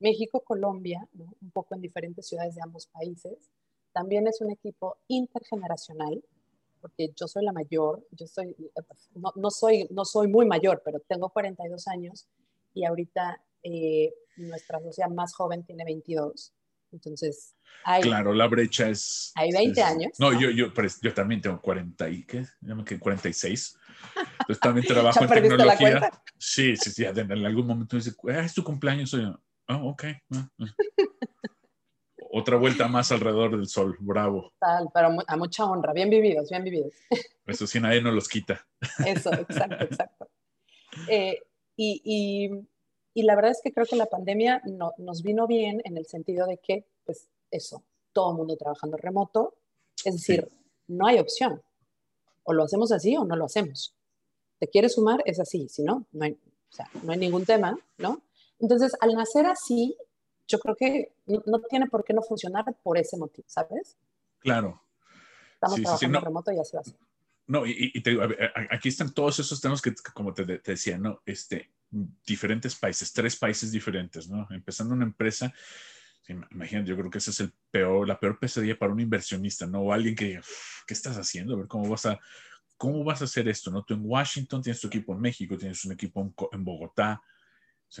México, 0.00 0.40
Colombia, 0.40 1.06
un 1.14 1.50
poco 1.50 1.74
en 1.74 1.80
diferentes 1.80 2.28
ciudades 2.28 2.54
de 2.54 2.62
ambos 2.62 2.86
países. 2.86 3.50
También 3.92 4.26
es 4.26 4.40
un 4.40 4.50
equipo 4.50 4.98
intergeneracional, 5.08 6.22
porque 6.80 7.12
yo 7.16 7.26
soy 7.26 7.44
la 7.44 7.52
mayor, 7.52 8.06
yo 8.12 8.26
soy, 8.26 8.54
no, 9.14 9.32
no 9.34 9.50
soy, 9.50 9.88
no 9.90 10.04
soy 10.04 10.28
muy 10.28 10.46
mayor, 10.46 10.82
pero 10.84 11.00
tengo 11.00 11.30
42 11.30 11.88
años 11.88 12.28
y 12.74 12.84
ahorita 12.84 13.42
eh, 13.62 14.14
nuestra 14.36 14.80
sociedad 14.80 15.10
más 15.10 15.34
joven 15.34 15.64
tiene 15.64 15.84
22. 15.84 16.52
Entonces, 16.92 17.54
hay, 17.84 18.02
claro, 18.02 18.32
la 18.32 18.46
brecha 18.46 18.88
es... 18.88 19.32
Hay 19.34 19.50
20 19.52 19.82
años. 19.82 20.12
No, 20.18 20.32
Yo, 20.38 20.50
yo, 20.50 20.72
yo 21.02 21.14
también 21.14 21.40
tengo 21.40 21.60
40 21.60 22.08
y, 22.08 22.24
¿qué? 22.24 22.46
46. 22.98 23.78
Entonces 24.16 24.60
también 24.60 24.86
trabajo 24.88 25.22
en 25.22 25.28
tecnología. 25.28 26.10
Sí, 26.38 26.76
sí, 26.76 26.90
sí. 26.90 27.04
En 27.04 27.32
algún 27.44 27.66
momento 27.66 27.96
dice, 27.96 28.12
ah, 28.28 28.40
es 28.40 28.54
tu 28.54 28.64
cumpleaños. 28.64 29.10
Soy 29.10 29.30
Ah, 29.68 29.82
ok. 29.84 30.04
Ah, 30.32 30.48
ah. 30.60 30.74
Otra 32.30 32.56
vuelta 32.56 32.88
más 32.88 33.12
alrededor 33.12 33.56
del 33.56 33.68
sol, 33.68 33.96
bravo. 34.00 34.52
Tal, 34.58 34.88
pero 34.92 35.16
a 35.26 35.36
mucha 35.36 35.64
honra, 35.64 35.92
bien 35.92 36.10
vividos, 36.10 36.50
bien 36.50 36.64
vividos. 36.64 36.92
Eso 37.46 37.66
sí, 37.66 37.80
nadie 37.80 38.02
nos 38.02 38.14
los 38.14 38.28
quita. 38.28 38.66
Eso, 39.06 39.32
exacto, 39.32 39.84
exacto. 39.84 40.30
Eh, 41.08 41.38
y, 41.76 42.02
y, 43.14 43.22
la 43.22 43.36
verdad 43.36 43.52
es 43.52 43.60
que 43.62 43.72
creo 43.72 43.86
que 43.86 43.96
la 43.96 44.06
pandemia 44.06 44.62
no, 44.64 44.92
nos 44.98 45.22
vino 45.22 45.46
bien 45.46 45.80
en 45.84 45.96
el 45.96 46.06
sentido 46.06 46.46
de 46.46 46.58
que, 46.58 46.86
pues 47.04 47.28
eso, 47.50 47.84
todo 48.12 48.32
el 48.32 48.36
mundo 48.36 48.56
trabajando 48.56 48.96
remoto, 48.96 49.54
es 50.04 50.14
decir, 50.14 50.48
no 50.86 51.06
hay 51.06 51.18
opción. 51.18 51.62
O 52.42 52.52
lo 52.52 52.64
hacemos 52.64 52.90
así 52.90 53.16
o 53.16 53.24
no 53.24 53.36
lo 53.36 53.44
hacemos. 53.44 53.94
¿Te 54.58 54.68
quieres 54.68 54.94
sumar? 54.94 55.22
Es 55.24 55.40
así, 55.40 55.68
si 55.68 55.82
no, 55.82 56.06
no 56.12 56.24
hay, 56.24 56.32
o 56.32 56.72
sea, 56.72 56.90
no 57.02 57.12
hay 57.12 57.18
ningún 57.18 57.44
tema, 57.44 57.78
¿no? 57.96 58.22
Entonces, 58.60 58.92
al 59.00 59.14
nacer 59.14 59.46
así, 59.46 59.96
yo 60.46 60.58
creo 60.58 60.74
que 60.74 61.12
no, 61.26 61.60
tiene 61.68 61.86
por 61.86 62.04
qué 62.04 62.14
no 62.14 62.22
funcionar 62.22 62.64
por 62.82 62.98
ese 62.98 63.16
motivo, 63.16 63.46
¿sabes? 63.48 63.96
Claro. 64.40 64.82
Estamos 65.54 65.82
trabajando 65.82 66.20
remoto 66.20 66.52
y 66.52 66.58
así 66.58 66.76
va. 66.76 66.82
No, 67.46 67.64
y, 67.64 68.00
te 68.02 68.10
digo, 68.10 68.22
aquí 68.70 68.90
están 68.90 69.12
todos 69.14 69.38
esos 69.38 69.60
temas 69.60 69.80
que, 69.80 69.94
como 70.12 70.34
te, 70.34 70.44
decía, 70.44 70.98
¿no? 70.98 71.22
Este, 71.24 71.70
diferentes 72.26 72.76
países, 72.76 73.12
tres 73.12 73.36
países 73.36 73.72
diferentes, 73.72 74.28
¿no? 74.28 74.46
Empezando 74.50 74.94
una 74.94 75.06
empresa, 75.06 75.52
imagínate, 76.50 76.90
yo 76.90 76.96
creo 76.96 77.10
que 77.10 77.18
ese 77.18 77.30
es 77.30 77.40
el 77.40 77.52
peor, 77.70 78.06
la 78.06 78.20
peor 78.20 78.38
pesadilla 78.38 78.78
para 78.78 78.92
un 78.92 79.00
inversionista, 79.00 79.66
¿no? 79.66 79.80
O 79.80 79.92
alguien 79.92 80.14
que 80.14 80.26
diga, 80.26 80.42
¿qué 80.86 80.92
estás 80.92 81.16
haciendo? 81.16 81.54
A 81.54 81.58
ver 81.58 81.68
cómo 81.68 81.88
vas 81.88 82.04
a, 82.04 82.20
cómo 82.76 83.02
vas 83.02 83.22
a 83.22 83.24
hacer 83.24 83.48
esto, 83.48 83.70
¿no? 83.70 83.82
Tú 83.82 83.94
en 83.94 84.02
Washington 84.04 84.62
tienes 84.62 84.80
tu 84.80 84.88
equipo 84.88 85.14
en 85.14 85.20
México, 85.20 85.56
tienes 85.56 85.82
un 85.86 85.92
equipo 85.92 86.34
en 86.52 86.64
Bogotá, 86.64 87.22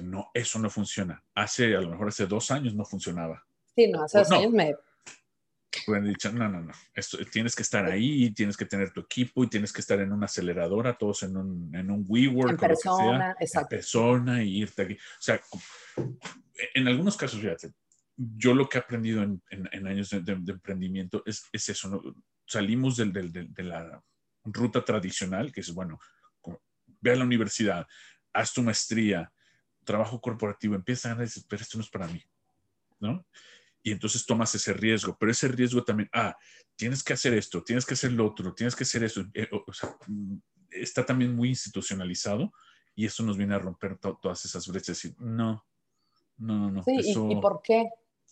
no, 0.02 0.30
eso 0.34 0.58
no 0.58 0.70
funciona. 0.70 1.22
Hace, 1.34 1.74
a 1.76 1.80
lo 1.80 1.90
mejor 1.90 2.08
hace 2.08 2.26
dos 2.26 2.50
años 2.50 2.74
no 2.74 2.84
funcionaba. 2.84 3.44
Sí, 3.74 3.88
no, 3.88 4.02
hace 4.02 4.18
dos 4.18 4.32
años 4.32 4.52
me 4.52 4.74
Hubieran 5.86 6.08
dicho, 6.08 6.32
no, 6.32 6.48
no, 6.48 6.62
no, 6.62 6.72
Esto, 6.94 7.18
tienes 7.30 7.54
que 7.54 7.62
estar 7.62 7.84
ahí, 7.84 8.30
tienes 8.30 8.56
que 8.56 8.64
tener 8.64 8.90
tu 8.90 9.00
equipo 9.00 9.44
y 9.44 9.48
tienes 9.48 9.72
que 9.72 9.80
estar 9.80 10.00
en 10.00 10.12
una 10.12 10.24
aceleradora, 10.24 10.96
todos 10.96 11.22
en 11.22 11.36
un, 11.36 11.74
en 11.74 11.90
un 11.90 12.04
WeWork, 12.08 12.50
en 12.50 12.56
persona, 12.56 13.36
exacto. 13.38 13.74
en 13.74 13.78
persona 13.78 14.42
y 14.42 14.62
irte 14.62 14.82
aquí. 14.82 14.94
O 14.94 15.20
sea, 15.20 15.40
en 16.74 16.88
algunos 16.88 17.16
casos, 17.16 17.40
fíjate, 17.40 17.72
yo 18.16 18.54
lo 18.54 18.68
que 18.68 18.78
he 18.78 18.80
aprendido 18.80 19.22
en, 19.22 19.42
en, 19.50 19.86
años 19.86 20.10
de, 20.10 20.32
emprendimiento 20.32 21.22
es, 21.26 21.44
es 21.52 21.68
eso, 21.68 21.88
¿no? 21.88 22.02
salimos 22.46 22.96
del, 22.96 23.12
del, 23.12 23.32
de 23.32 23.62
la 23.62 24.02
ruta 24.44 24.84
tradicional, 24.84 25.52
que 25.52 25.60
es, 25.60 25.72
bueno, 25.72 25.98
ve 27.00 27.12
a 27.12 27.16
la 27.16 27.24
universidad, 27.24 27.86
haz 28.32 28.52
tu 28.52 28.62
maestría, 28.62 29.30
trabajo 29.88 30.20
corporativo, 30.20 30.74
empieza 30.74 31.10
a 31.10 31.14
decir, 31.14 31.42
pero 31.48 31.62
esto 31.62 31.78
no 31.78 31.82
es 31.82 31.88
para 31.88 32.06
mí, 32.08 32.22
¿no? 33.00 33.24
Y 33.82 33.90
entonces 33.90 34.26
tomas 34.26 34.54
ese 34.54 34.74
riesgo, 34.74 35.16
pero 35.18 35.32
ese 35.32 35.48
riesgo 35.48 35.82
también, 35.82 36.10
ah, 36.12 36.36
tienes 36.76 37.02
que 37.02 37.14
hacer 37.14 37.32
esto, 37.32 37.64
tienes 37.64 37.86
que 37.86 37.94
hacer 37.94 38.12
lo 38.12 38.26
otro, 38.26 38.52
tienes 38.52 38.76
que 38.76 38.84
hacer 38.84 39.02
eso, 39.02 39.24
eh, 39.32 39.48
o 39.50 39.72
sea, 39.72 39.96
mm, 40.06 40.36
está 40.72 41.06
también 41.06 41.34
muy 41.34 41.48
institucionalizado 41.48 42.52
y 42.94 43.06
eso 43.06 43.22
nos 43.22 43.38
viene 43.38 43.54
a 43.54 43.58
romper 43.58 43.96
todas 43.96 44.44
esas 44.44 44.68
brechas 44.68 45.02
y 45.06 45.14
no, 45.20 45.64
no, 46.36 46.58
no, 46.58 46.70
no. 46.70 46.82
Sí, 46.82 46.98
¿y, 47.02 47.40
por 47.40 47.62
qué? 47.62 47.88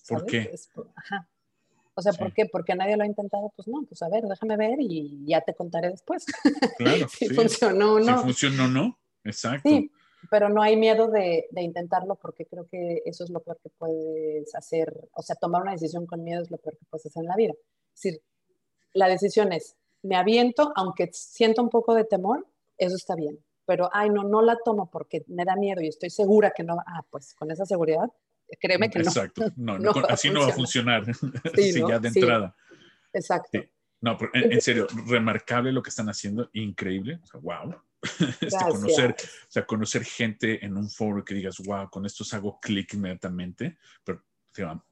¿Por 0.06 0.26
qué? 0.26 0.52
ajá. 0.94 1.26
O 1.94 2.02
sea, 2.02 2.12
¿por 2.12 2.34
qué? 2.34 2.44
Porque 2.44 2.74
nadie 2.74 2.98
lo 2.98 3.04
ha 3.04 3.06
intentado, 3.06 3.50
pues 3.56 3.66
no, 3.66 3.82
pues 3.88 4.02
a 4.02 4.10
ver, 4.10 4.24
déjame 4.24 4.58
ver 4.58 4.76
y 4.80 5.24
ya 5.24 5.40
te 5.40 5.54
contaré 5.54 5.88
después. 5.88 6.26
Claro, 6.76 7.08
si 7.08 7.30
funcionó 7.30 7.94
o 7.94 8.00
no. 8.00 8.18
Si 8.18 8.24
funcionó 8.24 8.64
o 8.66 8.68
no, 8.68 8.98
exacto. 9.24 9.70
Sí, 9.70 9.90
pero 10.30 10.48
no 10.48 10.62
hay 10.62 10.76
miedo 10.76 11.08
de, 11.08 11.46
de, 11.50 11.62
intentarlo 11.62 12.16
porque 12.16 12.46
creo 12.46 12.66
que 12.66 13.02
eso 13.04 13.24
es 13.24 13.30
lo 13.30 13.40
peor 13.40 13.58
que 13.62 13.70
puedes 13.70 14.54
hacer. 14.54 15.08
O 15.12 15.22
sea, 15.22 15.36
tomar 15.36 15.62
una 15.62 15.72
decisión 15.72 16.06
con 16.06 16.24
miedo 16.24 16.42
es 16.42 16.50
lo 16.50 16.58
peor 16.58 16.76
que 16.76 16.86
puedes 16.90 17.06
hacer 17.06 17.22
en 17.22 17.28
la 17.28 17.36
vida. 17.36 17.52
Es 17.94 18.02
decir, 18.02 18.22
la 18.92 19.08
decisión 19.08 19.52
es, 19.52 19.76
me 20.02 20.16
aviento, 20.16 20.72
aunque 20.74 21.10
siento 21.12 21.62
un 21.62 21.70
poco 21.70 21.94
de 21.94 22.04
temor, 22.04 22.46
eso 22.78 22.96
está 22.96 23.14
bien. 23.14 23.38
Pero, 23.66 23.90
ay, 23.92 24.10
no, 24.10 24.22
no 24.22 24.42
la 24.42 24.56
tomo 24.64 24.90
porque 24.90 25.24
me 25.26 25.44
da 25.44 25.56
miedo 25.56 25.80
y 25.80 25.88
estoy 25.88 26.10
segura 26.10 26.52
que 26.56 26.62
no. 26.62 26.78
Ah, 26.86 27.04
pues 27.10 27.34
con 27.34 27.50
esa 27.50 27.66
seguridad, 27.66 28.10
créeme 28.60 28.88
que 28.88 29.00
Exacto. 29.00 29.46
no. 29.56 29.78
no, 29.78 29.92
así 30.08 30.30
no 30.30 30.40
va 30.40 30.48
a 30.48 30.52
funcionar. 30.52 31.04
Sí, 31.54 31.82
ya 31.86 31.98
de 31.98 32.08
entrada. 32.08 32.56
Exacto. 33.12 33.58
No, 34.00 34.16
pero 34.16 34.30
en, 34.34 34.60
serio, 34.60 34.86
remarcable 35.08 35.72
lo 35.72 35.82
que 35.82 35.90
están 35.90 36.08
haciendo, 36.08 36.48
increíble. 36.52 37.18
O 37.22 37.26
sea, 37.26 37.40
wow. 37.40 37.74
Este, 38.40 38.64
conocer, 38.70 39.16
o 39.20 39.50
sea, 39.50 39.66
conocer 39.66 40.04
gente 40.04 40.64
en 40.64 40.76
un 40.76 40.88
foro 40.88 41.24
que 41.24 41.34
digas, 41.34 41.58
wow, 41.64 41.88
con 41.90 42.06
esto 42.06 42.24
hago 42.32 42.58
clic 42.60 42.94
inmediatamente. 42.94 43.78
Pero 44.04 44.22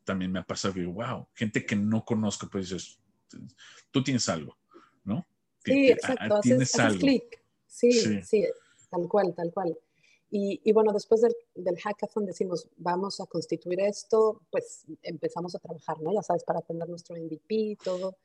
también 0.04 0.30
me 0.30 0.40
ha 0.40 0.44
pasado 0.44 0.74
que, 0.74 0.84
wow, 0.84 1.26
gente 1.34 1.64
que 1.64 1.76
no 1.76 2.04
conozco, 2.04 2.48
pues 2.50 2.70
dices, 2.70 2.98
tú 3.90 4.02
tienes 4.02 4.28
algo, 4.28 4.56
¿no? 5.04 5.26
Sí, 5.64 5.90
exacto. 5.90 6.40
Tienes 6.42 6.74
algo. 6.78 6.98
clic. 6.98 7.42
Sí, 7.66 7.92
sí, 7.92 8.22
sí, 8.22 8.44
tal 8.90 9.08
cual, 9.08 9.34
tal 9.34 9.52
cual. 9.52 9.76
Y, 10.36 10.72
bueno, 10.72 10.92
después 10.92 11.20
del, 11.20 11.32
del, 11.54 11.76
hackathon 11.76 12.26
decimos, 12.26 12.66
vamos 12.78 13.20
a 13.20 13.26
constituir 13.26 13.78
esto, 13.78 14.40
pues 14.50 14.84
empezamos 15.04 15.54
a 15.54 15.60
trabajar, 15.60 16.00
¿no? 16.00 16.12
Ya 16.12 16.24
sabes, 16.24 16.42
para 16.42 16.60
tener 16.60 16.88
nuestro 16.88 17.14
MVP 17.14 17.54
y 17.54 17.76
todo. 17.76 18.16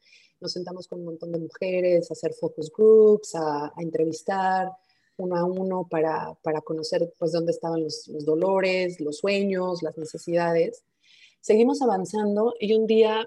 Nos 0.42 0.54
sentamos 0.54 0.88
con 0.88 1.02
un 1.02 1.06
montón 1.06 1.32
de 1.32 1.38
mujeres 1.38 2.10
a 2.10 2.14
hacer 2.14 2.34
focus 2.34 2.72
groups, 2.76 3.36
a, 3.36 3.68
a 3.68 3.82
entrevistar 3.84 4.72
uno 5.18 5.36
a 5.36 5.44
uno 5.46 5.88
para, 5.88 6.34
para, 6.42 6.62
conocer, 6.62 7.14
pues, 7.20 7.32
dónde 7.32 7.52
estaban 7.52 7.84
los, 7.84 8.08
los 8.08 8.26
dolores, 8.26 9.00
los 9.00 9.18
sueños, 9.18 9.84
las 9.84 9.96
necesidades. 9.96 10.84
Seguimos 11.42 11.80
avanzando 11.84 12.56
y 12.60 12.74
un 12.74 12.88
día 12.88 13.24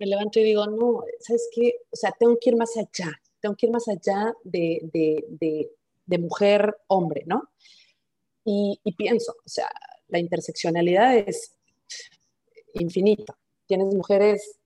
me 0.00 0.06
levanto 0.06 0.40
y 0.40 0.42
digo, 0.42 0.66
no, 0.66 1.04
¿sabes 1.20 1.48
qué? 1.54 1.76
O 1.92 1.96
sea, 1.96 2.12
tengo 2.18 2.36
que 2.40 2.50
ir 2.50 2.56
más 2.56 2.76
allá, 2.76 3.20
tengo 3.40 3.54
que 3.54 3.66
ir 3.66 3.72
más 3.72 3.86
allá 3.86 4.34
de, 4.42 4.80
de, 4.92 5.24
de, 5.28 5.70
de 6.06 6.18
mujer-hombre, 6.18 7.22
¿no? 7.24 7.50
Y, 8.48 8.80
pienso, 8.96 9.32
o 9.44 9.48
sea, 9.48 9.68
la 10.06 10.20
interseccionalidad 10.20 11.16
es 11.16 11.52
infinita. 12.74 13.36
Tienes 13.66 13.92
mujeres 13.92 14.60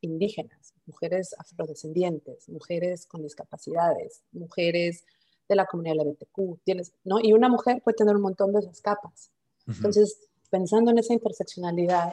indígenas, 0.00 0.74
mujeres 0.84 1.36
afrodescendientes, 1.38 2.48
mujeres 2.48 3.06
con 3.06 3.22
discapacidades, 3.22 4.22
mujeres 4.32 5.04
de 5.48 5.54
la 5.54 5.66
comunidad 5.66 5.94
LGBTQ, 5.94 6.64
tienes, 6.64 6.92
¿no? 7.04 7.20
Y 7.22 7.32
una 7.32 7.48
mujer 7.48 7.80
puede 7.84 7.96
tener 7.96 8.16
un 8.16 8.22
montón 8.22 8.52
de 8.52 8.58
esas 8.58 8.80
capas. 8.80 9.30
Entonces, 9.68 10.28
pensando 10.50 10.90
en 10.90 10.98
esa 10.98 11.12
interseccionalidad, 11.12 12.12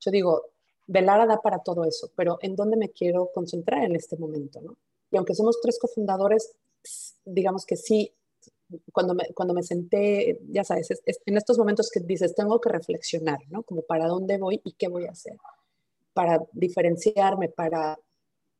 yo 0.00 0.10
digo, 0.10 0.42
Velara 0.88 1.24
da 1.24 1.40
para 1.40 1.60
todo 1.60 1.84
eso, 1.84 2.10
pero 2.16 2.38
¿en 2.42 2.56
dónde 2.56 2.76
me 2.76 2.88
quiero 2.88 3.30
concentrar 3.32 3.84
en 3.84 3.94
este 3.94 4.16
momento, 4.16 4.60
no? 4.60 4.76
Y 5.12 5.16
aunque 5.16 5.36
somos 5.36 5.60
tres 5.60 5.78
cofundadores, 5.78 6.56
digamos 7.24 7.64
que 7.64 7.76
sí 7.76 8.12
cuando 8.92 9.14
me, 9.14 9.24
cuando 9.34 9.54
me 9.54 9.62
senté, 9.62 10.38
ya 10.48 10.64
sabes, 10.64 10.88
en 11.26 11.36
estos 11.36 11.58
momentos 11.58 11.90
que 11.90 12.00
dices, 12.00 12.34
tengo 12.34 12.60
que 12.60 12.70
reflexionar, 12.70 13.38
¿no? 13.48 13.62
Como 13.62 13.82
para 13.82 14.06
dónde 14.06 14.38
voy 14.38 14.60
y 14.64 14.72
qué 14.72 14.88
voy 14.88 15.06
a 15.06 15.12
hacer, 15.12 15.36
para 16.12 16.40
diferenciarme, 16.52 17.48
para 17.48 17.98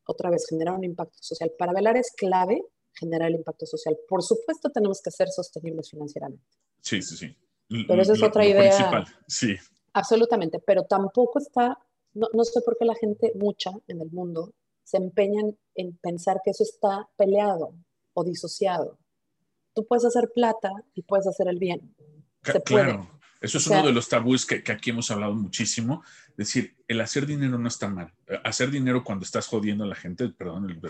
otra 0.05 0.29
vez 0.29 0.45
generar 0.47 0.75
un 0.75 0.83
impacto 0.83 1.17
social. 1.21 1.51
Para 1.57 1.73
velar 1.73 1.97
es 1.97 2.11
clave 2.11 2.63
generar 2.93 3.29
el 3.29 3.35
impacto 3.35 3.65
social. 3.65 3.97
Por 4.07 4.21
supuesto, 4.21 4.69
tenemos 4.69 5.01
que 5.01 5.11
ser 5.11 5.29
sostenibles 5.29 5.89
financieramente. 5.89 6.45
Sí, 6.81 7.01
sí, 7.01 7.15
sí. 7.17 7.37
Pero 7.87 8.01
esa 8.01 8.13
es 8.13 8.21
otra 8.21 8.45
idea. 8.45 8.69
Principal. 8.69 9.05
Sí. 9.27 9.55
Absolutamente, 9.93 10.59
pero 10.59 10.83
tampoco 10.83 11.39
está, 11.39 11.77
no, 12.13 12.27
no 12.33 12.43
sé 12.43 12.61
por 12.61 12.77
qué 12.77 12.85
la 12.85 12.95
gente, 12.95 13.31
mucha 13.35 13.71
en 13.87 14.01
el 14.01 14.11
mundo, 14.11 14.53
se 14.83 14.97
empeñan 14.97 15.57
en 15.75 15.97
pensar 15.97 16.41
que 16.43 16.51
eso 16.51 16.63
está 16.63 17.07
peleado 17.15 17.73
o 18.13 18.23
disociado 18.23 18.97
tú 19.73 19.85
puedes 19.85 20.05
hacer 20.05 20.29
plata 20.33 20.71
y 20.93 21.03
puedes 21.03 21.27
hacer 21.27 21.47
el 21.47 21.59
bien. 21.59 21.95
Se 22.43 22.61
claro, 22.61 23.09
eso 23.43 23.57
es 23.57 23.67
uno 23.67 23.85
de 23.85 23.91
los 23.91 24.07
tabúes 24.07 24.45
que, 24.45 24.63
aquí 24.71 24.91
hemos 24.91 25.11
hablado 25.11 25.33
muchísimo. 25.35 26.03
Es 26.29 26.37
decir, 26.37 26.77
el 26.87 27.01
hacer 27.01 27.25
dinero 27.25 27.57
no 27.57 27.67
está 27.67 27.89
mal. 27.89 28.13
Eh, 28.27 28.39
hacer 28.43 28.71
dinero 28.71 29.03
cuando 29.03 29.25
estás 29.25 29.47
jodiendo 29.47 29.83
a 29.83 29.87
la 29.87 29.95
gente, 29.95 30.29
perdón, 30.29 30.81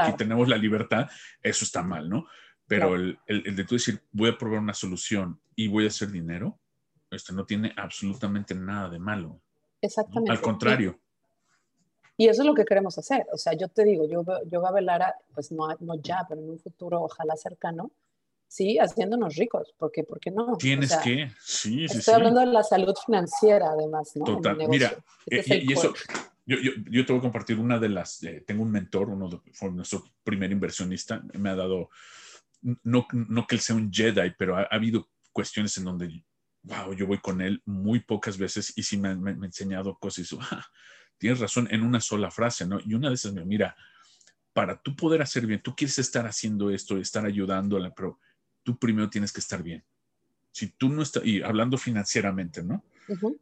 aquí 0.00 0.16
tenemos 0.18 0.48
la 0.48 0.58
libertad, 0.58 1.08
eso 1.42 1.64
está 1.64 1.82
mal, 1.82 2.08
¿no? 2.08 2.26
Pero 2.66 2.94
el, 2.94 3.18
el, 3.26 3.56
de 3.56 3.64
tú 3.64 3.76
decir, 3.76 4.02
voy 4.12 4.30
a 4.30 4.38
probar 4.38 4.60
una 4.60 4.74
solución 4.74 5.40
y 5.56 5.68
voy 5.68 5.84
a 5.84 5.88
hacer 5.88 6.10
dinero, 6.10 6.58
esto 7.10 7.32
no 7.32 7.44
tiene 7.44 7.72
absolutamente 7.76 8.54
nada 8.54 8.88
de 8.88 8.98
malo. 8.98 9.40
Exactamente. 9.80 10.30
Al 10.30 10.40
contrario. 10.40 10.98
Y 12.16 12.28
eso 12.28 12.42
es 12.42 12.46
lo 12.46 12.54
que 12.54 12.64
queremos 12.64 12.96
hacer. 12.98 13.26
O 13.32 13.38
sea, 13.38 13.54
yo 13.54 13.68
te 13.68 13.84
digo, 13.84 14.06
yo, 14.06 14.24
yo 14.46 14.66
a 14.66 14.72
Velara, 14.72 15.14
pues 15.34 15.50
no, 15.50 15.68
no 15.80 15.94
ya, 15.96 16.24
pero 16.28 16.40
en 16.40 16.50
un 16.50 16.58
futuro 16.58 17.02
ojalá 17.02 17.36
cercano, 17.36 17.90
sí, 18.52 18.78
haciéndonos 18.78 19.36
ricos, 19.36 19.74
porque 19.78 20.04
¿por 20.04 20.20
qué 20.20 20.30
no? 20.30 20.58
Tienes 20.58 20.94
que, 20.96 21.32
sí, 21.40 21.88
sí, 21.88 21.98
Estoy 21.98 22.14
hablando 22.14 22.40
de 22.40 22.46
la 22.46 22.62
salud 22.62 22.94
financiera, 23.04 23.70
además, 23.70 24.12
¿no? 24.14 24.24
Total, 24.24 24.58
mira, 24.68 24.94
este 25.24 25.54
eh, 25.54 25.64
y, 25.66 25.72
eso, 25.72 25.94
yo, 26.44 26.58
yo, 26.58 26.72
yo, 26.90 27.06
te 27.06 27.12
voy 27.14 27.20
a 27.20 27.22
compartir 27.22 27.58
una 27.58 27.78
de 27.78 27.88
las, 27.88 28.22
eh, 28.24 28.44
tengo 28.46 28.62
un 28.62 28.70
mentor, 28.70 29.08
uno 29.08 29.30
de, 29.30 29.40
fue 29.54 29.70
nuestro 29.70 30.04
primer 30.22 30.52
inversionista, 30.52 31.22
me 31.32 31.48
ha 31.48 31.56
dado, 31.56 31.88
no, 32.60 33.06
no 33.12 33.46
que 33.46 33.54
él 33.54 33.60
sea 33.62 33.74
un 33.74 33.90
Jedi, 33.90 34.34
pero 34.38 34.58
ha, 34.58 34.64
habido 34.64 35.08
cuestiones 35.32 35.74
en 35.78 35.84
donde, 35.84 36.22
wow, 36.62 36.92
yo 36.92 37.06
voy 37.06 37.18
con 37.18 37.40
él 37.40 37.62
muy 37.64 38.00
pocas 38.00 38.36
veces 38.36 38.74
y 38.76 38.82
sí 38.82 38.98
me, 38.98 39.08
ha 39.08 39.46
enseñado 39.46 39.96
cosas 39.98 40.30
y 40.30 40.38
ah, 40.38 40.66
tienes 41.16 41.40
razón 41.40 41.68
en 41.70 41.82
una 41.82 42.00
sola 42.02 42.30
frase, 42.30 42.66
¿no? 42.66 42.78
Y 42.84 42.92
una 42.92 43.08
de 43.08 43.14
esas, 43.14 43.32
mira, 43.32 43.74
para 44.52 44.78
tú 44.78 44.94
poder 44.94 45.22
hacer 45.22 45.46
bien, 45.46 45.62
tú 45.62 45.74
quieres 45.74 45.98
estar 45.98 46.26
haciendo 46.26 46.68
esto, 46.68 46.98
estar 46.98 47.24
ayudando, 47.24 47.78
pero 47.96 48.18
tú 48.62 48.78
primero 48.78 49.10
tienes 49.10 49.32
que 49.32 49.40
estar 49.40 49.62
bien. 49.62 49.84
Si 50.50 50.68
tú 50.68 50.88
no 50.88 51.02
estás, 51.02 51.24
y 51.24 51.42
hablando 51.42 51.78
financieramente, 51.78 52.62
¿no? 52.62 52.84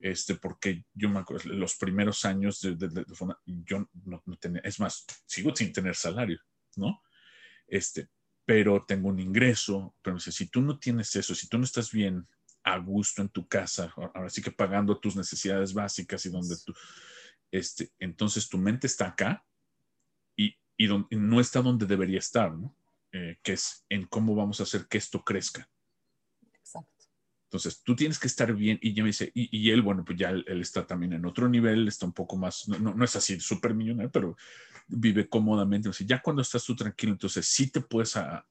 este, 0.00 0.35
porque 0.37 0.85
yo 0.94 1.09
me 1.09 1.20
acuerdo, 1.20 1.52
los 1.52 1.74
primeros 1.74 2.24
años 2.24 2.61
de, 2.61 2.74
de, 2.74 3.04
yo 3.46 3.88
no, 4.04 4.22
tenía, 4.38 4.61
es 4.64 4.80
más, 4.80 5.06
sigo 5.26 5.54
sin 5.54 5.72
tener 5.72 5.94
salario, 5.94 6.40
¿no? 6.76 7.02
Este, 7.66 8.09
pero 8.44 8.85
tengo 8.87 9.09
un 9.09 9.20
ingreso, 9.20 9.94
pero 10.02 10.18
si 10.18 10.46
tú 10.46 10.61
no 10.61 10.78
tienes 10.78 11.14
eso, 11.14 11.35
si 11.35 11.48
tú 11.48 11.59
no 11.59 11.64
estás 11.64 11.92
bien 11.92 12.26
a 12.62 12.78
gusto 12.78 13.22
en 13.22 13.28
tu 13.28 13.46
casa, 13.46 13.92
ahora 13.96 14.30
sí 14.30 14.42
que 14.42 14.50
pagando 14.50 14.98
tus 14.98 15.16
necesidades 15.16 15.72
básicas 15.72 16.24
y 16.26 16.30
donde 16.30 16.56
tú, 16.64 16.74
este, 17.50 17.92
entonces 17.98 18.48
tu 18.48 18.59
mente 18.59 18.87
está 18.87 19.09
acá 19.09 19.44
y, 20.37 20.56
y 20.76 20.88
no 21.11 21.40
está 21.40 21.62
donde 21.62 21.87
debería 21.87 22.18
estar, 22.18 22.52
¿no? 22.52 22.74
Eh, 23.12 23.38
que 23.42 23.55
es 23.55 23.85
en 23.88 24.07
cómo 24.07 24.37
vamos 24.37 24.61
a 24.61 24.62
hacer 24.62 24.87
que 24.87 24.99
esto 24.99 25.25
crezca. 25.25 25.68
Exacto. 26.53 27.07
Entonces, 27.44 27.83
tú 27.83 27.96
tienes 27.96 28.20
que 28.20 28.29
estar 28.29 28.55
bien 28.55 28.79
y 28.81 28.94
ya 28.94 29.03
me 29.03 29.09
dice, 29.09 29.33
y, 29.35 29.70
él, 29.70 29.83
bueno, 29.83 30.05
pues 30.05 30.16
ya 30.16 30.31
él, 30.31 30.61
está 30.61 30.87
también 30.87 31.14
en 31.14 31.27
otro 31.27 31.49
nivel, 31.49 31.88
está 31.88 32.07
un 32.07 32.12
poco 32.12 32.37
más, 32.37 32.68
no, 32.68 32.94
no, 32.94 33.05
es 33.05 33.16
así 33.16 33.40
súper 33.40 33.75
millonario, 33.75 34.12
pero 34.12 34.37
vive 34.87 35.29
cómodamente. 35.29 35.88
O 35.88 35.92
ya 35.92 36.23
cuando 36.23 36.42
estás 36.42 36.64
tú 36.64 36.77
tranquilo, 36.77 37.12
entonces 37.12 37.46
sí 37.46 37.68
te 37.68 37.81
puedes 37.81 38.16
a, 38.16 38.46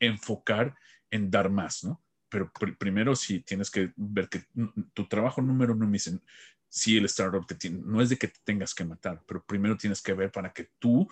enfocar 0.00 0.74
en 1.10 1.30
dar 1.30 1.50
más, 1.50 1.84
¿no? 1.84 2.02
pero 2.28 2.50
primero 2.78 3.14
sí 3.14 3.40
tienes 3.40 3.70
que 3.70 3.92
ver 3.94 4.26
que 4.30 4.46
tu 4.94 5.06
trabajo 5.06 5.42
número 5.42 5.74
uno, 5.74 5.86
me 5.86 5.92
dicen, 5.92 6.22
sí, 6.66 6.96
el 6.96 7.04
startup 7.04 7.46
te 7.46 7.54
tiene, 7.54 7.82
no 7.84 8.00
es 8.00 8.08
de 8.08 8.16
que 8.16 8.28
te 8.28 8.40
tengas 8.42 8.74
que 8.74 8.86
matar, 8.86 9.22
pero 9.26 9.44
primero 9.44 9.76
tienes 9.76 10.00
que 10.00 10.14
ver 10.14 10.32
para 10.32 10.50
que 10.50 10.70
tú 10.78 11.06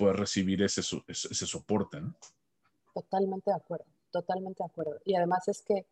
puedas 0.00 0.18
recibir 0.18 0.62
ese, 0.62 0.80
ese, 1.08 1.46
soporte, 1.46 2.00
¿no? 2.00 2.14
Totalmente 2.94 3.50
de 3.50 3.56
acuerdo, 3.56 3.84
totalmente 4.10 4.62
de 4.62 4.66
acuerdo. 4.66 4.98
Y 5.04 5.14
además 5.14 5.46
es 5.48 5.60
que, 5.60 5.84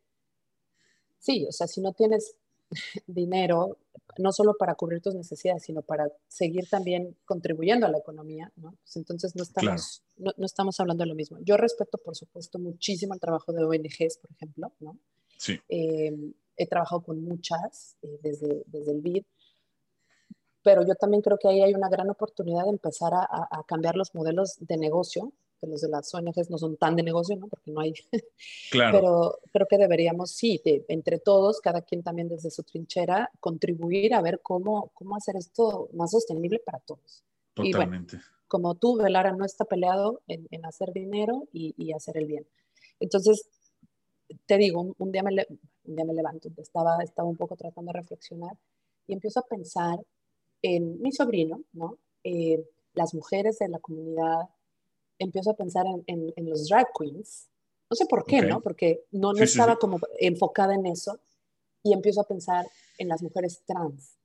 sí, 1.18 1.44
o 1.46 1.52
sea, 1.52 1.66
si 1.66 1.82
no 1.82 1.92
tienes 1.92 2.34
dinero, 3.06 3.76
no 4.16 4.32
solo 4.32 4.56
para 4.58 4.76
cubrir 4.76 5.02
tus 5.02 5.14
necesidades, 5.14 5.64
sino 5.64 5.82
para 5.82 6.10
seguir 6.26 6.66
también 6.70 7.18
contribuyendo 7.26 7.84
a 7.84 7.90
la 7.90 7.98
economía, 7.98 8.50
¿no? 8.56 8.70
Pues 8.82 8.96
entonces 8.96 9.36
no 9.36 9.42
estamos, 9.42 10.02
no, 10.16 10.32
estamos 10.38 10.80
hablando 10.80 11.04
de 11.04 11.08
lo 11.08 11.14
mismo. 11.14 11.36
Yo 11.42 11.58
respeto, 11.58 11.98
por 11.98 12.16
supuesto, 12.16 12.58
muchísimo 12.58 13.12
el 13.12 13.20
trabajo 13.20 13.52
de 13.52 13.62
ONGs, 13.62 14.16
por 14.22 14.30
ejemplo, 14.30 14.72
¿no? 14.80 14.98
Sí. 15.36 15.60
Eh, 15.68 16.32
he 16.56 16.66
trabajado 16.66 17.02
con 17.02 17.22
muchas 17.22 17.98
eh, 18.00 18.18
desde, 18.22 18.62
desde 18.68 18.92
el 18.92 19.02
BID, 19.02 19.24
pero 20.68 20.86
yo 20.86 20.94
también 20.96 21.22
creo 21.22 21.38
que 21.38 21.48
ahí 21.48 21.62
hay 21.62 21.72
una 21.72 21.88
gran 21.88 22.10
oportunidad 22.10 22.64
de 22.64 22.68
empezar 22.68 23.14
a, 23.14 23.24
a 23.24 23.64
cambiar 23.66 23.96
los 23.96 24.14
modelos 24.14 24.56
de 24.60 24.76
negocio 24.76 25.32
que 25.58 25.66
los 25.66 25.80
de 25.80 25.88
las 25.88 26.14
ONGs 26.14 26.50
no 26.50 26.58
son 26.58 26.76
tan 26.76 26.94
de 26.94 27.02
negocio, 27.02 27.34
¿no? 27.36 27.48
Porque 27.48 27.70
no 27.70 27.80
hay. 27.80 27.94
Claro. 28.70 28.92
Pero 28.92 29.38
creo 29.50 29.66
que 29.66 29.78
deberíamos, 29.78 30.30
sí, 30.32 30.60
entre 30.88 31.18
todos, 31.20 31.62
cada 31.62 31.80
quien 31.80 32.02
también 32.02 32.28
desde 32.28 32.50
su 32.50 32.64
trinchera, 32.64 33.30
contribuir 33.40 34.12
a 34.12 34.20
ver 34.20 34.40
cómo, 34.42 34.90
cómo 34.92 35.16
hacer 35.16 35.36
esto 35.36 35.88
más 35.94 36.10
sostenible 36.10 36.58
para 36.58 36.80
todos. 36.80 37.24
Totalmente. 37.54 38.20
como 38.46 38.74
tú, 38.74 38.98
Velara 38.98 39.32
no 39.32 39.46
está 39.46 39.64
peleado 39.64 40.20
en, 40.28 40.46
en 40.50 40.66
hacer 40.66 40.92
dinero 40.92 41.48
y, 41.50 41.74
y, 41.78 41.94
hacer 41.94 42.18
el 42.18 42.26
bien. 42.26 42.46
Entonces, 43.00 43.48
te 44.44 44.58
digo, 44.58 44.94
un, 44.98 45.10
día, 45.10 45.22
me 45.22 45.30
un 45.84 45.96
día 45.96 46.04
me 46.04 46.12
levanto, 46.12 46.50
estaba, 46.58 47.02
estaba 47.02 47.26
un 47.26 47.38
poco 47.38 47.56
tratando 47.56 47.90
de 47.90 47.98
reflexionar 47.98 48.52
y 49.08 49.14
empiezo 49.14 49.40
a 49.40 49.46
pensar 49.46 49.98
en 50.62 51.00
mi 51.00 51.12
sobrino, 51.12 51.62
¿no? 51.72 51.98
Eh, 52.24 52.64
las 52.94 53.14
mujeres 53.14 53.58
de 53.58 53.68
la 53.68 53.78
comunidad, 53.78 54.48
empiezo 55.18 55.50
a 55.50 55.56
pensar 55.56 55.86
en, 56.06 56.32
en, 56.34 56.50
los 56.50 56.68
drag 56.68 56.88
queens. 56.98 57.48
No 57.90 57.96
sé 57.96 58.06
por 58.06 58.24
qué, 58.24 58.42
¿no? 58.42 58.60
Porque 58.60 59.04
no, 59.12 59.32
no 59.32 59.42
estaba 59.42 59.76
como 59.76 59.98
enfocada 60.18 60.74
en 60.74 60.86
eso. 60.86 61.18
Y 61.82 61.92
empiezo 61.92 62.20
a 62.20 62.28
pensar 62.28 62.66
en 62.98 63.08
las 63.08 63.22
mujeres 63.22 63.62
trans. 63.64 64.16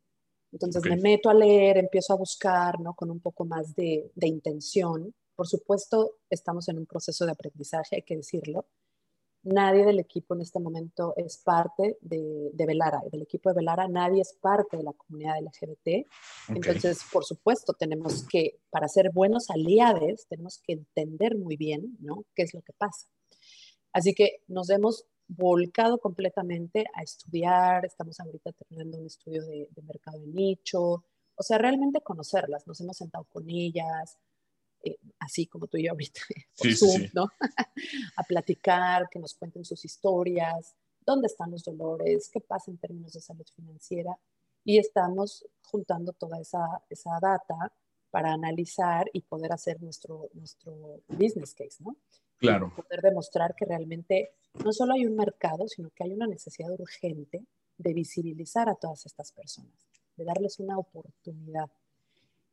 Entonces 0.52 0.84
me 0.84 0.98
meto 0.98 1.30
a 1.30 1.34
leer, 1.34 1.78
empiezo 1.78 2.14
a 2.14 2.18
buscar, 2.18 2.80
¿no? 2.80 2.94
Con 2.94 3.10
un 3.10 3.20
poco 3.20 3.46
más 3.46 3.76
de, 3.76 4.12
de 4.16 4.28
intención. 4.28 5.14
Por 5.36 5.48
supuesto, 5.48 6.18
estamos 6.30 6.68
en 6.70 6.80
un 6.80 6.86
proceso 6.86 7.26
de 7.26 7.32
aprendizaje, 7.32 7.98
hay 7.98 8.02
que 8.04 8.18
decirlo 8.18 8.66
nadie 9.44 9.86
del 9.86 10.00
equipo 10.00 10.34
en 10.34 10.42
este 10.42 10.60
momento 10.60 11.14
es 11.18 11.38
parte 11.38 11.98
de, 12.02 12.50
de, 12.54 12.66
Velara. 12.66 13.02
Del 13.12 13.24
equipo 13.24 13.50
de 13.50 13.56
Velara 13.56 13.88
nadie 13.88 14.22
es 14.22 14.34
parte 14.34 14.78
de 14.78 14.84
la 14.84 14.94
comunidad 14.94 15.36
LGBT. 15.42 16.08
Entonces, 16.50 17.02
por 17.12 17.26
supuesto, 17.26 17.74
tenemos 17.74 18.26
que, 18.28 18.60
para 18.70 18.88
ser 18.88 19.12
buenos 19.12 19.50
aliados, 19.50 20.26
tenemos 20.28 20.60
que 20.66 20.74
entender 20.74 21.38
muy 21.38 21.58
bien, 21.58 21.98
¿no? 22.00 22.26
¿Qué 22.36 22.44
es 22.44 22.54
lo 22.54 22.62
que 22.62 22.74
pasa? 22.74 23.08
Así 23.92 24.14
que 24.14 24.44
nos 24.48 24.70
hemos 24.70 25.06
volcado 25.28 26.00
completamente 26.00 26.86
a 26.94 27.04
estudiar. 27.04 27.86
Estamos 27.86 28.20
ahorita 28.20 28.52
terminando 28.54 28.98
un 28.98 29.06
estudio 29.06 29.46
de, 29.46 29.68
de 29.70 29.82
mercado 29.84 30.20
de 30.20 30.28
nicho. 30.28 31.06
O 31.36 31.44
sea, 31.44 31.58
realmente 31.58 32.02
conocerlas. 32.02 32.66
Nos 32.68 32.80
hemos 32.82 32.98
sentado 32.98 33.26
con 33.26 33.50
ellas, 33.50 34.18
así 35.24 35.48
como 35.48 35.68
tú 35.68 35.78
y 35.78 35.86
yo 35.86 35.92
ahorita, 35.92 36.22
por 36.58 36.74
Zoom, 36.74 37.08
¿no? 37.14 37.28
a 38.18 38.24
platicar, 38.24 39.10
que 39.10 39.20
nos 39.20 39.34
cuenten 39.34 39.66
sus 39.66 39.84
historias, 39.86 40.76
dónde 41.06 41.28
están 41.28 41.52
los 41.52 41.64
dolores, 41.64 42.30
qué 42.32 42.42
pasa 42.42 42.72
en 42.72 42.78
términos 42.78 43.14
de 43.14 43.22
salud 43.22 43.46
financiera. 43.56 44.18
Y 44.64 44.78
estamos 44.78 45.46
juntando 45.62 46.14
toda 46.14 46.40
esa, 46.40 46.82
esa 46.90 47.12
data 47.22 47.74
para 48.10 48.32
analizar 48.32 49.10
y 49.12 49.22
poder 49.22 49.52
hacer 49.52 49.82
nuestro, 49.82 50.30
nuestro 50.34 51.02
business 51.08 51.54
case, 51.54 51.84
¿no? 51.84 51.98
Claro. 52.38 52.72
Y 52.78 52.82
poder 52.82 53.02
demostrar 53.02 53.56
que 53.56 53.66
realmente 53.66 54.36
no 54.64 54.72
solo 54.72 54.94
hay 54.94 55.06
un 55.06 55.16
mercado, 55.16 55.68
sino 55.68 55.90
que 55.90 56.04
hay 56.04 56.14
una 56.14 56.28
necesidad 56.28 56.70
urgente 56.80 57.46
de 57.78 57.94
visibilizar 57.94 58.70
a 58.70 58.76
todas 58.76 59.06
estas 59.06 59.32
personas, 59.32 59.74
de 60.16 60.26
darles 60.26 60.60
una 60.60 60.78
oportunidad 60.78 61.70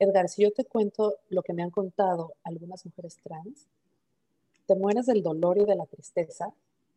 Edgar, 0.01 0.29
si 0.29 0.43
yo 0.43 0.51
te 0.51 0.65
cuento 0.65 1.19
lo 1.29 1.43
que 1.43 1.53
me 1.53 1.63
han 1.63 1.71
contado 1.71 2.35
algunas 2.43 2.85
mujeres 2.87 3.19
trans, 3.23 3.69
te 4.67 4.75
mueres 4.75 5.07
del 5.07 5.23
dolor 5.23 5.59
y 5.59 5.65
de 5.67 5.77
la 5.77 5.87
tristeza 5.87 6.53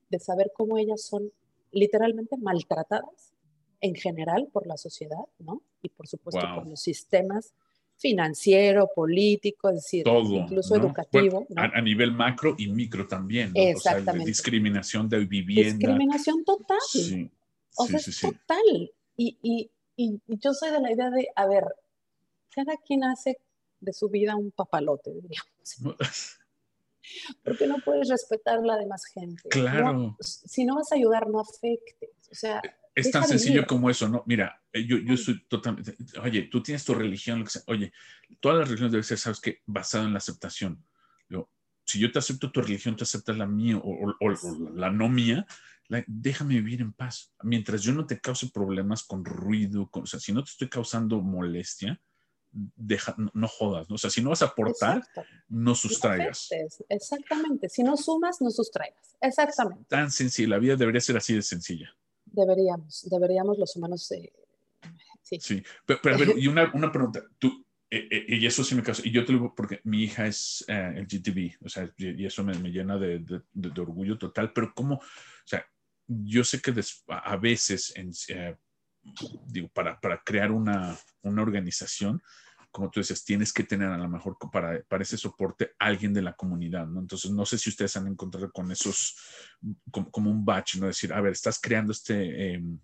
de 0.10 0.20
saber 0.20 0.52
cómo 0.56 0.78
ellas 0.78 1.04
son 1.04 1.32
literalmente 1.72 2.38
maltratadas 2.38 3.34
en 3.82 3.96
general 3.96 4.48
por 4.52 4.66
la 4.66 4.78
sociedad, 4.78 5.26
¿no? 5.40 5.62
Y 5.82 5.90
por 5.90 6.08
supuesto 6.08 6.42
por 6.56 6.66
los 6.66 6.80
sistemas 6.80 7.54
financiero, 7.98 8.90
político, 8.96 9.70
es 9.70 9.76
decir, 9.76 10.06
incluso 10.08 10.76
educativo. 10.76 11.46
a, 11.56 11.82
nivel 11.82 12.12
macro 12.12 12.56
y 12.58 12.68
micro 12.68 13.08
también. 13.08 13.54
¿no? 13.54 13.62
Exactamente. 13.62 14.12
O 14.12 14.14
sea, 14.14 14.20
de 14.20 14.26
discriminación 14.26 15.10
de 15.10 15.26
vivienda. 15.26 15.78
Discriminación 15.78 16.44
total. 16.44 16.78
Sí. 16.90 17.30
O 17.76 17.86
sea, 17.86 18.00
es 18.00 18.20
total. 18.20 18.92
Y, 19.16 19.38
y, 19.42 19.70
y, 19.96 20.20
yo 20.28 20.54
soy 20.54 20.72
de 20.72 20.82
la 20.82 20.92
idea 20.92 21.10
de, 21.10 21.28
a 21.36 21.46
ver, 21.48 21.64
cada 22.56 22.78
quien 22.78 23.04
hace 23.04 23.40
de 23.80 23.94
su 23.94 24.10
vida 24.10 24.36
un 24.36 24.52
papalote, 24.52 25.12
diríamos. 25.14 26.00
Porque 27.44 27.68
no 27.68 27.78
puedes 27.84 28.08
respetar 28.08 28.60
la 28.64 28.78
demás 28.78 29.06
gente. 29.06 29.50
Claro. 29.50 30.16
si 30.22 30.64
no 30.64 30.76
vas 30.76 30.92
a 30.92 30.96
ayudar, 30.96 31.30
no 31.30 31.42
afectes. 31.42 32.10
O 32.32 32.36
sea, 32.36 32.62
es 32.96 33.12
tan 33.12 33.28
sencillo 33.28 33.66
como 33.66 33.90
eso, 33.90 34.08
¿no? 34.08 34.24
Mira, 34.26 34.62
eh, 34.72 34.86
yo, 34.86 34.98
yo 34.98 35.18
soy 35.18 35.44
totalmente, 35.48 35.98
oye, 36.22 36.44
tú 36.44 36.62
tienes 36.62 36.86
tu 36.86 36.94
religión, 36.94 37.40
lo 37.40 37.46
que 37.46 37.52
sea. 37.52 37.64
Oye, 37.68 37.92
todas 38.40 38.60
las 38.60 38.68
religiones 38.68 38.92
deben 38.92 39.04
ser, 39.04 39.18
¿sabes 39.18 39.40
qué? 39.42 39.62
Basado 39.66 40.06
en 40.06 40.14
la 40.14 40.20
aceptación. 40.20 40.84
Yo, 41.28 41.50
si 41.86 42.00
yo 42.00 42.12
te 42.12 42.20
acepto 42.20 42.52
tu 42.52 42.62
religión, 42.62 42.96
tú 42.96 43.04
aceptas 43.04 43.38
la 43.38 43.48
mía 43.48 43.82
o, 43.84 44.14
la 44.76 44.92
no 44.92 45.10
mía, 45.10 45.46
déjame 46.08 46.56
vivir 46.56 46.82
en 46.82 46.94
paz. 46.94 47.34
Mientras 47.42 47.82
yo 47.82 47.94
no 47.94 48.06
te 48.06 48.20
cause 48.20 48.52
problemas 48.52 49.04
con 49.04 49.26
ruido, 49.26 49.90
con, 49.90 50.04
o 50.04 50.06
sea, 50.06 50.20
si 50.20 50.32
no 50.32 50.44
te 50.44 50.52
estoy 50.52 50.70
causando 50.70 51.20
molestia, 51.22 52.00
deja, 52.54 53.16
no, 53.34 53.48
jodas, 53.48 53.90
¿no? 53.90 53.96
O 53.96 53.98
sea, 53.98 54.10
si 54.10 54.22
no 54.22 54.30
vas 54.30 54.42
a 54.44 54.46
aportar, 54.46 55.04
no 55.50 55.74
sustraigas. 55.76 56.50
exactamente, 56.88 57.68
si 57.68 57.84
no 57.84 57.98
sumas, 57.98 58.42
no 58.42 58.52
sustraigas, 58.52 59.18
exactamente. 59.20 59.86
Tan 59.88 60.12
sencilla, 60.12 60.50
la 60.50 60.60
vida 60.60 60.76
debería 60.76 61.02
ser 61.02 61.18
así 61.18 61.34
de 61.34 61.42
sencilla. 61.42 61.96
Deberíamos, 62.26 63.08
deberíamos 63.10 63.58
los 63.58 63.76
humanos, 63.76 64.12
eh, 64.12 64.32
sí. 65.22 65.40
Sí, 65.40 65.64
pero, 65.86 66.00
pero, 66.02 66.18
y 66.38 66.48
una, 66.48 66.72
una 66.74 66.92
pregunta, 66.92 67.24
tú, 67.40 67.66
eh, 67.90 68.08
eh, 68.10 68.26
y 68.28 68.46
eso 68.46 68.64
sí 68.64 68.76
me 68.76 68.84
causa, 68.84 69.02
y 69.06 69.12
yo 69.12 69.26
te 69.26 69.32
lo 69.32 69.40
digo 69.40 69.56
porque 69.56 69.82
mi 69.84 70.04
hija 70.04 70.28
es 70.28 70.64
el 70.68 71.08
GTV, 71.08 71.58
o 71.66 71.70
sea, 71.70 71.92
y, 71.98 72.26
eso 72.26 72.44
me, 72.44 72.54
me 72.60 72.70
llena 72.70 72.98
de, 72.98 73.20
de, 73.20 73.42
de, 73.52 73.82
orgullo 73.82 74.18
total, 74.18 74.54
pero 74.54 74.74
¿cómo? 74.76 74.96
O 74.96 75.02
sea, 75.48 75.66
yo 76.08 76.44
sé 76.44 76.62
que 76.62 76.74
a 77.08 77.38
veces, 77.38 77.94
en, 77.96 78.12
digo, 79.48 79.70
para, 79.70 80.00
para 80.00 80.22
crear 80.24 80.52
una, 80.52 80.98
una 81.22 81.42
organización, 81.42 82.22
como 82.72 82.90
tú 82.90 83.00
dices, 83.00 83.24
tienes 83.24 83.54
que 83.54 83.64
tener 83.64 83.90
a 83.90 83.98
lo 83.98 84.10
mejor 84.10 84.36
para, 84.52 84.82
para 84.84 85.04
ese 85.04 85.16
soporte 85.16 85.74
alguien 85.78 86.12
de 86.12 86.24
la 86.24 86.34
comunidad, 86.34 86.88
¿no? 86.88 87.02
Entonces, 87.02 87.30
no 87.30 87.46
sé 87.46 87.60
si 87.60 87.70
ustedes 87.70 87.96
han 87.98 88.08
encontrado 88.08 88.52
con 88.52 88.72
esos, 88.72 89.16
como, 89.92 90.32
un 90.32 90.44
batch, 90.44 90.78
¿no? 90.78 90.88
Decir, 90.88 91.14
a 91.14 91.22
ver, 91.22 91.34
estás 91.34 91.60
creando 91.62 91.92
este, 91.92 92.54
em, 92.54 92.80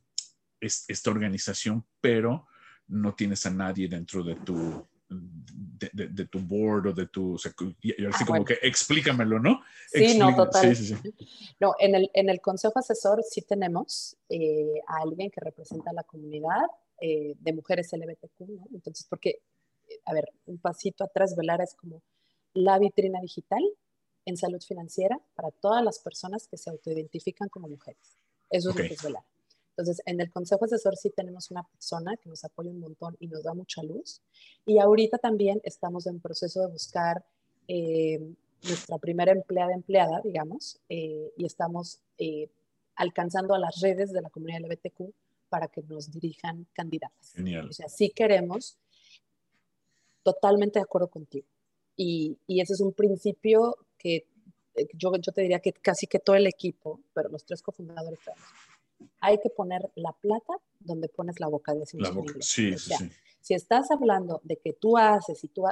esta 0.62 1.10
organización, 1.10 1.86
pero 2.00 2.48
no 2.88 3.16
tienes 3.16 3.46
a 3.46 3.50
nadie 3.50 3.88
dentro 3.88 4.24
de 4.24 4.36
tu, 4.36 4.88
de, 5.10 6.26
tu 6.26 6.40
board 6.40 6.88
o 6.88 6.94
de 6.94 7.08
tu, 7.08 7.34
o 7.34 7.38
sea, 7.38 7.52
y, 7.82 8.06
así 8.06 8.24
ah, 8.24 8.26
como 8.26 8.46
que 8.46 8.60
explícamelo, 8.62 9.40
¿no? 9.40 9.62
Sí, 9.88 10.18
no, 10.18 10.36
total. 10.36 10.76
Sí, 10.76 10.86
sí, 10.86 10.96
sí. 10.96 11.28
No, 11.60 11.74
en 11.80 11.96
el, 11.96 12.12
en 12.14 12.30
el 12.30 12.42
consejo 12.42 12.78
asesor 12.78 13.24
sí 13.24 13.42
tenemos 13.42 14.16
eh, 14.30 14.82
a 14.88 15.02
alguien 15.02 15.32
que 15.32 15.42
representa 15.42 15.90
a 15.90 15.94
la 15.94 16.04
comunidad 16.04 16.62
eh, 17.02 17.36
de 17.40 17.54
mujeres 17.54 17.92
LGBTQ, 17.92 18.40
¿no? 18.50 18.68
Entonces, 18.72 19.08
porque 19.10 19.42
a 20.06 20.14
ver, 20.14 20.32
un 20.46 20.60
pasito 20.60 21.04
atrás, 21.04 21.36
Velara 21.36 21.64
es 21.64 21.74
como 21.74 22.04
la 22.54 22.78
vitrina 22.80 23.20
digital 23.22 23.62
en 24.26 24.38
salud 24.38 24.62
financiera 24.62 25.20
para 25.36 25.52
todas 25.52 25.84
las 25.84 26.00
personas 26.00 26.48
que 26.48 26.58
se 26.58 26.70
autoidentifican 26.70 27.50
como 27.50 27.68
mujeres. 27.68 28.16
Eso 28.50 28.70
es 28.70 28.76
lo 28.76 28.82
que 28.82 28.94
es 28.94 29.04
Velara. 29.04 29.26
Entonces, 29.80 30.02
en 30.06 30.20
el 30.20 30.30
consejo 30.30 30.66
asesor 30.66 30.98
sí 30.98 31.10
tenemos 31.10 31.52
una 31.52 31.64
persona 31.64 32.18
que 32.18 32.28
nos 32.28 32.44
apoya 32.44 32.70
un 32.70 32.82
montón 32.82 33.16
y 33.20 33.28
nos 33.28 33.44
da 33.44 33.54
mucha 33.54 33.82
luz. 33.82 34.22
Y 34.66 34.78
ahorita 34.78 35.18
también 35.20 35.62
estamos 35.64 36.06
en 36.06 36.20
proceso 36.20 36.60
de 36.60 36.68
buscar 36.68 37.24
eh, 37.70 38.20
nuestra 38.64 38.98
primera 38.98 39.32
empleada 39.32 39.74
empleada, 39.74 40.20
digamos, 40.22 40.82
eh, 40.90 41.32
y 41.38 41.46
estamos 41.46 42.02
eh, 42.18 42.50
alcanzando 42.96 43.54
a 43.54 43.60
las 43.60 43.80
redes 43.80 44.12
de 44.12 44.22
la 44.22 44.30
comunidad 44.30 44.60
LGBTQ 44.60 45.14
para 45.48 45.70
que 45.70 45.82
nos 45.84 46.12
dirijan 46.12 46.68
candidatas. 46.74 47.32
Genial. 47.34 47.70
O 47.70 47.72
sea, 47.72 47.88
sí 47.88 48.10
queremos 48.10 48.78
totalmente 50.24 50.80
de 50.80 50.84
acuerdo 50.84 51.08
contigo. 51.08 51.48
Y, 51.96 52.38
ese 52.48 52.74
es 52.74 52.82
un 52.82 52.92
principio 52.92 53.78
que 53.98 54.28
eh, 54.76 54.88
yo, 54.94 55.16
yo 55.16 55.32
te 55.32 55.42
diría 55.42 55.60
que 55.60 55.72
casi 55.72 56.06
que 56.06 56.20
todo 56.20 56.36
el 56.36 56.48
equipo, 56.48 57.00
pero 57.14 57.30
los 57.30 57.46
tres 57.46 57.62
cofundadores, 57.62 58.20
hay 59.20 59.40
que 59.40 59.50
poner 59.50 59.92
la 59.96 60.12
plata 60.14 60.54
donde 60.80 61.10
pones 61.10 61.40
la 61.40 61.48
boca 61.48 61.74
de 61.74 61.86
la 61.94 62.12
boca. 62.12 62.34
Sí, 62.40 62.78
sí, 62.78 62.94
sí. 62.98 63.10
Si 63.42 63.54
estás 63.54 63.92
hablando 63.92 64.42
de 64.44 64.58
que 64.58 64.74
tú 64.74 64.98
haces 64.98 65.44
y 65.44 65.48
tú, 65.48 65.66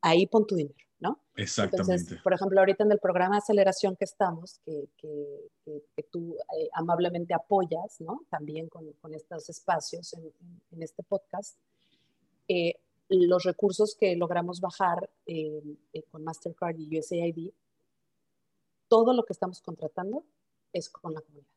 ahí 0.00 0.26
pon 0.26 0.46
tu 0.46 0.54
dinero. 0.54 0.76
¿no? 0.98 1.20
Exactamente. 1.36 1.92
Entonces, 1.92 2.22
por 2.22 2.32
ejemplo, 2.32 2.58
ahorita 2.58 2.84
en 2.84 2.92
el 2.92 2.98
programa 2.98 3.34
de 3.34 3.38
aceleración 3.40 3.96
que 3.96 4.04
estamos, 4.06 4.60
que, 4.64 4.88
que, 4.96 5.50
que, 5.94 6.02
tú 6.04 6.36
eh, 6.58 6.70
amablemente 6.72 7.34
apoyas, 7.34 8.00
¿no? 8.00 8.22
También 8.30 8.68
con, 8.68 8.92
con 8.94 9.14
estos 9.14 9.48
espacios 9.50 10.14
en, 10.14 10.32
en 10.70 10.82
este 10.82 11.02
podcast, 11.02 11.58
eh, 12.48 12.76
los 13.08 13.44
recursos 13.44 13.94
que 13.94 14.16
logramos 14.16 14.60
bajar 14.60 15.10
eh, 15.26 15.62
con 16.10 16.24
Mastercard 16.24 16.78
y 16.78 16.98
USAID, 16.98 17.50
todo 18.88 19.12
lo 19.12 19.24
que 19.24 19.32
estamos 19.32 19.60
contratando 19.60 20.24
es 20.72 20.88
con 20.88 21.14
la 21.14 21.20
comunidad. 21.20 21.55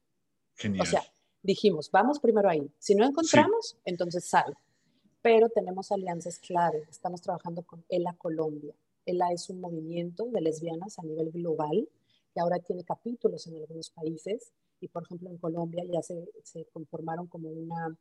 Genial. 0.60 0.86
O 0.86 0.86
sea, 0.86 1.04
dijimos, 1.42 1.90
vamos 1.90 2.20
primero 2.20 2.50
ahí. 2.50 2.70
Si 2.78 2.94
no 2.94 3.06
encontramos, 3.06 3.78
entonces 3.86 4.26
sal. 4.26 4.56
Pero 5.22 5.50
tenemos 5.50 5.92
alianzas 5.92 6.38
clave. 6.38 6.86
Estamos 6.90 7.22
trabajando 7.22 7.64
con 7.64 7.84
ELA 7.90 8.14
Colombia, 8.18 8.76
ELA 9.10 9.32
es 9.32 9.50
un 9.50 9.60
movimiento 9.60 10.26
de 10.26 10.42
lesbianas 10.42 11.00
a 11.00 11.04
nivel 11.04 11.32
global 11.32 11.90
que 12.34 12.40
ahora 12.40 12.60
tiene 12.60 12.84
capítulos 12.84 13.48
en 13.48 13.56
algunos 13.56 13.90
países 13.90 14.52
y 14.80 14.88
por 14.88 15.04
ejemplo 15.04 15.30
en 15.30 15.38
Colombia 15.38 15.84
ya 15.92 16.02
se, 16.02 16.30
se 16.44 16.66
conformaron 16.66 17.28
como 17.28 17.50
una 17.50 17.98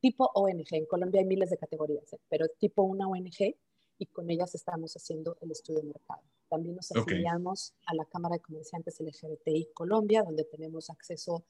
tipo 0.00 0.30
ONG. 0.34 0.66
En 0.70 0.86
Colombia 0.86 1.20
hay 1.20 1.26
miles 1.26 1.50
de 1.50 1.56
categorías, 1.56 2.12
¿eh? 2.12 2.20
pero 2.28 2.46
tipo 2.58 2.82
una 2.82 3.08
ONG 3.08 3.56
y 3.98 4.06
con 4.06 4.30
ellas 4.30 4.54
estamos 4.54 4.94
haciendo 4.94 5.36
el 5.40 5.50
estudio 5.50 5.80
de 5.80 5.86
mercado. 5.86 6.22
También 6.48 6.76
nos 6.76 6.92
afiliamos 6.92 7.74
a 7.86 7.94
la 7.94 8.04
Cámara 8.04 8.36
de 8.36 8.42
Comerciantes 8.42 9.00
LGBTI 9.00 9.70
Colombia, 9.74 10.22
donde 10.22 10.44
tenemos 10.44 10.90
acceso 10.90 11.44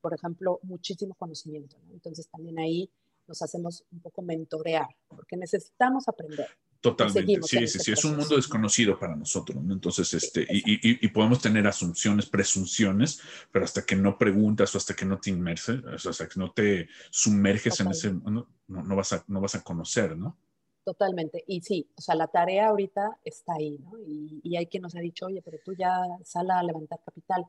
por 0.00 0.14
ejemplo, 0.14 0.60
muchísimo 0.62 1.14
conocimiento. 1.14 1.76
Entonces 1.92 2.28
también 2.28 2.58
ahí 2.58 2.90
nos 3.26 3.42
hacemos 3.42 3.84
un 3.90 4.00
poco 4.00 4.22
mentorear, 4.22 4.86
porque 5.08 5.36
necesitamos 5.36 6.08
aprender. 6.08 6.48
Totalmente, 6.80 7.40
sí, 7.42 7.66
sí, 7.66 7.78
sí, 7.80 7.92
es 7.92 8.04
un 8.04 8.16
mundo 8.16 8.36
desconocido 8.36 8.98
para 8.98 9.16
nosotros, 9.16 9.60
¿no? 9.64 9.74
Entonces, 9.74 10.12
este, 10.14 10.46
y, 10.48 11.04
y, 11.04 11.08
podemos 11.08 11.40
tener 11.40 11.66
asunciones, 11.66 12.26
presunciones, 12.26 13.20
pero 13.50 13.64
hasta 13.64 13.84
que 13.84 13.96
no 13.96 14.16
preguntas 14.16 14.72
o 14.74 14.78
hasta 14.78 14.94
que 14.94 15.04
no 15.04 15.18
te 15.18 15.30
inmerses, 15.30 15.82
hasta 16.06 16.28
que 16.28 16.38
no 16.38 16.52
te 16.52 16.88
sumerges 17.10 17.80
en 17.80 17.88
ese, 17.88 18.12
no, 18.12 18.46
no, 18.68 18.96
vas 18.96 19.12
a, 19.14 19.24
no 19.26 19.40
vas 19.40 19.56
a 19.56 19.64
conocer, 19.64 20.16
¿no? 20.16 20.36
Totalmente, 20.84 21.42
y 21.48 21.60
sí, 21.62 21.88
o 21.96 22.00
sea, 22.00 22.14
la 22.14 22.28
tarea 22.28 22.68
ahorita 22.68 23.18
está 23.24 23.54
ahí, 23.54 23.78
¿no? 23.78 23.98
Y, 23.98 24.40
y 24.44 24.56
hay 24.56 24.66
quien 24.66 24.84
nos 24.84 24.94
ha 24.94 25.00
dicho, 25.00 25.26
oye, 25.26 25.42
pero 25.42 25.58
tú 25.64 25.74
ya 25.74 25.92
sal 26.22 26.48
a 26.52 26.62
levantar 26.62 27.00
capital. 27.04 27.46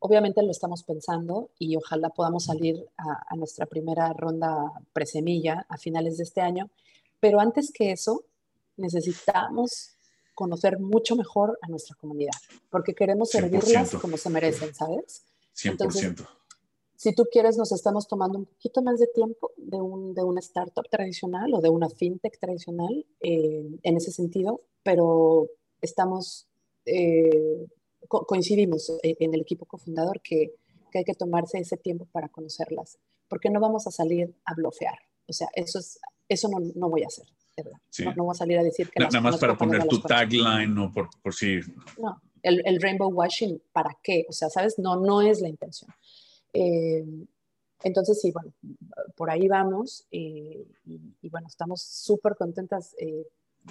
Obviamente 0.00 0.42
lo 0.42 0.50
estamos 0.50 0.82
pensando 0.82 1.50
y 1.58 1.76
ojalá 1.76 2.10
podamos 2.10 2.44
salir 2.44 2.88
a, 2.96 3.32
a 3.32 3.36
nuestra 3.36 3.66
primera 3.66 4.12
ronda 4.12 4.72
presemilla 4.92 5.66
a 5.68 5.76
finales 5.78 6.16
de 6.16 6.24
este 6.24 6.40
año, 6.40 6.70
pero 7.20 7.38
antes 7.38 7.70
que 7.72 7.92
eso, 7.92 8.24
necesitamos 8.76 9.94
conocer 10.40 10.78
mucho 10.78 11.16
mejor 11.16 11.58
a 11.60 11.68
nuestra 11.68 11.94
comunidad, 11.96 12.32
porque 12.70 12.94
queremos 12.94 13.28
servirlas 13.28 13.94
como 13.96 14.16
se 14.16 14.30
merecen, 14.30 14.74
¿sabes? 14.74 15.26
100%. 15.54 16.26
si 16.96 17.14
tú 17.14 17.26
quieres, 17.30 17.58
nos 17.58 17.72
estamos 17.72 18.08
tomando 18.08 18.38
un 18.38 18.46
poquito 18.46 18.80
más 18.80 18.98
de 18.98 19.06
tiempo 19.08 19.52
de, 19.58 19.82
un, 19.82 20.14
de 20.14 20.22
una 20.22 20.40
startup 20.40 20.88
tradicional 20.88 21.52
o 21.52 21.60
de 21.60 21.68
una 21.68 21.90
fintech 21.90 22.38
tradicional 22.38 23.04
eh, 23.20 23.66
en 23.82 23.96
ese 23.98 24.12
sentido, 24.12 24.62
pero 24.82 25.48
estamos, 25.82 26.46
eh, 26.86 27.66
coincidimos 28.08 28.92
en 29.02 29.34
el 29.34 29.40
equipo 29.42 29.66
cofundador 29.66 30.20
que, 30.20 30.54
que 30.90 30.98
hay 30.98 31.04
que 31.04 31.14
tomarse 31.14 31.58
ese 31.58 31.76
tiempo 31.76 32.06
para 32.12 32.28
conocerlas, 32.28 32.98
porque 33.28 33.50
no 33.50 33.60
vamos 33.60 33.86
a 33.86 33.90
salir 33.90 34.34
a 34.44 34.54
bloquear. 34.54 34.98
O 35.28 35.32
sea, 35.32 35.48
eso, 35.54 35.78
es, 35.78 36.00
eso 36.28 36.48
no, 36.48 36.58
no 36.74 36.88
voy 36.88 37.04
a 37.04 37.06
hacer. 37.06 37.26
No, 38.16 38.24
voy 38.24 38.32
a 38.32 38.34
salir 38.34 38.58
a 38.58 38.62
decir 38.62 38.90
que... 38.90 39.00
Nada 39.00 39.20
más 39.20 39.38
para 39.38 39.56
poner 39.56 39.86
tu 39.86 40.00
tagline 40.00 40.76
o 40.78 40.92
por, 40.92 41.10
por 41.22 41.34
si... 41.34 41.60
No, 41.98 42.20
el, 42.42 42.62
el, 42.64 42.80
rainbow 42.80 43.10
washing, 43.10 43.62
¿para 43.72 43.96
qué? 44.02 44.24
O 44.28 44.32
sea, 44.32 44.48
¿sabes? 44.48 44.78
No, 44.78 44.96
no 44.96 45.20
es 45.20 45.40
la 45.40 45.48
intención. 45.48 45.90
Eh, 46.52 47.04
entonces, 47.82 48.20
sí, 48.20 48.30
bueno, 48.30 48.52
por 49.16 49.30
ahí 49.30 49.48
vamos 49.48 50.06
eh, 50.10 50.66
y, 50.86 51.28
bueno, 51.28 51.48
estamos 51.48 51.82
súper 51.82 52.34
contentas 52.36 52.94
eh, 52.98 53.26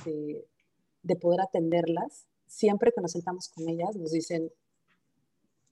de, 0.06 0.46
de, 1.04 1.16
poder 1.16 1.42
atenderlas. 1.42 2.26
Siempre 2.50 2.92
que 2.92 3.00
nos 3.00 3.12
sentamos 3.12 3.48
con 3.48 3.70
ellas, 3.70 3.96
nos 3.96 4.12
dicen, 4.12 4.52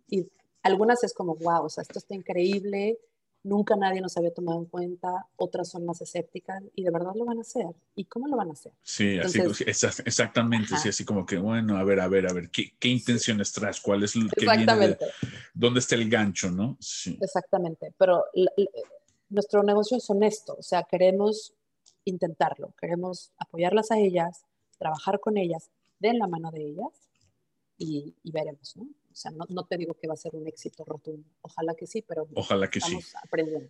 y 0.07 0.29
algunas 0.61 1.03
es 1.03 1.13
como, 1.13 1.35
wow, 1.35 1.65
o 1.65 1.69
sea, 1.69 1.81
esto 1.81 1.97
está 1.99 2.13
increíble, 2.13 2.99
nunca 3.43 3.75
nadie 3.75 3.99
nos 3.99 4.15
había 4.15 4.33
tomado 4.33 4.59
en 4.59 4.65
cuenta, 4.65 5.25
otras 5.37 5.69
son 5.69 5.85
más 5.85 6.01
escépticas 6.01 6.61
y 6.75 6.83
de 6.83 6.91
verdad 6.91 7.13
lo 7.15 7.25
van 7.25 7.39
a 7.39 7.41
hacer. 7.41 7.65
¿Y 7.95 8.05
cómo 8.05 8.27
lo 8.27 8.37
van 8.37 8.49
a 8.49 8.53
hacer? 8.53 8.73
Sí, 8.83 9.17
así, 9.17 9.41
exactamente, 9.65 10.77
sí, 10.77 10.89
así 10.89 11.03
como 11.03 11.25
que, 11.25 11.37
bueno, 11.37 11.77
a 11.77 11.83
ver, 11.83 11.99
a 11.99 12.07
ver, 12.07 12.29
a 12.29 12.33
ver, 12.33 12.51
¿qué, 12.51 12.73
qué 12.79 12.89
intenciones 12.89 13.51
traes? 13.51 13.81
¿Cuál 13.81 14.03
es 14.03 14.15
el 14.15 14.29
que 14.29 14.45
viene 14.45 14.97
¿Dónde 15.53 15.79
está 15.79 15.95
el 15.95 16.09
gancho, 16.09 16.51
no? 16.51 16.77
Sí. 16.79 17.17
Exactamente, 17.19 17.91
pero 17.97 18.25
nuestro 19.29 19.63
negocio 19.63 19.97
es 19.97 20.09
honesto, 20.09 20.55
o 20.59 20.63
sea, 20.63 20.83
queremos 20.83 21.53
intentarlo, 22.05 22.73
queremos 22.79 23.31
apoyarlas 23.37 23.91
a 23.91 23.97
ellas, 23.97 24.45
trabajar 24.77 25.19
con 25.19 25.37
ellas, 25.37 25.69
de 25.99 26.13
la 26.13 26.27
mano 26.27 26.51
de 26.51 26.61
ellas 26.63 27.09
y, 27.77 28.15
y 28.23 28.31
veremos, 28.31 28.75
¿no? 28.75 28.83
O 28.83 29.19
sea, 29.19 29.31
no, 29.31 29.65
te 29.65 29.77
digo 29.77 29.95
que 29.95 30.07
va 30.07 30.13
a 30.13 30.17
ser 30.17 30.35
un 30.35 30.47
éxito 30.47 30.85
rotundo. 30.85 31.27
Ojalá 31.41 31.73
que 31.73 31.87
sí, 31.87 32.03
pero 32.07 32.27
Ojalá 32.35 32.69
que 32.69 32.77
estamos 32.77 33.03
sí. 33.03 33.17
aprendiendo. 33.23 33.69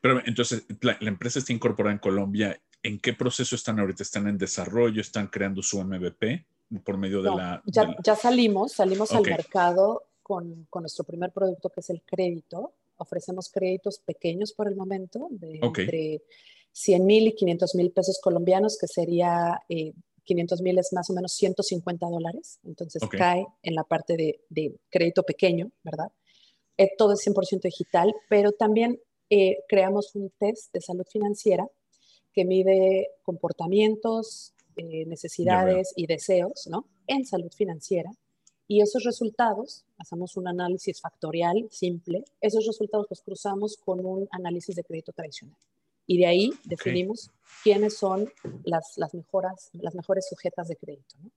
Pero 0.00 0.22
entonces, 0.24 0.64
la, 0.80 0.96
empresa 1.00 1.38
está 1.38 1.52
incorporada 1.52 1.92
en 1.92 1.98
Colombia. 1.98 2.58
¿En 2.82 2.98
qué 2.98 3.12
proceso 3.12 3.56
están 3.56 3.78
ahorita? 3.78 4.02
¿Están 4.02 4.26
en 4.26 4.38
desarrollo? 4.38 5.02
¿Están 5.02 5.26
creando 5.26 5.62
su 5.62 5.82
MVP 5.82 6.46
por 6.82 6.96
medio 6.96 7.22
de, 7.22 7.30
la, 7.30 7.62
ya, 7.66 7.94
ya, 8.02 8.16
salimos, 8.16 8.72
salimos 8.72 9.12
al 9.12 9.22
mercado 9.22 10.08
con, 10.22 10.66
con, 10.68 10.82
nuestro 10.82 11.04
primer 11.04 11.30
producto 11.30 11.68
que 11.70 11.80
es 11.80 11.90
el 11.90 12.02
crédito. 12.02 12.72
Ofrecemos 12.96 13.50
créditos 13.50 13.98
pequeños 13.98 14.52
por 14.52 14.66
el 14.66 14.76
momento, 14.76 15.28
de 15.30 15.60
entre 15.62 16.22
100 16.72 17.06
mil 17.06 17.28
y 17.28 17.34
500 17.34 17.74
mil 17.74 17.90
pesos 17.92 18.18
colombianos, 18.22 18.78
que 18.80 18.88
sería 18.88 19.62
eh, 19.68 19.92
500 20.26 20.60
mil 20.60 20.78
es 20.78 20.92
más 20.92 21.08
o 21.08 21.14
menos 21.14 21.32
150 21.32 22.06
dólares, 22.06 22.58
entonces 22.64 23.02
cae 23.10 23.46
en 23.62 23.74
la 23.74 23.84
parte 23.84 24.16
de, 24.16 24.76
crédito 24.90 25.22
pequeño, 25.22 25.70
¿verdad? 25.82 26.12
Eh, 26.76 26.90
todo 26.98 27.14
es 27.14 27.26
100% 27.26 27.62
digital, 27.62 28.14
pero 28.28 28.52
también 28.52 29.00
eh, 29.30 29.58
creamos 29.68 30.14
un 30.14 30.30
test 30.38 30.72
de 30.74 30.80
salud 30.80 31.06
financiera 31.10 31.66
que 32.34 32.44
mide 32.44 33.08
comportamientos, 33.22 34.52
eh, 34.76 35.06
necesidades 35.06 35.94
y 35.96 36.06
deseos, 36.06 36.66
¿no? 36.70 36.86
En 37.06 37.24
salud 37.24 37.50
financiera. 37.50 38.10
Y 38.68 38.82
esos 38.82 39.04
resultados, 39.04 39.84
hacemos 39.96 40.36
un 40.36 40.48
análisis 40.48 41.00
factorial 41.00 41.68
simple, 41.70 42.24
esos 42.40 42.66
resultados 42.66 43.06
los 43.08 43.22
cruzamos 43.22 43.76
con 43.76 44.04
un 44.04 44.28
análisis 44.32 44.76
de 44.76 44.84
crédito 44.84 45.12
tradicional. 45.12 45.56
Y 46.06 46.18
de 46.18 46.26
ahí 46.26 46.52
definimos 46.64 47.30
quiénes 47.62 47.96
son 47.96 48.32
las, 48.64 48.96
las, 48.96 49.14
mejoras, 49.14 49.70
las 49.72 49.94
mejores 49.94 50.28
sujetas 50.28 50.68
de 50.68 50.76
crédito. 50.76 51.16
¿no? 51.20 51.30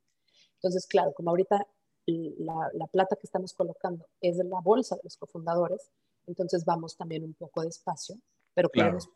Entonces, 0.55 0.85
claro, 0.85 1.13
como 1.13 1.31
ahorita 1.31 1.65
la, 2.05 2.69
la, 2.73 2.87
plata 2.87 3.15
que 3.15 3.25
estamos 3.25 3.53
colocando 3.53 4.05
es 4.21 4.37
de 4.37 4.43
la 4.43 4.59
bolsa 4.61 4.95
de 4.95 5.01
los 5.03 5.17
cofundadores, 5.17 5.89
entonces 6.27 6.65
vamos 6.65 6.95
también 6.95 7.23
un 7.23 7.33
poco 7.33 7.61
despacio, 7.61 8.15
pero 8.53 8.69
queremos, 8.69 9.09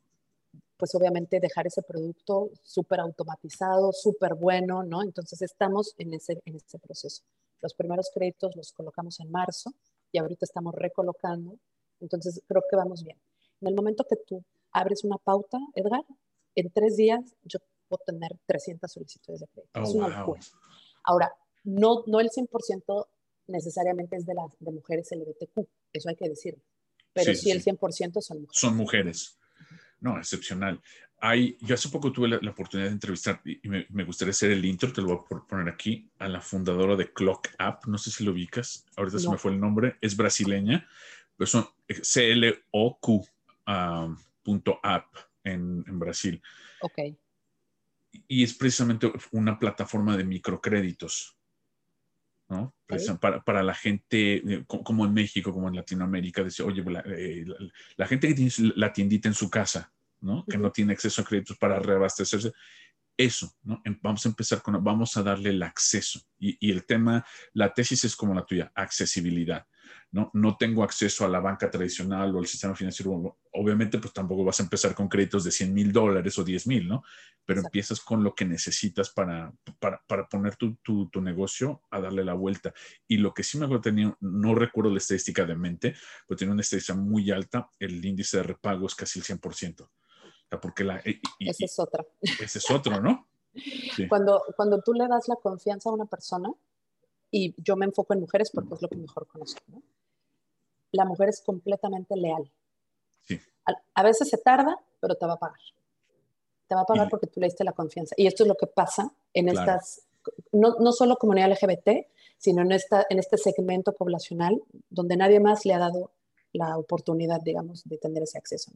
pues 0.78 0.94
obviamente, 0.96 1.40
dejar 1.40 1.68
ese 1.68 1.82
producto 1.82 2.50
súper 2.64 3.00
automatizado, 3.00 3.92
súper 3.92 4.36
bueno, 4.36 4.84
¿no? 4.84 5.02
Entonces 5.02 5.42
estamos 5.42 5.94
en 5.98 6.14
ese, 6.14 6.42
en 6.46 6.56
ese 6.56 6.80
proceso. 6.80 7.24
Los 7.62 7.74
primeros 7.74 8.10
créditos 8.14 8.56
los 8.56 8.72
colocamos 8.74 9.20
en 9.20 9.32
marzo 9.32 9.72
y 10.12 10.20
ahorita 10.20 10.46
estamos 10.46 10.76
recolocando, 10.76 11.58
entonces 12.00 12.42
creo 12.48 12.64
que 12.70 12.76
vamos 12.76 13.04
bien. 13.04 13.18
En 13.62 13.70
el 13.70 13.76
momento 13.76 14.04
que 14.04 14.18
tú 14.18 14.44
abres 14.74 15.04
una 15.04 15.18
pauta, 15.18 15.60
Edgar, 15.76 16.04
en 16.56 16.72
tres 16.72 16.98
días 16.98 17.36
yo 17.44 17.60
puedo 17.88 18.04
tener 18.06 18.32
300 18.48 18.92
solicitudes 18.92 19.40
de 19.42 19.48
crédito. 19.48 19.82
es 19.82 19.90
una 19.96 20.20
locura. 20.20 20.42
Ahora, 21.04 21.32
no, 21.64 22.04
no 22.08 22.20
el 22.20 22.30
100% 22.30 23.08
necesariamente 23.48 24.16
es 24.16 24.26
de, 24.26 24.34
las 24.34 24.52
de 24.60 24.72
mujeres 24.72 25.10
LGBTQ, 25.12 25.68
eso 25.94 26.10
hay 26.10 26.16
que 26.16 26.30
decirlo. 26.30 26.62
Pero 27.14 27.36
sí, 27.36 27.52
el 27.52 27.64
100% 27.64 28.22
son 28.22 28.42
mujeres. 28.42 28.60
Son 28.60 28.76
mujeres. 28.76 29.38
No, 30.00 30.18
excepcional. 30.18 30.82
Hay, 31.20 31.58
yo 31.62 31.76
hace 31.76 31.88
poco 31.88 32.12
tuve 32.12 32.28
la, 32.28 32.52
oportunidad 32.52 32.90
de 32.90 32.94
entrevistar 32.94 33.40
y 33.46 33.70
me, 33.70 33.86
me, 33.90 34.04
gustaría 34.04 34.32
hacer 34.32 34.52
el 34.52 34.66
intro, 34.66 34.92
te 34.92 35.02
lo 35.02 35.08
voy 35.08 35.40
a 35.40 35.48
poner 35.48 35.70
aquí, 35.70 36.12
a 36.20 36.28
la 36.28 36.42
fundadora 36.42 36.98
de 36.98 37.14
Clock 37.14 37.50
App, 37.60 37.86
no 37.86 37.98
sé 37.98 38.12
si 38.12 38.26
lo 38.26 38.32
ubicas, 38.32 38.86
ahorita 38.98 39.20
se 39.20 39.30
me 39.30 39.38
fue 39.38 39.52
el 39.52 39.60
nombre, 39.60 39.96
es 40.02 40.18
brasileña, 40.18 40.86
pero 41.38 41.48
son 41.48 41.66
C-L-O-Q. 41.88 43.26
Um, 43.68 44.18
.app 44.44 45.16
en, 45.44 45.84
en 45.88 46.00
Brasil. 46.00 46.42
Ok. 46.82 47.00
Y 48.28 48.44
es 48.44 48.54
precisamente 48.54 49.12
una 49.32 49.58
plataforma 49.58 50.16
de 50.18 50.24
microcréditos. 50.24 51.38
¿no? 52.50 52.76
Para, 53.20 53.44
para, 53.44 53.64
la 53.64 53.74
gente, 53.74 54.36
eh, 54.36 54.66
como 54.68 55.06
en 55.06 55.14
México, 55.14 55.52
como 55.52 55.68
en 55.68 55.76
Latinoamérica, 55.76 56.44
decir, 56.44 56.66
oye, 56.66 56.84
eh, 57.06 57.46
la, 57.96 58.08
gente 58.08 58.28
que 58.28 58.34
tiene 58.36 58.52
la 58.76 58.94
tiendita 58.94 59.28
en 59.28 59.34
su 59.34 59.50
casa, 59.50 59.92
¿no? 60.22 60.46
Que 60.46 60.58
no 60.58 60.72
tiene 60.72 60.94
acceso 60.94 61.22
a 61.22 61.26
créditos 61.26 61.58
para 61.58 61.80
reabastecerse, 61.80 62.52
eso, 63.18 63.56
¿no? 63.64 63.82
Em, 63.86 63.98
vamos 64.02 64.26
a 64.26 64.30
empezar 64.30 64.62
con, 64.62 64.84
vamos 64.84 65.18
a 65.18 65.24
darle 65.24 65.50
el 65.50 65.64
acceso. 65.64 66.22
Y, 66.38 66.58
y, 66.60 66.72
el 66.72 66.86
tema, 66.86 67.26
la 67.54 67.74
tesis 67.74 68.04
es 68.04 68.16
como 68.16 68.34
la 68.34 68.46
tuya, 68.46 68.72
accesibilidad. 68.76 69.66
¿No? 70.12 70.30
No 70.34 70.58
tengo 70.58 70.84
acceso 70.84 71.26
a 71.26 71.28
la 71.28 71.40
banca 71.40 71.70
tradicional 71.70 72.36
o 72.36 72.40
al 72.40 72.48
sistema 72.48 72.76
financiero. 72.76 73.38
Obviamente, 73.52 73.98
pues 73.98 74.14
tampoco 74.14 74.44
vas 74.44 74.60
a 74.60 74.64
empezar 74.64 74.94
con 74.94 75.08
créditos 75.08 75.44
de 75.44 75.52
100 75.52 75.74
mil 75.74 75.92
dólares 75.92 76.38
o 76.38 76.44
10 76.44 76.68
mil, 76.68 76.88
¿no? 76.88 77.04
Pero 77.46 77.62
empiezas 77.62 78.00
con 78.00 78.24
lo 78.24 78.36
que 78.36 78.46
necesitas 78.46 79.10
para, 79.10 79.52
para, 79.80 80.02
para 80.08 80.28
poner 80.28 80.56
tu, 80.56 80.76
tu, 80.76 81.10
tu, 81.10 81.22
negocio 81.22 81.82
a 81.90 82.00
darle 82.00 82.24
la 82.24 82.34
vuelta. 82.34 82.74
Y 83.08 83.18
lo 83.18 83.34
que 83.34 83.44
sí 83.44 83.58
me 83.58 83.66
acuerdo, 83.66 83.82
tenía, 83.82 84.16
no 84.22 84.56
recuerdo 84.56 84.92
la 84.92 84.98
estadística 84.98 85.46
de 85.46 85.56
mente, 85.56 85.96
pero 86.28 86.38
tenía 86.38 86.54
una 86.54 86.62
estadística 86.62 86.98
muy 86.98 87.32
alta, 87.32 87.70
el 87.80 88.04
índice 88.06 88.38
de 88.38 88.44
repago 88.44 88.86
es 88.88 88.96
casi 88.96 89.20
el 89.20 89.26
100%. 89.26 89.82
O 89.82 89.90
sea, 90.50 90.60
porque 90.62 90.84
la... 90.84 90.98
ese 91.40 91.66
es 91.66 91.80
otro. 91.80 92.08
Ese 92.22 92.60
es 92.60 92.72
otro, 92.72 93.02
¿no? 93.02 93.28
Cuando, 94.10 94.42
cuando 94.56 94.82
tú 94.82 94.94
le 94.94 95.08
das 95.08 95.28
la 95.28 95.36
confianza 95.36 95.90
a 95.90 95.94
una 95.94 96.06
persona, 96.06 96.50
y 97.34 97.56
yo 97.58 97.76
me 97.76 97.86
enfoco 97.86 98.14
en 98.14 98.20
mujeres 98.20 98.52
porque 98.52 98.76
es 98.76 98.82
lo 98.82 98.88
que 98.88 98.96
mejor 98.96 99.26
conozco, 99.26 99.62
¿no? 99.68 99.82
la 100.94 101.06
mujer 101.06 101.30
es 101.30 101.42
completamente 101.42 102.16
leal. 102.16 102.50
Sí. 103.24 103.40
A, 103.96 104.04
veces 104.04 104.30
se 104.30 104.38
tarda, 104.38 104.78
pero 105.02 105.16
te 105.16 105.26
va 105.26 105.34
a 105.34 105.40
pagar. 105.40 105.60
Te 106.68 106.76
va 106.76 106.82
a 106.82 106.86
pagar 106.86 107.10
porque 107.10 107.28
tú 107.28 107.40
le 107.40 107.48
diste 107.48 107.64
la 107.64 107.74
confianza. 107.74 108.14
Y 108.16 108.28
esto 108.28 108.44
es 108.44 108.48
lo 108.48 108.56
que 108.56 108.68
pasa 108.68 109.12
en 109.34 109.50
estas, 109.50 110.04
no, 110.52 110.76
no, 110.80 110.92
solo 110.92 111.18
comunidad 111.18 111.52
LGBT, 111.52 112.08
sino 112.38 112.62
en, 112.62 112.72
esta, 112.72 113.06
en 113.10 113.18
este 113.18 113.38
segmento 113.38 113.94
poblacional 113.94 114.62
donde 114.90 115.18
nadie 115.18 115.40
más 115.40 115.66
le 115.66 115.74
ha 115.74 115.80
dado 115.80 116.12
la 116.52 116.78
oportunidad, 116.78 117.42
digamos, 117.42 117.84
de 117.86 117.98
tener 117.98 118.22
ese 118.22 118.38
acceso. 118.38 118.72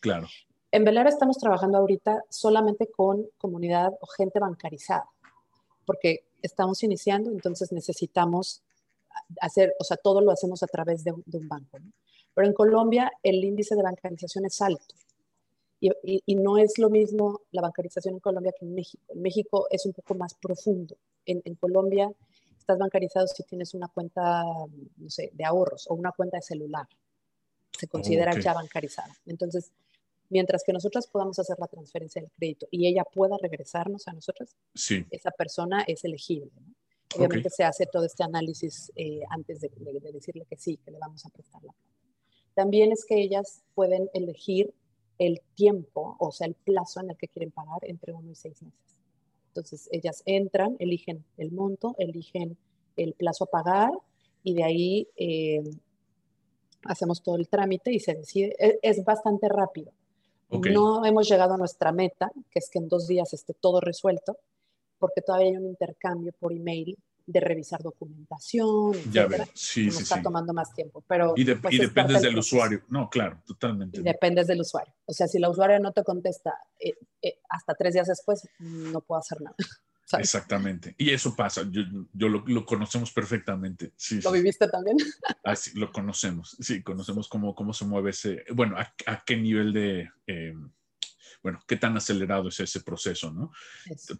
Claro. 0.00 0.26
En 0.70 0.84
Velara 0.84 1.10
estamos 1.10 1.36
trabajando 1.36 1.78
ahorita 1.78 2.24
solamente 2.30 2.90
con 2.90 3.26
comunidad 3.36 3.92
o 4.00 4.06
gente 4.06 4.38
bancarizada, 4.38 5.06
porque 5.88 6.26
estamos 6.42 6.82
iniciando, 6.82 7.30
entonces 7.30 7.72
necesitamos 7.72 8.62
hacer, 9.40 9.74
o 9.80 9.84
sea, 9.84 9.96
todo 9.96 10.20
lo 10.20 10.30
hacemos 10.30 10.62
a 10.62 10.66
través 10.66 11.02
de, 11.02 11.12
un 11.12 11.48
banco. 11.48 11.78
Pero 12.34 12.46
en 12.46 12.52
Colombia 12.52 13.10
el 13.22 13.42
índice 13.42 13.74
de 13.74 13.82
bancarización 13.82 14.44
es 14.44 14.60
alto. 14.60 14.94
Y, 15.80 16.34
no 16.34 16.58
es 16.58 16.76
lo 16.76 16.90
mismo 16.90 17.40
la 17.52 17.62
bancarización 17.62 18.16
en 18.16 18.20
Colombia 18.20 18.52
que 18.52 18.66
en 18.66 18.74
México. 18.74 19.02
En 19.08 19.22
México 19.22 19.66
es 19.70 19.86
un 19.86 19.94
poco 19.94 20.14
más 20.14 20.34
profundo. 20.34 20.94
En, 21.24 21.54
Colombia 21.54 22.12
estás 22.58 22.76
bancarizado 22.76 23.26
si 23.26 23.42
tienes 23.44 23.72
una 23.72 23.88
cuenta, 23.88 24.42
no 24.98 25.08
sé, 25.08 25.30
de 25.32 25.44
ahorros 25.46 25.86
o 25.88 25.94
una 25.94 26.12
cuenta 26.12 26.36
de 26.36 26.42
celular. 26.42 26.86
Se 27.78 27.88
considera 27.88 28.38
ya 28.38 28.52
bancarizada. 28.52 29.16
Entonces, 29.24 29.72
mientras 30.30 30.62
que 30.64 30.72
nosotros 30.72 31.06
podamos 31.06 31.38
hacer 31.38 31.56
la 31.58 31.66
transferencia 31.66 32.20
del 32.20 32.30
crédito 32.32 32.66
y 32.70 32.86
ella 32.86 33.04
pueda 33.04 33.36
regresarnos 33.40 34.06
a 34.08 34.12
nosotros, 34.12 34.56
sí. 34.74 35.04
esa 35.10 35.30
persona 35.30 35.82
es 35.86 36.04
elegible. 36.04 36.50
¿no? 36.54 36.74
Obviamente 37.16 37.48
se 37.50 37.64
hace 37.64 37.86
todo 37.86 38.04
este 38.04 38.22
análisis 38.22 38.92
eh, 38.94 39.20
antes 39.30 39.60
de, 39.60 39.70
decirle 40.12 40.44
que 40.48 40.56
sí, 40.56 40.78
que 40.84 40.90
le 40.90 40.98
vamos 40.98 41.24
a 41.24 41.30
prestar 41.30 41.62
la 41.62 41.72
plata. 41.72 41.88
También 42.54 42.92
es 42.92 43.04
que 43.04 43.20
ellas 43.20 43.62
pueden 43.74 44.10
elegir 44.12 44.74
el 45.18 45.40
tiempo, 45.54 46.16
o 46.18 46.32
sea, 46.32 46.46
el 46.46 46.54
plazo 46.54 47.00
en 47.00 47.10
el 47.10 47.16
que 47.16 47.28
quieren 47.28 47.50
pagar 47.50 47.78
entre 47.82 48.12
uno 48.12 48.30
y 48.30 48.34
seis 48.34 48.62
meses. 48.62 48.96
Entonces, 49.48 49.88
ellas 49.90 50.22
entran, 50.26 50.76
eligen 50.78 51.24
el 51.36 51.50
monto, 51.50 51.94
eligen 51.98 52.56
el 52.96 53.14
plazo 53.14 53.44
a 53.44 53.46
pagar 53.48 53.90
y 54.42 54.54
de 54.54 54.64
ahí 54.64 55.08
eh, 55.16 55.62
hacemos 56.84 57.22
todo 57.22 57.36
el 57.36 57.48
trámite 57.48 57.92
y 57.92 58.00
se 58.00 58.14
decide. 58.14 58.54
E, 58.58 58.78
es, 58.82 59.04
bastante 59.04 59.48
rápido. 59.48 59.92
No 60.50 61.04
hemos 61.04 61.28
llegado 61.28 61.54
a 61.54 61.56
nuestra 61.58 61.92
meta, 61.92 62.30
que 62.50 62.58
es 62.58 62.70
que 62.70 62.78
en 62.78 62.88
dos 62.88 63.06
días 63.06 63.32
esté 63.34 63.54
todo 63.54 63.80
resuelto, 63.80 64.38
porque 64.98 65.22
todavía 65.22 65.50
hay 65.50 65.56
un 65.56 65.66
intercambio 65.66 66.32
por 66.38 66.52
email 66.52 66.96
de 67.28 67.40
revisar 67.40 67.82
documentación, 67.82 68.94
ya 69.12 69.26
veo. 69.26 69.44
Sí, 69.52 69.90
sí, 69.90 70.02
está 70.02 70.22
tomando 70.22 70.54
más 70.54 70.72
tiempo. 70.72 71.04
Pero, 71.06 71.34
y, 71.36 71.44
pues, 71.44 71.78
dependes 71.78 72.22
del 72.22 72.38
usuario. 72.38 72.82
No, 72.88 73.10
claro, 73.10 73.42
totalmente. 73.46 74.00
Y 74.00 74.02
dependes 74.02 74.46
del 74.46 74.62
usuario. 74.62 74.94
O 75.04 75.12
sea, 75.12 75.28
si 75.28 75.38
la 75.38 75.50
usuaria 75.50 75.78
no 75.78 75.92
te 75.92 76.02
contesta 76.02 76.54
eh, 76.80 76.94
eh, 77.20 77.40
hasta 77.50 77.74
tres 77.74 77.92
días 77.92 78.06
después, 78.08 78.48
no 78.58 79.02
puedo 79.02 79.18
hacer 79.18 79.42
nada. 79.42 79.56
Exactamente. 80.16 80.94
Y 80.96 81.10
eso 81.10 81.34
pasa, 81.36 81.62
yo, 81.70 81.82
yo 82.12 82.28
lo, 82.28 82.64
conocemos 82.64 83.12
perfectamente. 83.12 83.92
Sí, 83.96 84.20
¿Lo 84.22 84.32
viviste 84.32 84.68
también? 84.68 84.96
Así, 85.44 85.78
lo 85.78 85.92
conocemos, 85.92 86.56
sí, 86.60 86.82
conocemos 86.82 87.28
cómo, 87.28 87.54
cómo 87.54 87.72
se 87.72 87.84
mueve 87.84 88.10
ese, 88.10 88.44
bueno, 88.54 88.76
a, 88.78 89.24
qué 89.24 89.36
nivel 89.36 89.72
de, 89.72 90.10
eh, 90.26 90.54
bueno, 91.42 91.60
qué 91.66 91.76
tan 91.76 91.96
acelerado 91.96 92.48
es 92.48 92.60
ese 92.60 92.80
proceso, 92.80 93.30
¿no? 93.32 93.52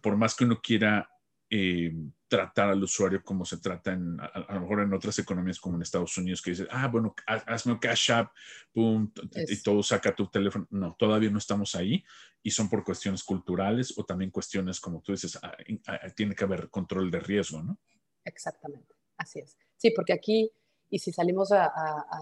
Por 0.01 0.15
más 0.17 0.35
que 0.35 0.45
uno 0.45 0.61
quiera 0.61 1.09
eh, 1.49 1.91
tratar 2.27 2.69
al 2.69 2.83
usuario 2.83 3.23
como 3.23 3.43
se 3.43 3.57
trata 3.57 3.91
en, 3.91 4.19
a, 4.19 4.53
lo 4.53 4.61
mejor 4.61 4.81
en 4.81 4.93
otras 4.93 5.17
economías 5.17 5.59
como 5.59 5.75
en 5.75 5.81
Estados 5.81 6.15
Unidos, 6.17 6.41
que 6.43 6.51
dice, 6.51 6.67
ah, 6.69 6.87
bueno, 6.87 7.15
hazme 7.25 7.73
un 7.73 7.79
cash 7.79 8.11
app, 8.11 8.31
boom, 8.73 9.11
y 9.33 9.61
todo 9.63 9.81
saca 9.81 10.15
tu 10.15 10.27
teléfono. 10.27 10.67
No, 10.69 10.95
todavía 10.97 11.31
no 11.31 11.39
estamos 11.39 11.73
ahí 11.73 12.03
y 12.43 12.51
son 12.51 12.69
por 12.69 12.83
cuestiones 12.83 13.23
culturales 13.23 13.97
o 13.97 14.05
también 14.05 14.29
cuestiones, 14.29 14.79
como 14.79 15.01
tú 15.01 15.11
dices, 15.11 15.39
ah, 15.41 15.57
ah, 15.87 16.09
tiene 16.15 16.35
que 16.35 16.43
haber 16.43 16.69
control 16.69 17.09
de 17.09 17.19
riesgo, 17.19 17.63
¿no? 17.63 17.79
Exactamente, 18.23 18.93
así 19.17 19.39
es. 19.39 19.57
Sí, 19.75 19.91
porque 19.91 20.13
aquí, 20.13 20.51
y 20.89 20.99
si 20.99 21.11
salimos 21.11 21.51
a, 21.51 21.71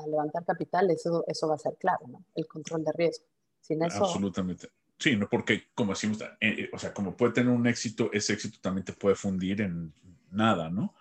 levantar 0.08 0.46
capital, 0.46 0.90
eso, 0.90 1.26
eso 1.28 1.48
va 1.50 1.56
a 1.56 1.60
ser 1.60 1.76
clave, 1.78 2.08
¿no? 2.08 2.24
El 2.34 2.48
control 2.48 2.86
de 2.86 2.94
riesgo. 2.94 3.26
Sin 3.60 3.84
eso, 3.84 4.06
Absolutamente. 4.06 4.70
Sí, 5.00 5.16
no 5.16 5.30
porque 5.30 5.68
como 5.76 5.94
decimos, 5.94 6.22
eh, 6.22 6.28
eh, 6.42 6.70
o 6.74 6.80
sea, 6.80 6.94
como 6.94 7.16
puede 7.16 7.34
tener 7.34 7.52
un 7.52 7.68
éxito, 7.68 8.10
ese 8.14 8.34
éxito 8.34 8.60
también 8.62 8.86
te 8.86 8.94
puede 8.94 9.16
fundir 9.16 9.62
en 9.62 9.94
nada, 10.32 10.70
¿no? 10.70 10.96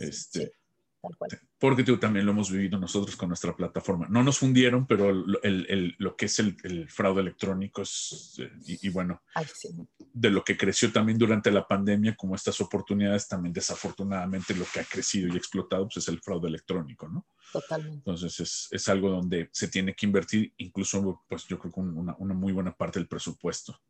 este, 0.00 0.52
porque 1.58 1.82
tú, 1.82 1.98
también 1.98 2.26
lo 2.26 2.32
hemos 2.32 2.50
vivido 2.50 2.78
nosotros 2.78 3.16
con 3.16 3.28
nuestra 3.28 3.54
plataforma. 3.54 4.06
No 4.08 4.22
nos 4.22 4.38
fundieron, 4.38 4.86
pero 4.86 5.12
lo 5.12 6.16
que 6.16 6.26
es 6.26 6.38
el, 6.38 6.88
fraude 6.88 7.20
electrónico 7.20 7.82
es, 7.82 8.36
eh, 8.38 8.50
y, 8.82 8.88
bueno, 8.90 9.22
de 10.12 10.30
lo 10.30 10.44
que 10.44 10.56
creció 10.56 10.92
también 10.92 11.18
durante 11.18 11.50
la 11.50 11.66
pandemia, 11.66 12.14
como 12.16 12.34
estas 12.34 12.60
oportunidades, 12.60 13.28
también 13.28 13.52
desafortunadamente 13.52 14.54
lo 14.54 14.64
que 14.72 14.80
ha 14.80 14.84
crecido 14.84 15.32
y 15.32 15.36
explotado 15.36 15.84
pues, 15.86 15.98
es 15.98 16.08
el 16.08 16.20
fraude 16.20 16.48
electrónico, 16.48 17.08
¿no? 17.08 17.26
Totalmente. 17.52 17.98
Entonces 17.98 18.68
es, 18.70 18.88
algo 18.88 19.10
donde 19.10 19.48
se 19.52 19.68
tiene 19.68 19.94
que 19.94 20.06
invertir, 20.06 20.52
incluso 20.58 21.24
pues 21.28 21.44
yo 21.46 21.58
creo 21.58 21.72
que 21.72 21.80
una, 21.80 22.14
muy 22.34 22.52
buena 22.52 22.76
parte 22.76 22.98
del 22.98 23.08
presupuesto. 23.08 23.80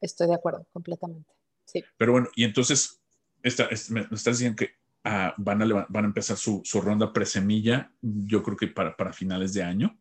Estoy 0.00 0.28
de 0.28 0.34
acuerdo, 0.34 0.66
completamente. 0.72 1.32
Sí. 1.64 1.82
Pero 1.96 2.12
bueno, 2.12 2.28
y 2.36 2.44
entonces, 2.44 3.00
esta, 3.42 3.68
me 3.90 4.02
estás 4.12 4.38
diciendo 4.38 4.56
que 4.56 4.83
van, 5.04 5.62
a, 5.62 5.86
van 5.88 6.04
a 6.04 6.08
empezar 6.08 6.36
su, 6.36 6.62
su 6.64 6.80
ronda 6.80 7.12
presemilla, 7.12 7.92
yo 8.00 8.42
creo 8.42 8.56
que 8.56 8.68
para, 8.68 8.96
para 8.96 9.12
finales 9.12 9.52
de 9.52 9.62
año. 9.62 9.98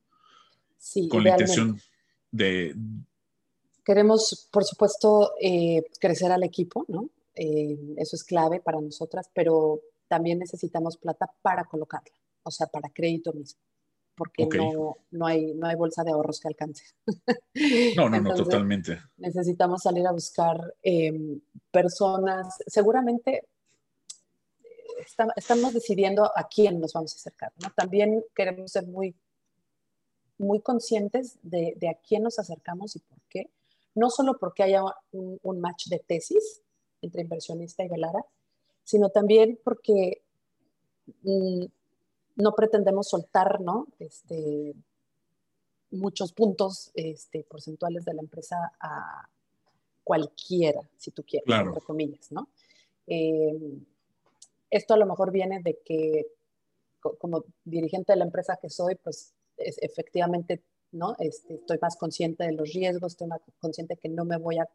Sí, 0.78 1.08
con 1.08 1.24
la 1.24 1.32
intención 1.32 1.80
de... 2.32 2.76
Queremos, 3.84 4.48
por 4.52 4.64
supuesto, 4.64 5.34
eh, 5.42 5.84
crecer 6.00 6.32
al 6.32 6.44
equipo, 6.44 6.86
¿no? 6.88 7.10
Eh, 7.36 7.78
eso 7.98 8.16
es 8.16 8.24
clave 8.24 8.62
para 8.62 8.80
nosotras, 8.80 9.30
pero 9.34 9.82
también 10.08 10.40
necesitamos 10.40 10.98
plata 10.98 11.30
para 11.42 11.66
colocarla, 11.66 12.16
o 12.44 12.52
sea, 12.52 12.68
para 12.68 12.90
crédito 12.90 13.34
mismo, 13.34 13.60
porque 14.16 14.46
no, 14.46 14.98
no, 15.12 15.26
hay, 15.26 15.54
no 15.54 15.68
hay 15.68 15.76
bolsa 15.76 16.04
de 16.04 16.12
ahorros 16.12 16.40
que 16.40 16.48
alcance. 16.48 16.86
No, 17.98 18.10
no, 18.10 18.22
no, 18.22 18.34
totalmente. 18.36 19.00
Necesitamos 19.18 19.82
salir 19.82 20.06
a 20.08 20.12
buscar 20.12 20.58
em, 20.82 21.42
personas, 21.72 22.56
seguramente 22.68 23.50
estamos 25.36 25.74
decidiendo 25.74 26.32
a 26.36 26.48
quién 26.48 26.80
nos 26.80 26.94
vamos 26.94 27.14
a 27.14 27.16
acercar. 27.16 27.52
¿no? 27.62 27.70
También 27.76 28.24
queremos 28.36 28.72
ser 28.72 28.88
muy, 28.88 29.16
muy 30.38 30.62
conscientes 30.62 31.38
de, 31.42 31.76
a 31.90 31.96
quién 32.08 32.24
nos 32.24 32.40
acercamos 32.40 32.96
y 32.96 33.00
por 33.00 33.20
qué. 33.30 33.50
No 33.96 34.10
solo 34.10 34.38
porque 34.40 34.64
haya 34.64 34.84
un, 35.12 35.60
match 35.60 35.88
de 35.88 36.00
tesis 36.00 36.62
entre 37.02 37.22
inversionista 37.22 37.84
y 37.84 37.90
Velara, 37.90 38.26
sino 38.84 39.10
también 39.10 39.60
porque 39.64 40.24
mm, 41.22 41.66
no 42.36 42.56
pretendemos 42.56 43.10
soltar 43.10 43.62
¿no? 43.62 43.88
Este, 44.00 44.74
muchos 45.92 46.34
puntos 46.34 46.92
este, 46.96 47.44
porcentuales 47.44 48.04
de 48.06 48.14
la 48.14 48.22
empresa 48.22 48.74
a 48.80 49.30
cualquiera, 50.04 50.82
si 50.98 51.12
tú 51.12 51.24
quieres, 51.24 51.48
entre 51.48 51.82
comillas, 51.82 52.32
¿no? 52.32 52.50
Eh, 53.08 53.80
esto 54.76 54.94
a 54.94 54.98
lo 54.98 55.06
mejor 55.06 55.32
viene 55.32 55.62
de 55.64 55.80
que 55.86 56.26
como 57.20 57.44
dirigente 57.64 58.14
de 58.14 58.18
la 58.18 58.26
empresa 58.26 58.58
que 58.62 58.70
soy, 58.70 58.96
pues 58.96 59.34
efectivamente, 59.58 60.64
¿no? 60.92 61.16
Este, 61.20 61.56
estoy 61.56 61.78
más 61.82 61.98
consciente 61.98 62.46
de 62.46 62.54
los 62.54 62.72
riesgos, 62.74 63.14
estoy 63.14 63.28
más 63.28 63.42
consciente 63.60 63.98
que 63.98 64.10
no 64.10 64.26
me 64.26 64.38
voy 64.38 64.58
a 64.58 64.70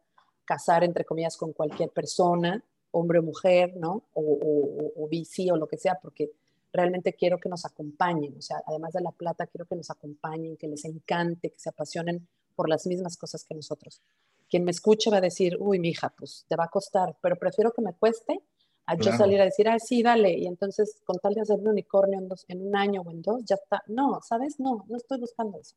casar, 0.45 0.83
entre 0.83 1.05
comillas, 1.05 1.37
con 1.37 1.53
cualquier 1.53 1.89
persona, 1.89 2.63
hombre 2.91 3.19
o 3.19 3.23
mujer, 3.23 3.75
¿no? 3.77 4.03
O, 4.13 4.21
o, 4.21 5.03
o 5.03 5.07
VC 5.07 5.51
o 5.51 5.57
lo 5.57 5.67
que 5.67 5.77
sea, 5.77 5.99
porque 6.01 6.31
realmente 6.71 7.13
quiero 7.13 7.39
que 7.39 7.49
nos 7.49 7.65
acompañen, 7.65 8.37
o 8.37 8.41
sea, 8.41 8.61
además 8.67 8.93
de 8.93 9.01
la 9.01 9.11
plata, 9.11 9.47
quiero 9.47 9.65
que 9.65 9.75
nos 9.75 9.89
acompañen, 9.89 10.55
que 10.55 10.67
les 10.67 10.85
encante, 10.85 11.49
que 11.49 11.59
se 11.59 11.69
apasionen 11.69 12.27
por 12.55 12.69
las 12.69 12.85
mismas 12.85 13.17
cosas 13.17 13.43
que 13.43 13.55
nosotros. 13.55 14.01
Quien 14.49 14.63
me 14.63 14.71
escuche 14.71 15.09
va 15.09 15.17
a 15.17 15.21
decir, 15.21 15.57
uy, 15.59 15.79
mi 15.79 15.89
hija, 15.89 16.13
pues 16.17 16.45
te 16.47 16.55
va 16.55 16.65
a 16.65 16.69
costar, 16.69 17.17
pero 17.21 17.35
prefiero 17.35 17.71
que 17.71 17.81
me 17.81 17.93
cueste 17.93 18.41
a 18.89 18.97
yo 18.97 19.11
salir 19.15 19.39
a 19.39 19.45
decir, 19.45 19.69
ah, 19.69 19.77
sí, 19.79 20.01
dale, 20.01 20.37
y 20.37 20.47
entonces 20.47 21.01
con 21.05 21.17
tal 21.19 21.33
de 21.33 21.41
hacer 21.41 21.59
un 21.59 21.67
unicornio 21.67 22.19
en, 22.19 22.27
dos, 22.27 22.45
en 22.47 22.65
un 22.65 22.75
año 22.75 23.01
o 23.01 23.11
en 23.11 23.21
dos, 23.21 23.43
ya 23.45 23.55
está. 23.55 23.83
No, 23.87 24.19
¿sabes? 24.27 24.59
No, 24.59 24.85
no 24.89 24.97
estoy 24.97 25.19
buscando 25.19 25.59
eso. 25.59 25.75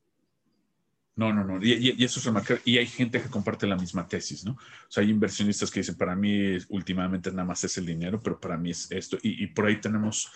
No, 1.14 1.30
no, 1.32 1.44
no. 1.44 1.62
Y, 1.62 2.02
eso 2.02 2.20
es 2.20 2.24
remarcable. 2.24 2.62
Y 2.64 2.78
hay 2.78 2.86
gente 2.86 3.20
que 3.20 3.28
comparte 3.28 3.66
la 3.66 3.76
misma 3.76 4.06
tesis, 4.06 4.44
¿no? 4.44 4.52
O 4.52 4.90
sea, 4.90 5.02
hay 5.02 5.10
inversionistas 5.10 5.70
que 5.70 5.80
dicen, 5.80 5.96
para 5.96 6.16
mí 6.16 6.56
últimamente 6.70 7.30
nada 7.30 7.44
más 7.44 7.62
es 7.64 7.76
el 7.76 7.84
dinero, 7.84 8.18
pero 8.22 8.40
para 8.40 8.56
mí 8.56 8.70
es 8.70 8.90
esto. 8.90 9.18
Y, 9.22 9.44
y 9.44 9.48
por 9.48 9.66
ahí 9.66 9.78
tenemos 9.78 10.30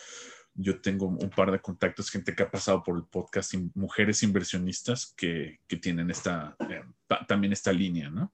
yo 0.58 0.80
tengo 0.80 1.06
un 1.06 1.30
par 1.30 1.50
de 1.50 1.60
contactos, 1.60 2.10
gente 2.10 2.34
que 2.34 2.42
ha 2.42 2.50
pasado 2.50 2.82
por 2.82 2.96
el 2.96 3.04
podcast, 3.04 3.54
mujeres 3.74 4.22
inversionistas 4.22 5.12
que, 5.14 5.60
que 5.66 5.76
tienen 5.76 6.10
esta, 6.10 6.56
eh, 6.70 6.82
también 7.28 7.52
esta 7.52 7.72
línea, 7.72 8.08
¿no? 8.08 8.32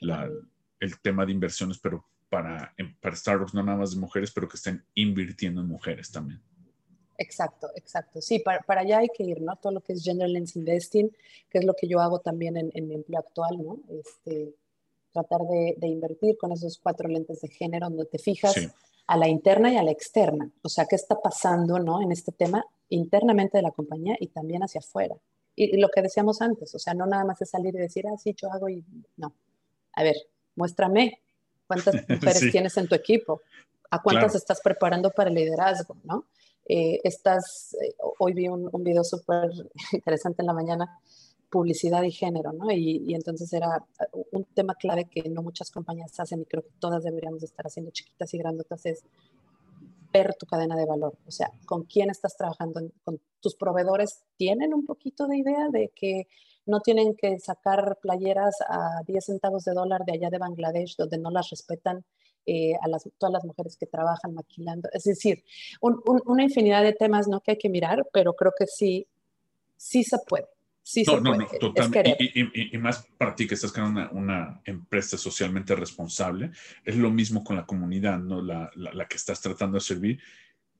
La, 0.00 0.28
el 0.80 1.00
tema 1.00 1.24
de 1.24 1.32
inversiones, 1.32 1.78
pero 1.78 2.06
para, 2.32 2.74
para 3.02 3.14
startups, 3.14 3.52
no 3.52 3.62
nada 3.62 3.76
más 3.76 3.94
de 3.94 4.00
mujeres, 4.00 4.32
pero 4.32 4.48
que 4.48 4.56
estén 4.56 4.82
invirtiendo 4.94 5.60
en 5.60 5.66
mujeres 5.66 6.10
también. 6.10 6.40
Exacto, 7.18 7.68
exacto. 7.76 8.22
Sí, 8.22 8.38
para, 8.38 8.60
para, 8.60 8.80
allá 8.80 9.00
hay 9.00 9.08
que 9.14 9.22
ir, 9.22 9.42
¿no? 9.42 9.54
Todo 9.56 9.72
lo 9.72 9.82
que 9.82 9.92
es 9.92 10.02
Gender 10.02 10.30
Lens 10.30 10.56
Investing, 10.56 11.14
que 11.50 11.58
es 11.58 11.64
lo 11.66 11.74
que 11.74 11.86
yo 11.86 12.00
hago 12.00 12.20
también 12.20 12.56
en, 12.56 12.70
en 12.72 12.88
mi 12.88 12.94
empleo 12.94 13.20
actual, 13.20 13.62
¿no? 13.62 13.80
Este, 13.90 14.54
tratar 15.12 15.42
de, 15.42 15.74
de, 15.76 15.88
invertir 15.88 16.38
con 16.38 16.52
esos 16.52 16.78
cuatro 16.78 17.06
lentes 17.06 17.42
de 17.42 17.48
género, 17.48 17.90
donde 17.90 18.06
te 18.06 18.18
fijas 18.18 18.56
a 19.06 19.16
la 19.18 19.28
interna 19.28 19.70
y 19.70 19.76
a 19.76 19.82
la 19.82 19.90
externa. 19.90 20.50
O 20.62 20.70
sea, 20.70 20.86
¿qué 20.86 20.96
está 20.96 21.20
pasando 21.20 21.78
¿no? 21.78 22.00
en 22.00 22.12
este 22.12 22.32
tema 22.32 22.64
internamente 22.88 23.58
de 23.58 23.62
la 23.62 23.72
compañía 23.72 24.16
y 24.18 24.28
también 24.28 24.62
hacia 24.62 24.78
afuera? 24.78 25.16
Y, 25.54 25.76
lo 25.76 25.90
que 25.90 26.00
decíamos 26.00 26.40
antes, 26.40 26.74
o 26.74 26.78
sea, 26.78 26.94
no 26.94 27.04
nada 27.04 27.26
más 27.26 27.42
es 27.42 27.50
salir 27.50 27.74
y 27.74 27.78
decir, 27.78 28.06
ah, 28.06 28.16
sí, 28.16 28.34
yo 28.34 28.50
hago 28.50 28.70
y 28.70 28.82
no. 29.18 29.34
A 29.92 30.02
ver, 30.02 30.16
muéstrame 30.56 31.20
cuántas 31.72 31.94
mujeres 32.08 32.50
tienes 32.50 32.76
en 32.76 32.88
tu 32.88 32.94
equipo, 32.94 33.40
a 33.90 34.02
cuántas 34.02 34.34
estás 34.34 34.60
preparando 34.60 35.10
para 35.10 35.30
el 35.30 35.36
liderazgo, 35.36 35.96
¿no? 36.04 36.26
Eh, 36.66 37.00
estás, 37.02 37.76
eh, 37.82 37.94
hoy 38.18 38.34
vi 38.34 38.48
un, 38.48 38.68
un 38.70 38.84
video 38.84 39.02
súper 39.02 39.50
interesante 39.92 40.42
en 40.42 40.46
la 40.46 40.52
mañana 40.52 41.00
publicidad 41.50 42.02
y 42.02 42.10
género, 42.10 42.52
¿no? 42.52 42.70
Y, 42.70 43.14
entonces 43.14 43.52
era 43.52 43.84
uh, 44.12 44.24
un 44.32 44.44
tema 44.54 44.74
clave 44.74 45.04
que 45.04 45.28
no 45.28 45.42
muchas 45.42 45.70
compañías 45.70 46.18
hacen 46.18 46.40
y 46.40 46.44
creo 46.46 46.62
que 46.62 46.70
todas 46.78 47.04
deberíamos 47.04 47.42
estar 47.42 47.66
haciendo 47.66 47.90
chiquitas 47.90 48.32
y 48.32 48.38
grandotas 48.38 48.86
es 48.86 49.04
ver 50.12 50.34
tu 50.34 50.46
cadena 50.46 50.76
de 50.76 50.86
valor, 50.86 51.14
o 51.26 51.30
sea, 51.30 51.50
con 51.66 51.84
quién 51.84 52.10
estás 52.10 52.36
trabajando, 52.36 52.80
con 53.02 53.18
tus 53.40 53.54
proveedores 53.54 54.22
tienen 54.36 54.74
un 54.74 54.84
poquito 54.84 55.26
de 55.26 55.38
idea 55.38 55.68
de 55.70 55.90
que 55.94 56.26
no 56.66 56.80
tienen 56.80 57.14
que 57.14 57.38
sacar 57.38 57.98
playeras 58.00 58.56
a 58.68 59.02
10 59.06 59.24
centavos 59.24 59.64
de 59.64 59.72
dólar 59.72 60.04
de 60.04 60.12
allá 60.12 60.30
de 60.30 60.38
Bangladesh, 60.38 60.96
donde 60.96 61.18
no 61.18 61.30
las 61.30 61.50
respetan 61.50 62.04
eh, 62.46 62.72
a 62.80 62.88
las, 62.88 63.08
todas 63.18 63.32
las 63.32 63.44
mujeres 63.44 63.76
que 63.76 63.86
trabajan 63.86 64.34
maquilando. 64.34 64.88
Es 64.92 65.04
decir, 65.04 65.44
una 65.80 66.42
infinidad 66.42 66.82
de 66.82 66.92
temas 66.92 67.28
¿no? 67.28 67.40
que 67.40 67.52
hay 67.52 67.58
que 67.58 67.68
mirar, 67.68 68.06
pero 68.12 68.34
creo 68.34 68.52
que 68.58 68.66
sí, 68.66 69.06
sí 69.76 70.02
se 70.02 70.18
puede. 70.26 70.46
Sí, 70.84 71.04
no, 71.06 71.20
no, 71.20 71.36
no, 71.36 71.46
totalmente. 71.60 72.16
Y, 72.18 72.74
y, 72.74 72.78
más 72.78 73.06
para 73.16 73.36
ti 73.36 73.46
que 73.46 73.54
estás 73.54 73.70
creando 73.70 74.00
una, 74.00 74.10
una, 74.10 74.62
empresa 74.64 75.16
socialmente 75.16 75.76
responsable, 75.76 76.50
es 76.84 76.96
lo 76.96 77.08
mismo 77.08 77.44
con 77.44 77.54
la 77.54 77.64
comunidad, 77.64 78.18
¿no? 78.18 78.42
La, 78.42 78.68
la, 78.74 79.06
que 79.06 79.16
estás 79.16 79.40
tratando 79.40 79.76
de 79.76 79.80
servir, 79.80 80.20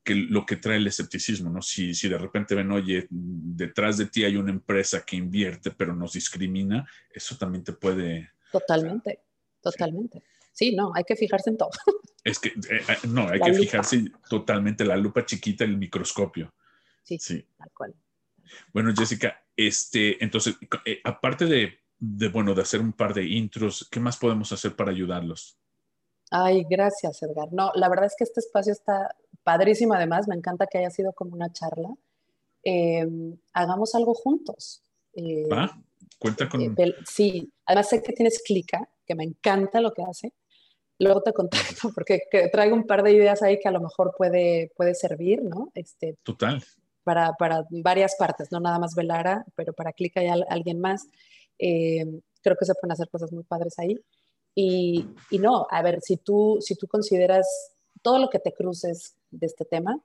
que 0.02 0.14
lo 0.14 0.44
que 0.44 0.56
trae 0.56 0.76
el 0.76 0.86
escepticismo, 0.86 1.50
¿no? 1.50 1.62
Si, 1.62 1.94
si 1.94 2.08
de 2.08 2.18
repente 2.18 2.54
ven, 2.54 2.70
oye, 2.72 3.06
detrás 3.10 3.98
de 3.98 4.06
ti 4.06 4.24
hay 4.24 4.36
una 4.36 4.50
empresa 4.50 5.04
que 5.04 5.16
invierte, 5.16 5.70
pero 5.70 5.94
nos 5.94 6.14
discrimina, 6.14 6.88
eso 7.12 7.36
también 7.36 7.62
te 7.62 7.72
puede... 7.72 8.30
Totalmente, 8.50 9.20
totalmente. 9.60 10.22
Sí. 10.52 10.74
no, 10.74 10.92
hay 10.94 11.04
que 11.04 11.16
fijarse 11.16 11.50
en 11.50 11.56
todo. 11.56 11.70
Es 12.24 12.38
que, 12.38 12.50
eh, 12.50 12.52
eh, 12.88 13.08
no, 13.08 13.28
hay 13.28 13.40
que 13.40 13.52
fijarse 13.52 14.04
totalmente 14.28 14.84
la 14.84 14.96
lupa 14.96 15.26
chiquita, 15.26 15.64
el 15.64 15.76
microscopio. 15.76 16.54
Sí, 17.02 17.18
sí, 17.18 17.44
tal 17.58 17.70
cual. 17.76 17.94
Bueno, 18.72 18.92
Jessica, 18.96 19.42
este, 19.56 20.22
entonces, 20.22 20.56
eh, 20.84 21.00
aparte 21.02 21.46
de, 21.46 21.80
bueno, 22.28 22.54
de 22.54 22.62
hacer 22.62 22.80
un 22.80 22.92
par 22.92 23.12
de 23.12 23.24
intros, 23.24 23.88
¿qué 23.90 23.98
más 23.98 24.16
podemos 24.18 24.52
hacer 24.52 24.76
para 24.76 24.92
ayudarlos? 24.92 25.58
Ay, 26.30 26.64
gracias, 26.70 27.22
Edgar. 27.24 27.48
No, 27.52 27.72
la 27.74 27.88
verdad 27.88 28.06
es 28.06 28.14
que 28.16 28.22
este 28.22 28.38
espacio 28.38 28.72
está 28.72 29.16
padrísimo. 29.42 29.94
Además, 29.94 30.28
me 30.28 30.34
encanta 30.34 30.66
que 30.66 30.78
haya 30.78 30.90
sido 30.90 31.12
como 31.12 31.34
una 31.34 31.52
charla. 31.52 31.88
Em, 32.64 33.36
hagamos 33.52 33.94
algo 33.94 34.14
juntos. 34.14 34.82
Eh, 35.14 35.48
¿Va? 35.48 35.70
Cuenta 36.18 36.48
con. 36.48 36.60
Eh, 36.60 36.94
sí, 37.04 37.52
además 37.66 37.88
sé 37.88 38.02
que 38.02 38.12
tienes 38.12 38.42
Clica, 38.42 38.88
que 39.06 39.14
me 39.14 39.24
encanta 39.24 39.80
lo 39.80 39.92
que 39.92 40.02
hace. 40.02 40.32
Luego 40.98 41.22
te 41.22 41.32
contacto 41.32 41.90
porque 41.94 42.20
traigo 42.52 42.76
un 42.76 42.86
par 42.86 43.02
de 43.02 43.12
ideas 43.12 43.42
ahí 43.42 43.58
que 43.58 43.68
a 43.68 43.72
lo 43.72 43.80
mejor 43.80 44.14
puede, 44.16 44.72
puede 44.76 44.94
servir, 44.94 45.42
¿no? 45.42 45.70
Este, 45.74 46.16
Total 46.22 46.62
para, 47.04 47.32
para, 47.34 47.64
varias 47.70 48.14
partes, 48.16 48.50
no 48.52 48.60
nada 48.60 48.78
más 48.78 48.94
Velara, 48.94 49.44
pero 49.56 49.72
para 49.72 49.92
Clica 49.92 50.22
y 50.22 50.28
alguien 50.28 50.80
más. 50.80 51.08
Eh, 51.58 52.04
creo 52.42 52.56
que 52.56 52.64
se 52.64 52.74
pueden 52.74 52.92
hacer 52.92 53.08
cosas 53.08 53.32
muy 53.32 53.44
padres 53.44 53.78
ahí. 53.78 53.98
Y, 54.54 55.06
y, 55.30 55.38
no, 55.38 55.66
a 55.70 55.82
ver, 55.82 56.00
si 56.02 56.18
tú, 56.18 56.58
si 56.60 56.76
tú 56.76 56.86
consideras 56.86 57.46
todo 58.02 58.18
lo 58.18 58.28
que 58.28 58.38
te 58.38 58.52
cruces 58.52 59.16
de 59.30 59.46
este 59.46 59.64
tema, 59.64 60.00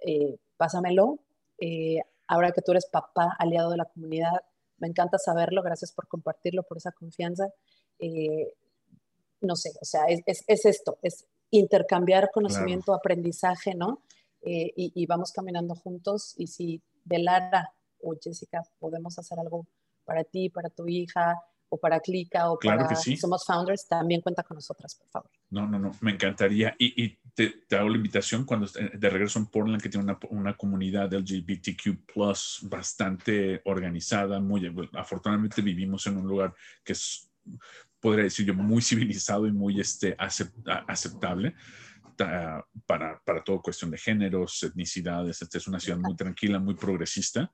eh, 0.00 0.38
pásamelo. 0.56 1.18
Eh, 1.58 2.00
ahora 2.26 2.52
que 2.52 2.62
tú 2.62 2.72
eres 2.72 2.86
papá, 2.86 3.36
aliado 3.38 3.70
de 3.70 3.78
la 3.78 3.86
comunidad, 3.86 4.42
me 4.78 4.88
encanta 4.88 5.18
saberlo. 5.18 5.62
Gracias 5.62 5.92
por 5.92 6.06
compartirlo, 6.08 6.62
por 6.62 6.76
esa 6.76 6.92
confianza. 6.92 7.52
no 9.40 9.56
sé, 9.56 9.72
o 9.80 9.84
sea, 9.84 10.04
es, 10.04 10.20
es, 10.26 10.44
es 10.46 10.64
esto, 10.66 10.98
es 11.02 11.26
intercambiar 11.50 12.30
conocimiento, 12.30 12.94
aprendizaje, 12.94 13.74
¿no? 13.74 14.02
Eh, 14.42 14.72
y, 14.76 15.06
vamos 15.06 15.32
caminando 15.32 15.74
juntos. 15.74 16.34
Y 16.36 16.46
si 16.46 16.82
Belara 17.04 17.72
o 18.00 18.14
Jessica 18.20 18.62
podemos 18.78 19.18
hacer 19.18 19.38
algo 19.38 19.66
para 20.04 20.24
ti, 20.24 20.48
para 20.48 20.70
tu 20.70 20.88
hija, 20.88 21.36
o 21.70 21.78
para 21.78 22.00
Clica, 22.00 22.50
o 22.50 22.58
para 22.58 22.94
Somos 22.94 23.44
Founders, 23.46 23.86
también 23.88 24.20
cuenta 24.20 24.42
con 24.42 24.56
nosotras, 24.56 24.94
por 24.96 25.08
favor. 25.08 25.30
No, 25.50 25.66
no, 25.66 25.78
no, 25.78 25.92
me 26.00 26.12
encantaría. 26.12 26.74
Y, 26.78 27.18
te, 27.34 27.64
hago 27.76 27.88
la 27.88 27.96
invitación 27.96 28.44
cuando 28.44 28.66
de 28.66 29.10
regreso 29.10 29.38
en 29.38 29.46
Portland, 29.46 29.80
que 29.80 29.88
tiene 29.88 30.04
una, 30.04 30.18
una 30.30 30.56
comunidad 30.56 31.12
LGBTQ 31.12 32.12
bastante 32.62 33.62
organizada, 33.64 34.40
muy, 34.40 34.70
afortunadamente 34.94 35.62
vivimos 35.62 36.06
en 36.08 36.16
un 36.16 36.26
lugar 36.26 36.54
que 36.84 36.92
es, 36.92 37.30
podría 38.00 38.24
decir 38.24 38.46
yo, 38.46 38.54
muy 38.54 38.82
civilizado 38.82 39.46
y 39.46 39.52
muy 39.52 39.80
este, 39.80 40.16
aceptable 40.18 41.54
para, 42.16 43.22
para 43.24 43.44
todo 43.44 43.62
cuestión 43.62 43.92
de 43.92 43.98
géneros, 43.98 44.62
etnicidades. 44.64 45.40
Esta 45.40 45.58
es 45.58 45.68
una 45.68 45.78
ciudad 45.78 45.98
muy 45.98 46.16
tranquila, 46.16 46.58
muy 46.58 46.74
progresista. 46.74 47.50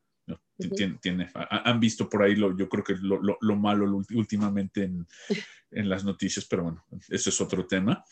Tiene, 1.00 1.30
han 1.34 1.80
visto 1.80 2.08
por 2.08 2.22
ahí, 2.22 2.34
lo, 2.34 2.56
yo 2.56 2.68
creo 2.68 2.82
que 2.82 2.94
lo, 2.96 3.20
lo, 3.20 3.56
malo 3.56 4.02
últimamente 4.14 4.84
en, 4.84 5.06
en, 5.70 5.88
las 5.88 6.04
noticias, 6.04 6.46
pero 6.46 6.64
bueno, 6.64 6.84
ese 7.08 7.30
es 7.30 7.40
otro 7.40 7.66
tema. 7.66 8.04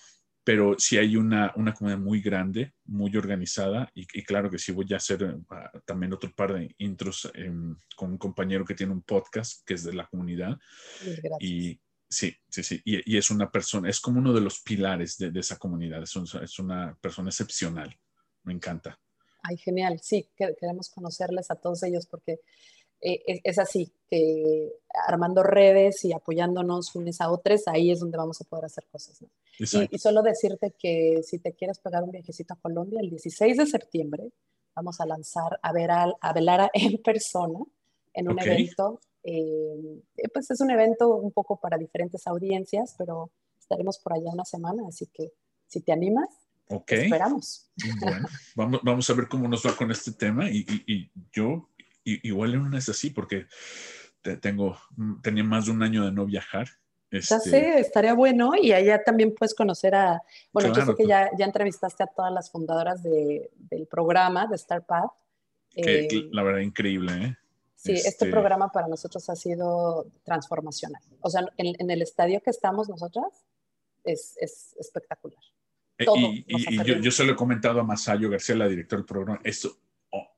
Pero 0.47 0.77
sí 0.79 0.99
hay 0.99 1.17
una, 1.17 1.55
una 1.57 1.73
comunidad 1.73 2.01
muy 2.01 2.21
grande, 2.21 2.75
muy 2.85 3.17
organizada, 3.17 3.91
y, 3.95 4.05
claro 4.25 4.51
que 4.51 4.59
sí 4.59 4.73
voy 4.73 4.87
a 4.93 4.97
hacer 4.97 5.25
uh, 5.25 5.81
también 5.87 6.13
otro 6.13 6.31
par 6.35 6.53
de 6.53 6.75
intros 6.77 7.31
em, 7.33 7.75
con 7.97 8.11
un 8.11 8.19
compañero 8.19 8.63
que 8.63 8.75
tiene 8.75 8.93
un 8.93 9.01
podcast 9.01 9.67
que 9.67 9.73
es 9.73 9.85
de 9.85 9.95
la 9.95 10.07
comunidad. 10.07 10.59
Y, 11.41 11.81
Sí, 12.15 12.33
sí, 12.49 12.63
sí. 12.63 12.81
Y, 12.85 13.17
es 13.17 13.31
una 13.31 13.51
persona, 13.51 13.89
es 13.89 13.99
como 13.99 14.21
uno 14.21 14.33
de 14.33 14.41
los 14.41 14.61
pilares 14.61 15.19
de, 15.19 15.33
esa 15.41 15.59
comunidad. 15.59 16.01
Es, 16.01 16.15
es, 16.15 16.59
una 16.61 16.97
persona 17.01 17.31
excepcional. 17.31 17.99
Me 18.45 18.53
encanta. 18.53 19.01
Ay, 19.45 19.57
genial. 19.57 20.01
Sí, 20.03 20.29
queremos 20.37 20.91
conocerles 20.91 21.51
a 21.51 21.55
todos 21.55 21.83
ellos 21.85 22.07
porque 22.07 22.41
eh, 23.01 23.41
es, 23.45 23.59
así, 23.59 23.93
que 24.09 24.73
armando 25.07 25.43
redes 25.43 26.05
y 26.05 26.13
apoyándonos 26.13 26.95
unos 26.97 27.21
a 27.21 27.31
otros, 27.31 27.63
ahí 27.67 27.91
es 27.91 28.01
donde 28.01 28.19
vamos 28.19 28.41
a 28.41 28.45
poder 28.45 28.65
hacer 28.65 28.87
cosas. 28.91 29.25
Y, 29.59 29.99
solo 29.99 30.23
decirte 30.23 30.73
que 30.79 31.23
si 31.23 31.39
te 31.39 31.53
quieres 31.53 31.79
pegar 31.79 32.03
un 32.03 32.11
viajecito 32.11 32.55
a 32.55 32.61
Colombia, 32.61 33.01
el 33.01 33.11
16 33.11 33.57
de 33.57 33.67
septiembre 33.67 34.33
vamos 34.75 35.01
a 35.01 35.07
lanzar 35.07 35.61
a, 35.63 35.73
ver 35.73 35.93
a, 35.93 36.13
a 36.21 36.33
Velara 36.33 36.71
en 36.75 37.01
persona 37.01 37.61
en 38.13 38.29
un 38.29 38.41
evento 38.41 39.01
eh, 39.25 40.03
pues 40.33 40.51
es 40.51 40.61
un 40.61 40.71
evento 40.71 41.09
un 41.17 41.33
poco 41.33 41.57
para 41.57 41.79
diferentes 41.79 42.27
audiencias, 42.27 42.95
pero 42.99 43.31
estaremos 43.59 43.99
por 43.99 44.13
allá 44.13 44.31
una 44.31 44.45
semana, 44.45 44.83
así 44.87 45.07
que 45.07 45.33
si 45.67 45.81
te 45.81 45.93
animas, 45.93 46.29
esperamos. 46.69 47.71
Bueno, 48.01 48.29
vamos, 48.55 48.81
vamos, 48.83 49.11
a 49.11 49.15
ver 49.15 49.29
cómo 49.29 49.49
nos 49.49 49.67
va 49.67 49.77
con 49.77 49.91
este 49.91 50.13
tema 50.13 50.49
y, 50.49 50.65
y, 50.87 51.11
yo 51.33 51.71
igual 52.05 52.55
en 52.55 52.61
una 52.61 52.79
es 52.79 52.89
así 52.89 53.11
porque 53.11 53.47
tengo, 54.41 54.79
tenía 55.23 55.45
más 55.45 55.67
de 55.67 55.73
un 55.73 55.83
año 55.83 56.05
de 56.05 56.13
no 56.13 56.27
viajar 56.27 56.69
ya 57.21 57.39
sé, 57.39 57.59
este 57.59 57.81
estaría 57.81 58.15
bueno 58.15 58.53
y 58.61 58.73
allá 58.73 59.03
también 59.03 59.35
puedes 59.35 59.55
conocer 59.55 59.95
a, 59.95 60.23
bueno, 60.53 60.73
yo 60.75 60.85
sé 60.85 60.95
que 60.97 61.07
ya, 61.07 61.31
ya 61.37 61.45
entrevistaste 61.45 62.03
a 62.03 62.07
todas 62.07 62.33
las 62.33 62.51
fundadoras 62.51 63.03
del 63.03 63.87
programa 63.89 64.47
de 64.47 64.59
StarPath. 64.59 65.13
Que, 65.71 66.07
eh, 66.07 66.29
la 66.31 66.43
verdad, 66.43 66.61
increíble, 66.61 67.13
¿eh? 67.13 67.37
Sí, 67.75 67.93
este, 67.93 68.09
este, 68.09 68.31
programa 68.31 68.73
para 68.73 68.89
nosotros 68.89 69.29
ha 69.29 69.37
sido 69.37 70.07
transformacional. 70.23 71.03
O 71.21 71.29
sea, 71.29 71.47
en, 71.59 71.91
el 71.91 72.03
estadio 72.03 72.41
que 72.41 72.51
estamos 72.51 72.89
nosotras 72.89 73.45
es, 74.05 74.37
es 74.41 74.75
espectacular. 74.79 75.43
Eh, 75.99 76.07
y, 76.47 76.85
yo, 76.85 76.99
yo, 76.99 77.11
se 77.11 77.25
lo 77.25 77.33
he 77.33 77.37
comentado 77.37 77.81
a 77.81 77.85
Masayo 77.85 78.29
García, 78.29 78.57
la 78.57 78.69
directora 78.69 79.01
del 79.01 79.07
programa, 79.07 79.41
esto 79.45 79.79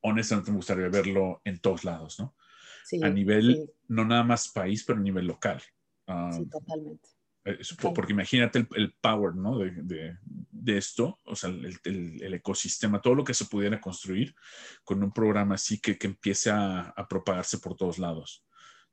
honestamente 0.03 0.51
me 0.51 0.57
gustaría 0.57 0.89
verlo 0.89 1.41
en 1.45 1.59
todos 1.61 1.85
lados, 1.85 2.19
¿no? 2.19 2.35
Sí, 2.85 3.03
a 3.03 3.11
nivel, 3.11 3.71
no 3.89 4.05
nada 4.05 4.23
más 4.23 4.49
país, 4.49 4.85
pero 4.85 4.99
a 4.99 5.03
nivel 5.03 5.27
local. 5.27 5.61
sí, 6.33 6.47
totalmente. 6.49 7.09
Eh, 7.45 7.59
porque 7.95 8.13
imagínate 8.13 8.67
el, 8.75 8.93
power, 8.95 9.37
¿no? 9.37 9.59
De, 9.59 10.17
de, 10.25 10.77
esto, 10.77 11.21
o 11.25 11.37
sea, 11.37 11.49
el, 11.51 11.79
el, 11.85 12.35
ecosistema, 12.35 13.01
todo 13.01 13.15
lo 13.15 13.23
que 13.23 13.35
se 13.35 13.45
pudiera 13.45 13.81
construir 13.81 14.35
con 14.83 15.01
un 15.03 15.13
programa 15.13 15.55
así 15.55 15.79
que, 15.81 15.97
que 15.97 16.09
empiece 16.09 16.51
a, 16.51 16.93
a, 16.97 17.07
propagarse 17.07 17.59
por 17.59 17.77
todos 17.77 18.01
lados. 18.01 18.45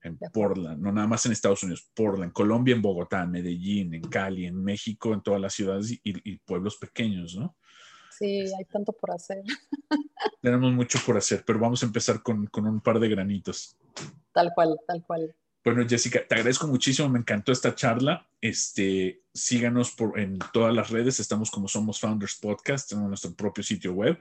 En 0.04 0.18
Portland, 0.18 0.82
no 0.82 0.92
nada 0.92 1.08
más 1.08 1.26
en 1.26 1.32
Estados 1.32 1.64
Unidos, 1.64 1.90
Portland, 1.94 2.34
Colombia, 2.34 2.76
en 2.76 2.82
Bogotá, 2.82 3.24
en 3.24 3.32
Medellín, 3.32 3.94
en 3.94 4.02
Cali, 4.02 4.46
en 4.46 4.62
México, 4.62 5.14
en 5.14 5.22
todas 5.22 5.40
las 5.40 5.54
ciudades 5.54 5.92
y, 5.92 6.02
y 6.04 6.38
pueblos 6.40 6.78
pequeños, 6.78 7.36
¿no? 7.36 7.56
Sí, 8.18 8.42
hay 8.42 8.66
tanto 8.66 8.94
por 8.94 9.12
hacer. 9.12 9.42
Tenemos 10.42 10.72
mucho 10.74 11.00
por 11.06 11.18
hacer, 11.18 11.44
pero 11.46 11.60
vamos 11.60 11.82
a 11.84 11.86
empezar 11.86 12.22
con, 12.22 12.46
con 12.48 12.68
un 12.68 12.82
par 12.82 13.00
de 13.00 13.10
granitos. 13.10 13.78
Tal 14.34 14.52
cual, 14.54 14.78
tal 14.88 15.04
cual. 15.04 15.36
Bueno, 15.64 15.88
Jessica, 15.88 16.20
te 16.28 16.36
agradezco 16.36 16.68
muchísimo, 16.68 17.08
me 17.08 17.20
encantó 17.20 17.54
esta 17.54 17.74
charla. 17.74 18.28
Este, 18.42 19.22
síganos 19.34 19.92
por, 19.92 20.20
en 20.20 20.38
todas 20.52 20.74
las 20.76 20.90
redes, 20.90 21.22
estamos 21.22 21.50
como 21.50 21.70
Somos 21.70 22.02
Founders 22.02 22.36
Podcast, 22.36 22.90
tenemos 22.90 23.08
nuestro 23.08 23.34
propio 23.34 23.64
sitio 23.64 23.94
web, 23.94 24.20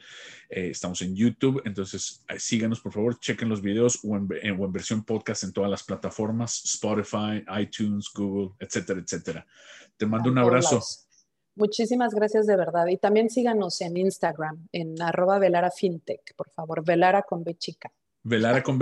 eh, 0.48 0.68
estamos 0.70 1.02
en 1.02 1.16
YouTube, 1.16 1.60
entonces 1.64 2.24
eh, 2.28 2.38
síganos 2.38 2.78
por 2.78 2.92
favor, 2.92 3.18
chequen 3.18 3.48
los 3.48 3.60
videos 3.60 3.98
o 4.04 4.16
en, 4.16 4.28
en, 4.40 4.72
versión 4.72 5.02
podcast 5.02 5.42
en 5.42 5.52
todas 5.52 5.68
las 5.68 5.82
plataformas, 5.82 6.64
Spotify, 6.64 7.44
iTunes, 7.60 8.08
Google, 8.14 8.54
etcétera, 8.60 9.00
etcétera. 9.00 9.44
Te 9.96 10.06
mando 10.06 10.30
un 10.30 10.38
abrazo. 10.38 10.80
Muchísimas 11.56 12.14
gracias 12.14 12.46
de 12.46 12.56
verdad. 12.56 12.86
Y 12.86 12.98
también 12.98 13.28
síganos 13.28 13.80
en 13.80 13.96
Instagram, 13.96 14.68
en 14.70 15.02
arroba 15.02 15.40
Velara 15.40 15.72
Fintech, 15.72 16.34
por 16.36 16.50
favor, 16.50 16.84
Velara 16.84 17.22
con 17.22 17.42
B 17.42 17.56
chica. 17.56 17.92
Velara 18.22 18.62
con 18.62 18.78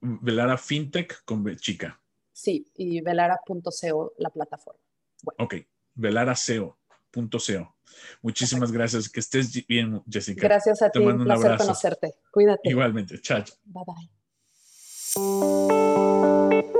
Velara 0.00 0.56
Fintech 0.56 1.24
con 1.24 1.44
B 1.44 1.56
chica. 1.56 2.00
Sí, 2.32 2.66
y 2.76 3.00
velara.co 3.00 4.14
la 4.18 4.30
plataforma. 4.30 4.80
Ok, 5.38 5.56
velaraceo.co. 5.94 7.74
Muchísimas 8.22 8.72
gracias. 8.72 9.08
Que 9.08 9.20
estés 9.20 9.66
bien, 9.66 10.02
Jessica. 10.08 10.42
Gracias 10.42 10.80
a 10.82 10.90
ti. 10.90 10.98
un 11.00 11.24
placer 11.24 11.56
conocerte. 11.58 12.14
Cuídate. 12.30 12.70
Igualmente. 12.70 13.20
Chao. 13.20 13.44
Bye 13.64 13.84
bye. 16.64 16.79